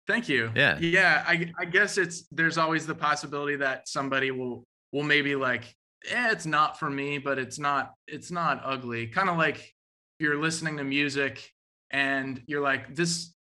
Thank 0.06 0.28
you. 0.28 0.50
Yeah. 0.56 0.78
Yeah. 0.78 1.22
I, 1.26 1.52
I 1.58 1.64
guess 1.66 1.98
it's 1.98 2.26
there's 2.32 2.58
always 2.58 2.86
the 2.86 2.94
possibility 2.94 3.56
that 3.56 3.88
somebody 3.88 4.30
will 4.30 4.64
will 4.92 5.04
maybe 5.04 5.36
like, 5.36 5.74
eh, 6.08 6.30
it's 6.32 6.46
not 6.46 6.78
for 6.78 6.90
me, 6.90 7.18
but 7.18 7.38
it's 7.38 7.58
not 7.58 7.92
it's 8.08 8.30
not 8.30 8.60
ugly. 8.64 9.06
Kind 9.06 9.28
of 9.28 9.36
like 9.36 9.72
you're 10.18 10.40
listening 10.40 10.76
to 10.78 10.84
music 10.84 11.52
and 11.90 12.42
you're 12.46 12.60
like, 12.60 12.94
this 12.94 13.34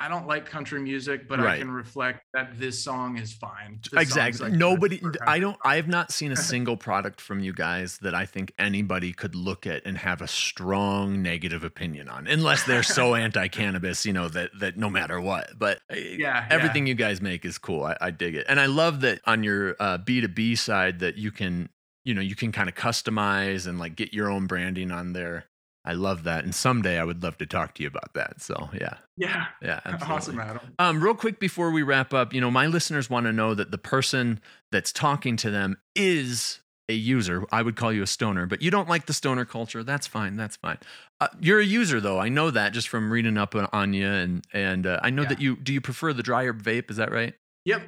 I 0.00 0.08
don't 0.08 0.26
like 0.26 0.46
country 0.46 0.80
music, 0.80 1.28
but 1.28 1.38
Right. 1.40 1.56
I 1.56 1.58
can 1.58 1.70
reflect 1.70 2.24
that 2.32 2.58
this 2.58 2.82
song 2.82 3.18
is 3.18 3.34
fine. 3.34 3.80
This 3.92 4.02
Exactly. 4.02 4.48
like, 4.48 4.58
Nobody 4.58 5.02
I 5.26 5.38
don't 5.38 5.58
I 5.62 5.76
have 5.76 5.88
not 5.88 6.10
seen 6.10 6.32
a 6.32 6.36
single 6.52 6.78
product 6.78 7.20
from 7.20 7.40
you 7.40 7.52
guys 7.52 7.98
that 7.98 8.14
I 8.14 8.24
think 8.24 8.54
anybody 8.58 9.12
could 9.12 9.34
look 9.34 9.66
at 9.66 9.84
and 9.84 9.98
have 9.98 10.22
a 10.22 10.26
strong 10.26 11.20
negative 11.20 11.64
opinion 11.64 12.08
on 12.08 12.26
unless 12.26 12.64
they're 12.64 12.82
so 12.82 13.14
anti-cannabis, 13.26 14.06
you 14.06 14.14
know, 14.14 14.28
that 14.28 14.50
that 14.58 14.78
no 14.78 14.88
matter 14.88 15.20
what. 15.20 15.58
But 15.58 15.80
uh, 15.92 15.96
Yeah, 15.96 16.46
everything 16.48 16.86
you 16.86 16.94
guys 16.94 17.20
make 17.20 17.44
is 17.44 17.58
cool. 17.58 17.84
I, 17.84 17.96
I 18.00 18.10
dig 18.10 18.34
it. 18.34 18.46
And 18.48 18.58
I 18.58 18.66
love 18.66 19.02
that 19.02 19.20
on 19.26 19.44
your 19.44 19.76
uh, 19.78 19.98
B2B 19.98 20.56
side 20.56 21.00
that 21.00 21.18
you 21.18 21.30
can, 21.30 21.68
you 22.04 22.14
know, 22.14 22.22
you 22.22 22.34
can 22.34 22.52
kind 22.52 22.70
of 22.70 22.74
customize 22.74 23.66
and 23.66 23.78
like 23.78 23.96
get 23.96 24.14
your 24.14 24.30
own 24.30 24.46
branding 24.46 24.90
on 24.90 25.12
there. 25.12 25.44
I 25.84 25.92
love 25.94 26.24
that. 26.24 26.44
And 26.44 26.54
someday 26.54 26.98
I 26.98 27.04
would 27.04 27.22
love 27.22 27.38
to 27.38 27.46
talk 27.46 27.74
to 27.74 27.82
you 27.82 27.88
about 27.88 28.12
that. 28.14 28.40
So 28.42 28.68
yeah. 28.74 28.98
Yeah. 29.16 29.46
Yeah. 29.62 29.80
Absolutely. 29.86 30.14
Awesome, 30.16 30.40
Adam. 30.40 30.60
Um, 30.78 31.02
real 31.02 31.14
quick 31.14 31.40
before 31.40 31.70
we 31.70 31.82
wrap 31.82 32.12
up, 32.12 32.32
you 32.34 32.40
know, 32.40 32.50
my 32.50 32.66
listeners 32.66 33.08
want 33.08 33.26
to 33.26 33.32
know 33.32 33.54
that 33.54 33.70
the 33.70 33.78
person 33.78 34.40
that's 34.70 34.92
talking 34.92 35.36
to 35.38 35.50
them 35.50 35.78
is 35.96 36.60
a 36.88 36.92
user. 36.94 37.44
I 37.52 37.62
would 37.62 37.76
call 37.76 37.92
you 37.92 38.02
a 38.02 38.06
stoner, 38.06 38.46
but 38.46 38.62
you 38.62 38.70
don't 38.70 38.88
like 38.88 39.06
the 39.06 39.12
stoner 39.14 39.44
culture. 39.44 39.82
That's 39.84 40.06
fine. 40.06 40.36
That's 40.36 40.56
fine. 40.56 40.78
Uh, 41.20 41.28
you're 41.40 41.60
a 41.60 41.64
user, 41.64 42.00
though. 42.00 42.18
I 42.18 42.28
know 42.28 42.50
that 42.50 42.72
just 42.72 42.88
from 42.88 43.12
reading 43.12 43.38
up 43.38 43.54
on, 43.72 43.94
you, 43.94 44.08
and 44.08 44.44
and 44.52 44.86
uh, 44.86 44.98
I 45.02 45.10
know 45.10 45.22
Yeah. 45.22 45.28
that 45.28 45.40
you 45.40 45.56
do. 45.56 45.72
You 45.72 45.80
prefer 45.80 46.12
the 46.12 46.22
dry 46.22 46.44
herb 46.46 46.62
vape? 46.62 46.90
Is 46.90 46.96
that 46.96 47.12
right? 47.12 47.34
Yep. 47.64 47.82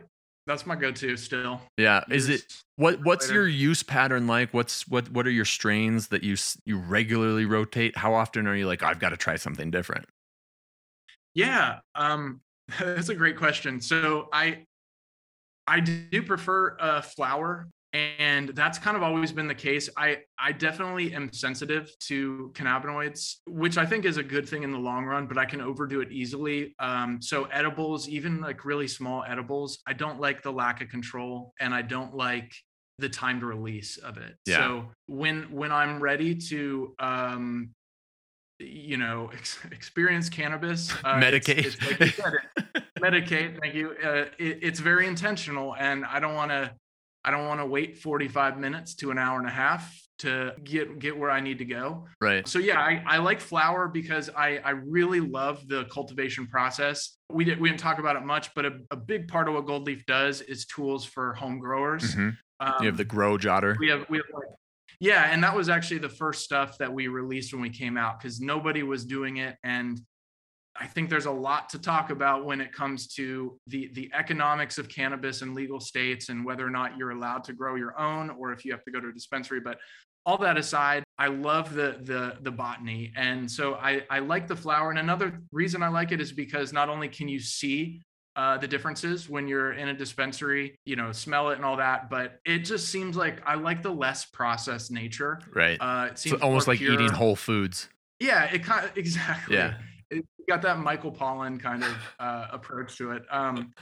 That's 0.47 0.67
my 0.67 0.75
go-to 0.75 1.17
still. 1.17 1.61
Yeah. 1.77 2.03
Is 2.11 2.29
it 2.29 2.43
what? 2.77 3.05
What's 3.05 3.29
later. 3.29 3.41
your 3.41 3.49
use 3.49 3.83
pattern 3.83 4.27
like? 4.27 4.53
What's 4.53 4.89
what? 4.89 5.09
What 5.11 5.27
are 5.27 5.31
your 5.31 5.45
strains 5.45 6.09
that 6.09 6.25
you 6.25 6.37
you 6.65 6.79
regularly 6.79 7.45
rotate? 7.45 7.97
How 7.97 8.15
often 8.15 8.47
are 8.49 8.57
you 8.57 8.67
like, 8.67 8.83
I've 8.83 8.99
got 8.99 9.11
to 9.11 9.17
try 9.17 9.37
something 9.37 9.71
different? 9.71 10.07
Yeah, 11.35 11.79
um, 11.95 12.41
that's 12.79 13.09
a 13.09 13.15
great 13.15 13.37
question. 13.37 13.81
So 13.81 14.29
I 14.33 14.65
I 15.67 15.81
do 15.81 16.23
prefer 16.23 16.77
a 16.81 17.03
flower, 17.03 17.69
and 17.93 18.49
that's 18.51 18.79
kind 18.79 18.97
of 18.97 19.03
always 19.03 19.33
been 19.33 19.47
the 19.47 19.55
case. 19.55 19.89
I 19.97 20.19
I 20.39 20.53
definitely 20.53 21.13
am 21.15 21.33
sensitive 21.33 21.91
to 22.07 22.51
cannabinoids, 22.55 23.37
which 23.47 23.77
I 23.77 23.85
think 23.85 24.05
is 24.05 24.17
a 24.17 24.23
good 24.23 24.49
thing 24.49 24.63
in 24.63 24.73
the 24.73 24.79
long 24.79 25.05
run, 25.05 25.27
but 25.27 25.37
I 25.37 25.45
can 25.45 25.61
overdo 25.61 26.01
it 26.01 26.11
easily. 26.11 26.75
Um, 26.79 27.21
so 27.21 27.45
edibles, 27.45 28.09
even 28.09 28.41
like 28.41 28.65
really 28.65 28.89
small 28.89 29.25
edibles, 29.27 29.81
I 29.87 29.93
don't 29.93 30.21
like 30.21 30.43
the 30.43 30.53
lack 30.53 30.81
of 30.81 30.89
control, 30.89 31.53
and 31.61 31.75
I 31.75 31.83
don't 31.83 32.15
like 32.15 32.53
the 32.99 33.09
timed 33.09 33.43
release 33.43 33.99
of 33.99 34.17
it. 34.17 34.37
Yeah. 34.47 34.59
So 34.59 34.85
when 35.07 35.53
when 35.53 35.71
I'm 35.71 36.01
ready 36.01 36.35
to 36.35 36.95
um, 36.99 37.71
you 38.59 38.97
know 38.97 39.31
ex- 39.35 39.59
experience 39.71 40.29
cannabis 40.29 40.93
uh, 41.05 41.15
Medicate. 41.17 41.65
it's 41.67 42.01
like 42.01 42.15
said, 42.15 42.33
it- 42.75 42.85
medicate 43.01 43.59
thank 43.61 43.75
you 43.75 43.97
uh, 44.05 44.27
it, 44.39 44.61
it's 44.63 44.79
very 44.79 45.09
intentional 45.09 45.75
and 45.75 46.05
i 46.05 46.21
don't 46.21 46.37
want 46.37 46.53
to 46.53 46.71
i 47.25 47.31
don't 47.31 47.47
want 47.47 47.61
to 47.61 47.67
wait 47.67 47.99
45 47.99 48.59
minutes 48.59 48.95
to 48.97 49.11
an 49.11 49.19
hour 49.19 49.39
and 49.39 49.49
a 49.49 49.53
half 49.53 49.99
to 50.19 50.53
get 50.63 50.99
get 50.99 51.17
where 51.19 51.31
i 51.31 51.41
need 51.41 51.59
to 51.59 51.65
go 51.65 52.07
right. 52.21 52.47
so 52.47 52.59
yeah 52.59 52.79
i, 52.81 53.03
I 53.07 53.19
like 53.19 53.41
flower 53.41 53.89
because 53.89 54.31
i 54.37 54.59
i 54.65 54.71
really 54.71 55.21
love 55.21 55.67
the 55.69 55.85
cultivation 55.87 56.47
process 56.47 57.17
we 57.31 57.45
did 57.45 57.61
we 57.61 57.69
didn't 57.69 57.81
talk 57.81 57.99
about 57.99 58.17
it 58.17 58.25
much 58.25 58.55
but 58.55 58.65
a, 58.67 58.73
a 58.91 58.97
big 58.97 59.29
part 59.29 59.49
of 59.49 59.55
what 59.55 59.67
Goldleaf 59.67 60.05
does 60.07 60.41
is 60.43 60.67
tools 60.67 61.05
for 61.05 61.35
home 61.35 61.59
growers 61.59 62.15
Mhm. 62.15 62.37
um, 62.61 62.75
You 62.81 62.87
have 62.87 62.97
the 62.97 63.05
grow 63.05 63.37
jotter. 63.39 63.77
we 63.79 63.89
have 63.89 64.05
we 64.09 64.19
have 64.19 64.27
like 64.35 64.45
yeah 65.01 65.31
and 65.33 65.43
that 65.43 65.57
was 65.57 65.69
actually 65.69 65.99
the 65.99 66.09
first 66.09 66.45
stuff 66.45 66.79
that 66.79 66.93
we 66.93 67.09
released 67.09 67.53
when 67.53 67.63
we 67.63 67.71
came 67.71 67.97
out 67.97 68.21
because 68.21 68.41
nobody 68.41 68.83
was 68.83 69.05
doing 69.05 69.39
it 69.39 69.57
and 69.65 69.99
i 70.79 70.87
think 70.87 71.09
there's 71.09 71.27
a 71.27 71.31
lot 71.31 71.69
to 71.69 71.79
talk 71.79 72.11
about 72.11 72.45
when 72.45 72.61
it 72.61 72.73
comes 72.73 73.07
to 73.07 73.59
the 73.67 73.91
the 73.95 74.11
economics 74.15 74.79
of 74.79 74.89
cannabis 74.89 75.43
and 75.43 75.55
legal 75.55 75.81
states 75.81 76.29
and 76.29 76.45
whether 76.45 76.67
or 76.67 76.71
not 76.71 76.97
you're 76.97 77.11
allowed 77.11 77.45
to 77.45 77.53
grow 77.53 77.75
your 77.75 77.99
own 77.99 78.31
or 78.31 78.53
if 78.53 78.65
you 78.65 78.73
have 78.73 78.85
to 78.85 78.91
go 78.91 79.01
to 79.01 79.09
a 79.09 79.13
dispensary 79.13 79.61
but 79.61 79.79
all 80.25 80.39
that 80.39 80.57
aside 80.57 81.03
i 81.19 81.27
love 81.27 81.75
the 81.75 81.99
the 82.03 82.37
the 82.43 82.51
botany 82.51 83.13
and 83.17 83.51
so 83.51 83.75
i 83.75 84.03
i 84.11 84.19
like 84.19 84.47
the 84.47 84.57
flower 84.57 84.91
and 84.91 84.99
another 84.99 85.41
reason 85.53 85.83
i 85.83 85.89
like 85.89 86.13
it 86.13 86.21
is 86.21 86.33
because 86.33 86.73
not 86.73 86.89
only 86.89 87.09
can 87.09 87.29
you 87.29 87.41
see 87.41 88.03
uh, 88.35 88.57
the 88.57 88.67
differences 88.67 89.29
when 89.29 89.47
you're 89.47 89.73
in 89.73 89.89
a 89.89 89.95
dispensary, 89.95 90.75
you 90.87 90.97
know, 90.97 91.13
smell 91.13 91.51
it 91.51 91.57
and 91.57 91.65
all 91.65 91.77
that. 91.77 92.09
But 92.09 92.41
it 92.47 92.61
just 92.61 92.89
seems 92.89 93.17
like 93.17 93.43
I 93.47 93.57
like 93.57 93.83
the 93.83 93.93
less 93.93 94.25
processed 94.25 94.91
nature. 94.91 95.41
Right. 95.55 95.77
Uh, 95.79 96.09
it 96.11 96.19
seems 96.19 96.41
almost 96.41 96.67
more 96.67 96.75
like 96.75 96.81
eating 96.81 97.11
whole 97.11 97.37
foods. 97.37 97.89
Yeah, 98.21 98.45
it 98.45 98.65
kind 98.65 98.87
of 98.87 98.97
exactly. 98.97 99.57
Yeah. 99.57 99.75
Got 100.49 100.63
that 100.63 100.79
Michael 100.79 101.13
Pollan 101.13 101.61
kind 101.61 101.83
of 101.85 101.97
uh, 102.19 102.47
approach 102.53 102.97
to 102.99 103.13
it. 103.13 103.23
Um, 103.31 103.73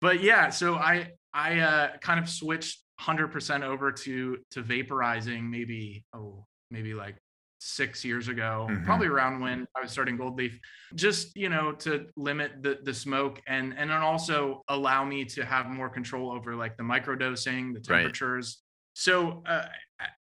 but 0.00 0.22
yeah, 0.22 0.48
so 0.50 0.74
I 0.76 1.10
I 1.34 1.58
uh, 1.60 1.96
kind 1.98 2.18
of 2.18 2.28
switched 2.28 2.80
100% 3.00 3.62
over 3.62 3.92
to 3.92 4.38
to 4.52 4.62
vaporizing 4.62 5.42
maybe 5.50 6.04
oh 6.14 6.44
maybe 6.70 6.94
like 6.94 7.16
six 7.60 8.04
years 8.04 8.28
ago, 8.28 8.68
Mhm. 8.70 8.84
probably 8.84 9.08
around 9.08 9.40
when 9.40 9.66
I 9.76 9.80
was 9.80 9.90
starting 9.90 10.16
Goldleaf, 10.16 10.58
just 10.94 11.36
you 11.36 11.48
know 11.48 11.72
to 11.72 12.06
limit 12.16 12.62
the 12.62 12.78
the 12.82 12.94
smoke 12.94 13.40
and 13.46 13.74
and 13.76 13.90
then 13.90 13.98
also 13.98 14.62
allow 14.68 15.04
me 15.04 15.24
to 15.26 15.44
have 15.44 15.66
more 15.66 15.88
control 15.90 16.30
over 16.32 16.54
like 16.56 16.76
the 16.76 16.84
microdosing, 16.84 17.74
the 17.74 17.80
Right. 17.92 18.02
temperatures. 18.02 18.62
So 18.94 19.42
uh, 19.46 19.66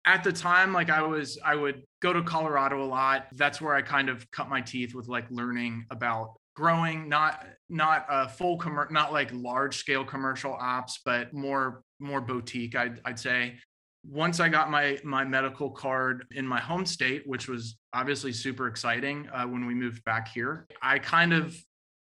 at 0.10 0.24
the 0.24 0.34
time 0.34 0.74
like 0.74 0.90
i 0.90 1.04
was 1.04 1.38
i 1.46 1.54
would 1.54 1.84
go 2.02 2.12
to 2.12 2.24
colorado 2.24 2.84
a 2.84 2.90
lot. 3.00 3.28
That's 3.36 3.62
where 3.62 3.76
i 3.76 3.82
kind 3.82 4.10
of 4.10 4.30
cut 4.32 4.50
my 4.50 4.62
teeth 4.62 4.96
with 4.96 5.08
like 5.08 5.26
learning 5.30 5.86
about 5.92 6.34
growing 6.56 7.08
not 7.08 7.46
not 7.70 8.06
a 8.10 8.28
full 8.28 8.58
commer- 8.58 8.90
not 8.90 9.14
like 9.14 9.30
large 9.34 9.78
scale 9.78 10.04
commercial 10.04 10.54
ops 10.54 11.00
but 11.06 11.32
more 11.34 11.84
more 12.00 12.22
boutique 12.22 12.76
i'd, 12.76 13.00
I'd 13.06 13.20
say. 13.20 13.60
Once 14.04 14.40
i 14.40 14.48
got 14.50 14.72
my 14.72 14.98
my 15.04 15.24
medical 15.26 15.70
card 15.70 16.26
in 16.32 16.48
my 16.48 16.60
home 16.60 16.86
state 16.86 17.22
which 17.26 17.48
was 17.48 17.78
obviously 17.94 18.32
super 18.32 18.68
exciting 18.68 19.30
uh, 19.34 19.44
when 19.44 19.68
we 19.68 19.76
moved 19.76 20.04
back 20.06 20.30
here 20.30 20.68
i 20.82 20.98
kind 20.98 21.34
of 21.34 21.56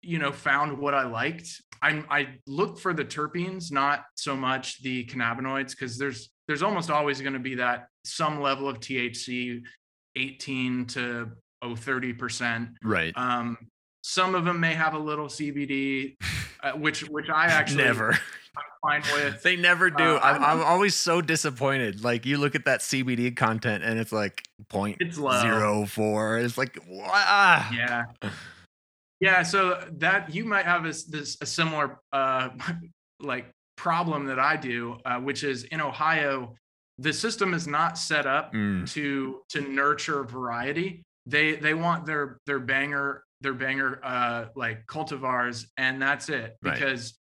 you 0.02 0.18
know 0.18 0.32
found 0.32 0.76
what 0.78 0.94
i 0.94 1.04
liked 1.04 1.48
i 1.82 2.02
i 2.10 2.28
looked 2.46 2.80
for 2.80 2.92
the 2.92 3.04
terpenes 3.04 3.70
not 3.72 4.04
so 4.16 4.36
much 4.36 4.82
the 4.82 5.04
cannabinoids 5.06 5.70
because 5.70 5.96
there's 5.98 6.30
there's 6.48 6.62
almost 6.62 6.90
always 6.90 7.20
going 7.20 7.32
to 7.34 7.38
be 7.38 7.54
that 7.54 7.86
some 8.04 8.40
level 8.40 8.68
of 8.68 8.80
THC, 8.80 9.62
18 10.16 10.86
to 10.86 11.30
oh 11.62 11.76
30 11.76 12.12
percent. 12.14 12.68
Right. 12.82 13.12
Um, 13.16 13.56
some 14.02 14.34
of 14.34 14.44
them 14.44 14.58
may 14.58 14.74
have 14.74 14.94
a 14.94 14.98
little 14.98 15.26
CBD, 15.28 16.16
uh, 16.62 16.72
which 16.72 17.08
which 17.08 17.28
I 17.30 17.46
actually 17.46 17.84
Never. 17.84 18.18
fine 18.82 19.02
with. 19.14 19.40
They 19.44 19.54
never 19.56 19.88
do. 19.88 20.02
Uh, 20.16 20.20
I'm, 20.20 20.42
I'm- 20.42 20.58
I'm 20.58 20.64
always 20.64 20.96
so 20.96 21.20
disappointed. 21.22 22.02
Like 22.02 22.26
you 22.26 22.38
look 22.38 22.56
at 22.56 22.64
that 22.64 22.80
CBD 22.80 23.34
content 23.36 23.84
and 23.84 24.00
it's 24.00 24.12
like 24.12 24.42
point 24.68 24.96
It's 24.98 25.18
low. 25.18 25.40
zero 25.40 25.86
four. 25.86 26.38
It's 26.38 26.58
like? 26.58 26.76
Ah. 27.04 27.70
Yeah, 27.72 28.04
yeah. 29.22 29.42
So 29.44 29.80
that 29.98 30.34
you 30.34 30.44
might 30.44 30.66
have 30.66 30.82
this 30.82 31.04
this 31.04 31.38
a 31.40 31.46
similar 31.46 32.00
uh, 32.12 32.50
like 33.20 33.46
problem 33.76 34.26
that 34.26 34.38
I 34.38 34.56
do, 34.56 34.98
uh, 35.06 35.18
which 35.20 35.44
is 35.44 35.64
in 35.64 35.80
Ohio, 35.80 36.54
the 36.98 37.12
system 37.12 37.54
is 37.54 37.66
not 37.66 37.96
set 37.96 38.26
up 38.26 38.52
Mm, 38.52 38.90
to 38.92 39.40
to 39.50 39.60
nurture 39.62 40.24
variety. 40.24 41.02
They 41.26 41.54
they 41.56 41.72
want 41.74 42.04
their 42.04 42.38
their 42.46 42.58
banger 42.58 43.22
their 43.40 43.54
banger 43.54 43.98
uh 44.04 44.46
like 44.54 44.86
cultivars 44.86 45.66
and 45.76 46.00
that's 46.02 46.28
it 46.28 46.56
Right. 46.62 46.74
because 46.74 47.18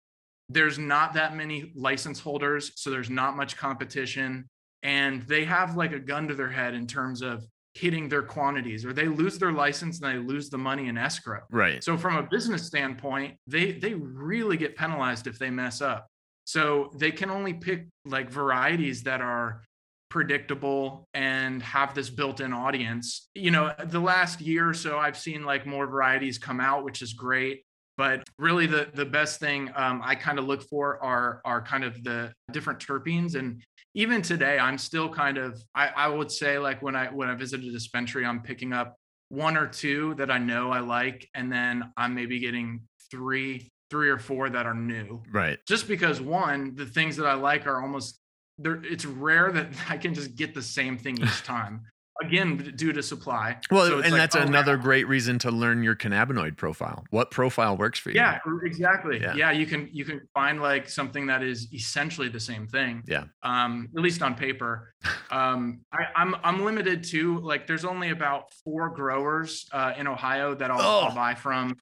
there's 0.50 0.78
not 0.78 1.14
that 1.14 1.34
many 1.36 1.72
license 1.74 2.18
holders 2.20 2.72
so 2.76 2.90
there's 2.90 3.08
not 3.08 3.36
much 3.36 3.56
competition 3.56 4.46
and 4.82 5.22
they 5.22 5.44
have 5.46 5.76
like 5.76 5.92
a 5.92 5.98
gun 5.98 6.28
to 6.28 6.34
their 6.34 6.50
head 6.50 6.74
in 6.74 6.86
terms 6.86 7.22
of 7.22 7.42
hitting 7.74 8.08
their 8.08 8.22
quantities 8.22 8.84
or 8.84 8.92
they 8.92 9.06
lose 9.06 9.38
their 9.38 9.52
license 9.52 10.00
and 10.00 10.12
they 10.12 10.18
lose 10.18 10.50
the 10.50 10.58
money 10.58 10.88
in 10.88 10.98
escrow. 10.98 11.40
right. 11.50 11.82
So 11.84 11.96
from 11.96 12.16
a 12.16 12.22
business 12.22 12.66
standpoint, 12.66 13.36
they 13.46 13.72
they 13.72 13.94
really 13.94 14.56
get 14.56 14.76
penalized 14.76 15.26
if 15.26 15.38
they 15.38 15.50
mess 15.50 15.80
up. 15.80 16.06
So 16.44 16.90
they 16.96 17.12
can 17.12 17.30
only 17.30 17.54
pick 17.54 17.86
like 18.04 18.28
varieties 18.30 19.04
that 19.04 19.20
are 19.20 19.62
predictable 20.08 21.08
and 21.14 21.62
have 21.62 21.94
this 21.94 22.10
built-in 22.10 22.52
audience. 22.52 23.28
You 23.36 23.52
know, 23.52 23.72
the 23.84 24.00
last 24.00 24.40
year 24.40 24.68
or 24.68 24.74
so 24.74 24.98
I've 24.98 25.16
seen 25.16 25.44
like 25.44 25.64
more 25.64 25.86
varieties 25.86 26.38
come 26.38 26.60
out, 26.60 26.84
which 26.84 27.02
is 27.02 27.12
great. 27.12 27.62
But 27.96 28.24
really 28.38 28.66
the 28.66 28.88
the 28.94 29.04
best 29.04 29.40
thing 29.40 29.70
um, 29.76 30.00
I 30.02 30.14
kind 30.14 30.38
of 30.38 30.46
look 30.46 30.62
for 30.62 31.02
are 31.04 31.40
are 31.44 31.60
kind 31.62 31.84
of 31.84 32.02
the 32.02 32.32
different 32.50 32.80
terpenes. 32.80 33.34
And 33.34 33.62
even 33.94 34.22
today, 34.22 34.58
I'm 34.58 34.78
still 34.78 35.08
kind 35.08 35.38
of 35.38 35.62
I, 35.74 35.88
I 35.88 36.08
would 36.08 36.30
say 36.30 36.58
like 36.58 36.82
when 36.82 36.94
I 36.94 37.06
when 37.06 37.28
I 37.28 37.34
visit 37.34 37.60
a 37.60 37.70
dispensary, 37.70 38.24
I'm 38.24 38.42
picking 38.42 38.72
up 38.72 38.96
one 39.30 39.56
or 39.56 39.66
two 39.66 40.14
that 40.16 40.30
I 40.30 40.38
know 40.38 40.70
I 40.70 40.80
like, 40.80 41.28
and 41.34 41.50
then 41.50 41.92
I'm 41.96 42.14
maybe 42.14 42.38
getting 42.38 42.82
three, 43.10 43.70
three 43.90 44.10
or 44.10 44.18
four 44.18 44.50
that 44.50 44.66
are 44.66 44.74
new. 44.74 45.22
Right. 45.32 45.58
Just 45.66 45.88
because 45.88 46.20
one, 46.20 46.74
the 46.74 46.86
things 46.86 47.16
that 47.16 47.26
I 47.26 47.34
like 47.34 47.66
are 47.66 47.80
almost 47.80 48.18
there. 48.58 48.82
It's 48.84 49.04
rare 49.04 49.50
that 49.52 49.68
I 49.88 49.96
can 49.96 50.14
just 50.14 50.36
get 50.36 50.54
the 50.54 50.62
same 50.62 50.98
thing 50.98 51.20
each 51.20 51.42
time. 51.44 51.82
Again, 52.22 52.74
due 52.76 52.92
to 52.92 53.02
supply. 53.02 53.56
Well, 53.70 53.86
So 53.88 53.94
and 54.00 54.12
like, 54.12 54.20
that's 54.20 54.36
oh, 54.36 54.40
another 54.40 54.76
great 54.76 55.08
reason 55.08 55.38
to 55.40 55.50
learn 55.50 55.82
your 55.82 55.96
cannabinoid 55.96 56.56
profile. 56.56 57.04
What 57.10 57.30
profile 57.30 57.76
works 57.76 57.98
for 57.98 58.10
you? 58.10 58.16
Yeah, 58.16 58.38
exactly. 58.62 59.20
Yeah. 59.20 59.34
Yeah. 59.34 59.50
you 59.52 59.64
can 59.66 59.88
you 59.92 60.04
can 60.04 60.20
find 60.34 60.60
like 60.60 60.88
something 60.88 61.26
that 61.28 61.42
is 61.42 61.72
essentially 61.72 62.28
the 62.28 62.40
same 62.40 62.66
thing. 62.66 63.02
Yeah. 63.06 63.24
Um, 63.42 63.88
at 63.96 64.02
least 64.02 64.22
on 64.22 64.34
paper. 64.34 64.92
Um, 65.32 65.82
I, 65.92 66.06
I'm 66.16 66.34
I'm 66.42 66.64
limited 66.64 67.04
to 67.04 67.38
like 67.38 67.68
there's 67.68 67.84
only 67.84 68.10
about 68.10 68.52
four 68.64 68.90
growers 68.90 69.64
uh, 69.72 69.92
in 69.96 70.08
Ohio 70.08 70.56
that 70.56 70.72
I'll, 70.72 70.80
Oh. 70.80 71.06
I'll 71.08 71.14
buy 71.14 71.34
from 71.36 71.76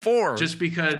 Four. 0.00 0.36
just 0.36 0.58
because 0.58 0.94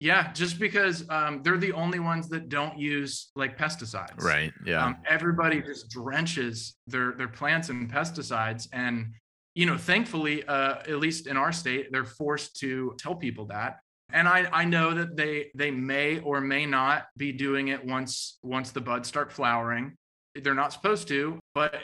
yeah 0.00 0.32
just 0.32 0.58
because 0.58 1.08
um, 1.10 1.42
they're 1.42 1.58
the 1.58 1.72
only 1.72 1.98
ones 1.98 2.28
that 2.28 2.48
don't 2.48 2.78
use 2.78 3.30
like 3.34 3.58
pesticides 3.58 4.22
right. 4.22 4.52
Yeah. 4.64 4.84
um, 4.84 4.96
everybody 5.08 5.62
just 5.62 5.88
drenches 5.90 6.74
their 6.86 7.12
their 7.12 7.28
plants 7.28 7.70
in 7.70 7.88
pesticides 7.88 8.68
and 8.72 9.14
you 9.54 9.66
know 9.66 9.76
thankfully 9.76 10.44
uh, 10.44 10.76
at 10.80 10.98
least 10.98 11.26
in 11.26 11.36
our 11.36 11.52
state 11.52 11.90
they're 11.90 12.04
forced 12.04 12.56
to 12.60 12.94
tell 12.98 13.14
people 13.14 13.46
that 13.46 13.78
and 14.12 14.28
I, 14.28 14.46
I 14.52 14.64
know 14.64 14.94
that 14.94 15.16
they 15.16 15.50
they 15.54 15.70
may 15.70 16.20
or 16.20 16.40
may 16.40 16.66
not 16.66 17.06
be 17.16 17.32
doing 17.32 17.68
it 17.68 17.84
once 17.84 18.38
once 18.42 18.70
the 18.70 18.80
buds 18.80 19.08
start 19.08 19.32
flowering 19.32 19.94
they're 20.42 20.54
not 20.54 20.72
supposed 20.72 21.08
to 21.08 21.38
but 21.54 21.74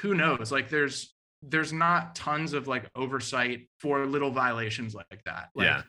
who 0.00 0.14
knows 0.14 0.52
like 0.52 0.70
there's 0.70 1.12
there's 1.42 1.72
not 1.72 2.14
tons 2.14 2.52
of 2.52 2.68
like 2.68 2.88
oversight 2.94 3.68
for 3.80 4.06
little 4.06 4.30
violations 4.30 4.94
like 4.94 5.22
that 5.24 5.48
like, 5.54 5.66
Yeah. 5.66 5.82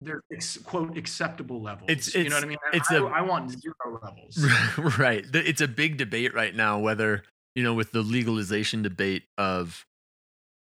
They're 0.00 0.22
ex- 0.32 0.58
quote 0.58 0.96
acceptable 0.98 1.60
levels 1.62 1.88
It's- 1.90 2.14
you 2.14 2.28
know 2.28 2.36
what 2.36 2.44
i 2.44 2.46
mean 2.46 2.58
it's 2.72 2.90
I, 2.90 2.96
a- 2.96 3.04
I 3.06 3.20
want 3.22 3.50
zero 3.50 3.74
levels 4.02 4.98
right. 4.98 5.24
It's 5.32 5.60
a 5.60 5.68
big 5.68 5.96
debate 5.96 6.34
right 6.34 6.54
now 6.54 6.78
whether, 6.78 7.22
you 7.54 7.62
know, 7.62 7.72
with 7.74 7.92
the 7.92 8.02
legalization 8.02 8.82
debate 8.82 9.24
of, 9.38 9.86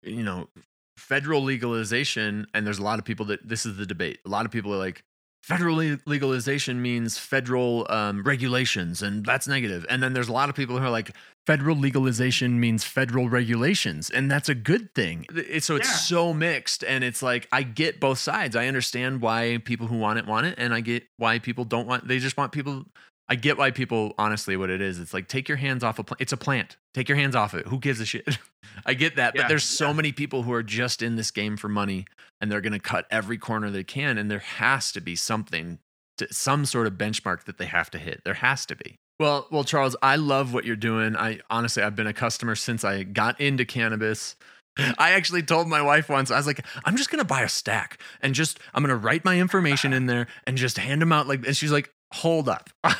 you 0.02 0.22
know, 0.22 0.48
federal 0.96 1.42
legalization, 1.42 2.46
and 2.54 2.66
there's 2.66 2.78
a 2.78 2.82
lot 2.82 2.98
of 2.98 3.04
people 3.04 3.26
that 3.26 3.46
this 3.46 3.66
is 3.66 3.76
the 3.76 3.86
debate. 3.86 4.18
A 4.24 4.28
lot 4.28 4.46
of 4.46 4.52
people 4.52 4.72
are 4.72 4.78
like, 4.78 5.02
federal 5.42 5.76
legalization 6.06 6.80
means 6.82 7.18
federal 7.18 7.86
um, 7.90 8.22
regulations, 8.22 9.02
and 9.02 9.24
that's 9.24 9.46
negative. 9.48 9.84
And 9.88 10.02
then 10.02 10.12
there's 10.12 10.28
a 10.28 10.32
lot 10.32 10.48
of 10.48 10.54
people 10.54 10.78
who 10.78 10.84
are 10.84 10.90
like, 10.90 11.14
federal 11.46 11.74
legalization 11.76 12.60
means 12.60 12.84
federal 12.84 13.28
regulations, 13.28 14.10
and 14.10 14.30
that's 14.30 14.48
a 14.48 14.54
good 14.54 14.94
thing. 14.94 15.26
It- 15.34 15.64
so 15.64 15.76
it's 15.76 15.88
Yeah. 15.88 15.94
so 15.96 16.34
mixed, 16.34 16.84
and 16.84 17.02
it's 17.02 17.22
like 17.22 17.48
I 17.50 17.62
get 17.62 17.98
both 18.00 18.18
sides. 18.18 18.54
I 18.54 18.66
understand 18.66 19.20
why 19.22 19.58
people 19.64 19.86
who 19.88 19.96
want 19.96 20.18
it 20.18 20.26
want 20.26 20.46
it, 20.46 20.54
and 20.58 20.72
I 20.74 20.80
get 20.80 21.04
why 21.16 21.38
people 21.38 21.64
don't 21.64 21.86
want. 21.86 22.06
They 22.06 22.18
just 22.18 22.36
want 22.36 22.52
people. 22.52 22.86
I 23.30 23.36
get 23.36 23.56
why 23.56 23.70
people 23.70 24.12
honestly 24.18 24.56
what 24.56 24.70
it 24.70 24.82
is. 24.82 24.98
It's 24.98 25.14
like 25.14 25.28
take 25.28 25.48
your 25.48 25.56
hands 25.56 25.84
off 25.84 26.00
a 26.00 26.04
plant. 26.04 26.20
It's 26.20 26.32
a 26.32 26.36
plant. 26.36 26.76
Take 26.92 27.08
your 27.08 27.16
hands 27.16 27.36
off 27.36 27.54
it. 27.54 27.68
Who 27.68 27.78
gives 27.78 28.00
a 28.00 28.04
shit? 28.04 28.38
I 28.86 28.94
get 28.94 29.16
that, 29.16 29.34
but 29.36 29.46
there's 29.46 29.64
so 29.64 29.88
yeah. 29.88 29.92
many 29.92 30.12
people 30.12 30.42
who 30.42 30.52
are 30.52 30.64
just 30.64 31.00
in 31.00 31.14
this 31.14 31.30
game 31.30 31.56
for 31.56 31.68
money 31.68 32.06
and 32.40 32.50
they're 32.50 32.60
going 32.60 32.72
to 32.72 32.80
cut 32.80 33.06
every 33.10 33.38
corner 33.38 33.70
they 33.70 33.84
can 33.84 34.18
and 34.18 34.28
there 34.28 34.40
has 34.40 34.90
to 34.92 35.00
be 35.00 35.14
something 35.14 35.78
to 36.18 36.32
some 36.34 36.64
sort 36.64 36.88
of 36.88 36.94
benchmark 36.94 37.44
that 37.44 37.56
they 37.58 37.66
have 37.66 37.88
to 37.92 37.98
hit. 37.98 38.22
There 38.24 38.34
has 38.34 38.66
to 38.66 38.74
be. 38.74 38.96
Well, 39.20 39.46
well 39.50 39.64
Charles, 39.64 39.94
I 40.02 40.16
love 40.16 40.52
what 40.52 40.64
you're 40.64 40.74
doing. 40.74 41.16
I 41.16 41.38
honestly 41.48 41.84
I've 41.84 41.94
been 41.94 42.08
a 42.08 42.12
customer 42.12 42.56
since 42.56 42.82
I 42.82 43.04
got 43.04 43.40
into 43.40 43.64
cannabis. 43.64 44.34
I 44.98 45.12
actually 45.12 45.42
told 45.42 45.68
my 45.68 45.82
wife 45.82 46.08
once, 46.08 46.32
I 46.32 46.36
was 46.36 46.46
like, 46.46 46.64
I'm 46.84 46.96
just 46.96 47.10
gonna 47.10 47.24
buy 47.24 47.42
a 47.42 47.48
stack 47.48 48.00
and 48.22 48.34
just 48.34 48.58
I'm 48.74 48.82
gonna 48.82 48.96
write 48.96 49.24
my 49.24 49.38
information 49.38 49.92
in 49.94 50.06
there 50.06 50.26
and 50.48 50.56
just 50.56 50.78
hand 50.78 51.00
them 51.00 51.12
out 51.12 51.28
like 51.28 51.46
and 51.46 51.56
she's 51.56 51.70
like, 51.70 51.92
hold 52.12 52.48
up. 52.48 52.70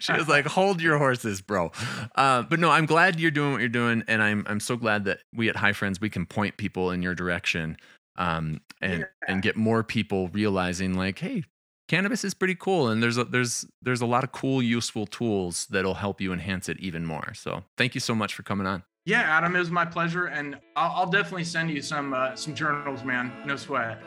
she 0.00 0.12
was 0.12 0.28
like, 0.28 0.46
hold 0.46 0.80
your 0.80 0.98
horses, 0.98 1.40
bro. 1.40 1.72
Uh, 2.14 2.42
but 2.42 2.58
no, 2.58 2.70
I'm 2.70 2.86
glad 2.86 3.20
you're 3.20 3.30
doing 3.30 3.52
what 3.52 3.60
you're 3.60 3.68
doing, 3.68 4.02
and 4.08 4.22
I'm 4.22 4.44
I'm 4.48 4.60
so 4.60 4.76
glad 4.76 5.04
that 5.04 5.20
we 5.34 5.48
at 5.48 5.56
High 5.56 5.72
Friends 5.72 6.00
we 6.00 6.10
can 6.10 6.26
point 6.26 6.56
people 6.56 6.90
in 6.90 7.02
your 7.02 7.14
direction, 7.14 7.76
um, 8.16 8.60
and 8.80 9.06
and 9.26 9.42
get 9.42 9.56
more 9.56 9.82
people 9.82 10.28
realizing 10.28 10.94
like, 10.94 11.18
hey, 11.18 11.44
cannabis 11.88 12.24
is 12.24 12.34
pretty 12.34 12.54
cool, 12.54 12.88
and 12.88 13.02
there's 13.02 13.18
a, 13.18 13.24
there's 13.24 13.66
there's 13.82 14.00
a 14.00 14.06
lot 14.06 14.24
of 14.24 14.32
cool, 14.32 14.62
useful 14.62 15.06
tools 15.06 15.66
that'll 15.70 15.94
help 15.94 16.20
you 16.20 16.32
enhance 16.32 16.68
it 16.68 16.78
even 16.80 17.04
more. 17.04 17.34
So 17.34 17.64
thank 17.76 17.94
you 17.94 18.00
so 18.00 18.14
much 18.14 18.34
for 18.34 18.42
coming 18.42 18.66
on. 18.66 18.84
Yeah, 19.04 19.20
Adam, 19.20 19.56
it 19.56 19.58
was 19.58 19.70
my 19.70 19.86
pleasure, 19.86 20.26
and 20.26 20.58
I'll, 20.76 20.92
I'll 20.92 21.10
definitely 21.10 21.44
send 21.44 21.70
you 21.70 21.82
some 21.82 22.14
uh, 22.14 22.34
some 22.36 22.54
journals, 22.54 23.04
man. 23.04 23.32
No 23.46 23.56
sweat. 23.56 24.02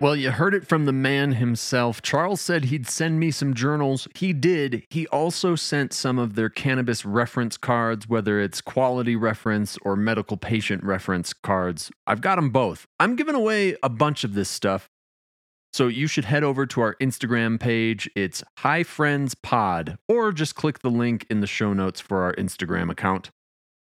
Well, 0.00 0.16
you 0.16 0.32
heard 0.32 0.54
it 0.54 0.66
from 0.66 0.84
the 0.84 0.92
man 0.92 1.32
himself. 1.32 2.02
Charles 2.02 2.42
said 2.42 2.66
he'd 2.66 2.86
send 2.86 3.18
me 3.18 3.30
some 3.30 3.54
journals. 3.54 4.06
He 4.14 4.34
did. 4.34 4.84
He 4.90 5.06
also 5.06 5.54
sent 5.54 5.94
some 5.94 6.18
of 6.18 6.34
their 6.34 6.50
cannabis 6.50 7.06
reference 7.06 7.56
cards, 7.56 8.06
whether 8.06 8.38
it's 8.38 8.60
quality 8.60 9.16
reference 9.16 9.78
or 9.82 9.96
medical 9.96 10.36
patient 10.36 10.84
reference 10.84 11.32
cards. 11.32 11.90
I've 12.06 12.20
got 12.20 12.36
them 12.36 12.50
both. 12.50 12.86
I'm 13.00 13.16
giving 13.16 13.34
away 13.34 13.76
a 13.82 13.88
bunch 13.88 14.24
of 14.24 14.34
this 14.34 14.50
stuff. 14.50 14.90
So 15.72 15.88
you 15.88 16.06
should 16.06 16.26
head 16.26 16.44
over 16.44 16.66
to 16.66 16.80
our 16.82 16.96
Instagram 16.96 17.58
page. 17.58 18.10
It's 18.14 18.44
High 18.58 18.82
Friends 18.82 19.34
Pod, 19.34 19.96
or 20.06 20.32
just 20.32 20.54
click 20.54 20.80
the 20.80 20.90
link 20.90 21.24
in 21.30 21.40
the 21.40 21.46
show 21.46 21.72
notes 21.72 22.00
for 22.00 22.24
our 22.24 22.34
Instagram 22.34 22.90
account. 22.90 23.30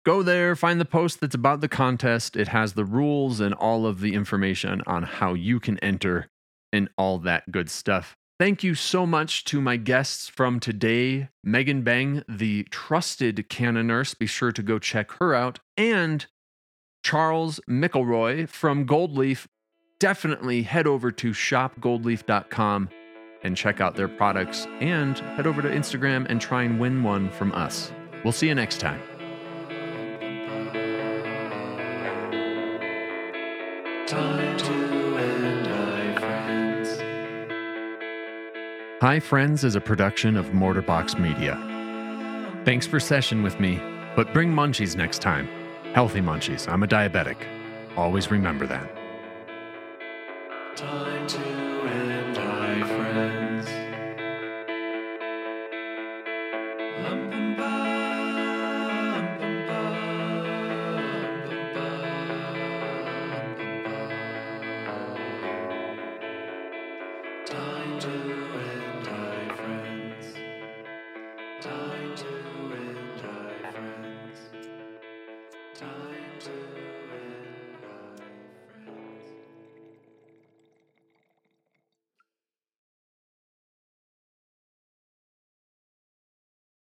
Go 0.04 0.22
there, 0.22 0.56
find 0.56 0.80
the 0.80 0.84
post 0.84 1.20
that's 1.20 1.34
about 1.34 1.60
the 1.60 1.68
contest. 1.68 2.36
It 2.36 2.48
has 2.48 2.72
the 2.72 2.84
rules 2.84 3.38
and 3.38 3.54
all 3.54 3.86
of 3.86 4.00
the 4.00 4.14
information 4.14 4.82
on 4.86 5.04
how 5.04 5.34
you 5.34 5.60
can 5.60 5.78
enter 5.78 6.28
and 6.72 6.88
all 6.98 7.18
that 7.18 7.52
good 7.52 7.70
stuff. 7.70 8.16
Thank 8.40 8.64
you 8.64 8.74
so 8.74 9.06
much 9.06 9.44
to 9.44 9.60
my 9.60 9.76
guests 9.76 10.28
from 10.28 10.58
today 10.58 11.28
Megan 11.44 11.84
Mbengue, 11.84 12.24
the 12.28 12.64
trusted 12.64 13.48
Canna 13.48 13.84
nurse. 13.84 14.14
Be 14.14 14.26
sure 14.26 14.50
to 14.50 14.62
go 14.62 14.80
check 14.80 15.12
her 15.12 15.34
out. 15.34 15.60
And 15.76 16.26
Charles 17.04 17.60
McElroy 17.68 18.48
from 18.48 18.86
Goldleaf. 18.86 19.46
Definitely 20.00 20.62
head 20.62 20.88
over 20.88 21.12
to 21.12 21.30
shopgoldleaf.com 21.30 22.88
and 23.44 23.56
check 23.56 23.80
out 23.80 23.94
their 23.94 24.08
products 24.08 24.66
and 24.80 25.18
head 25.18 25.46
over 25.46 25.62
to 25.62 25.68
Instagram 25.68 26.26
and 26.28 26.40
try 26.40 26.64
and 26.64 26.80
win 26.80 27.04
one 27.04 27.30
from 27.30 27.52
us. 27.52 27.92
We'll 28.24 28.32
see 28.32 28.48
you 28.48 28.54
next 28.54 28.78
time. 28.78 29.00
Time 34.12 34.58
to 34.58 35.16
end 35.16 36.20
Friends. 36.20 37.00
High 39.00 39.20
Friends 39.20 39.64
is 39.64 39.74
a 39.74 39.80
production 39.80 40.36
of 40.36 40.48
Mortarbox 40.48 41.18
Media. 41.18 41.56
Thanks 42.66 42.86
for 42.86 43.00
session 43.00 43.42
with 43.42 43.58
me, 43.58 43.80
but 44.14 44.30
bring 44.34 44.52
munchies 44.52 44.96
next 44.96 45.22
time. 45.22 45.48
Healthy 45.94 46.20
munchies. 46.20 46.70
I'm 46.70 46.82
a 46.82 46.86
diabetic. 46.86 47.38
Always 47.96 48.30
remember 48.30 48.66
that. 48.66 48.86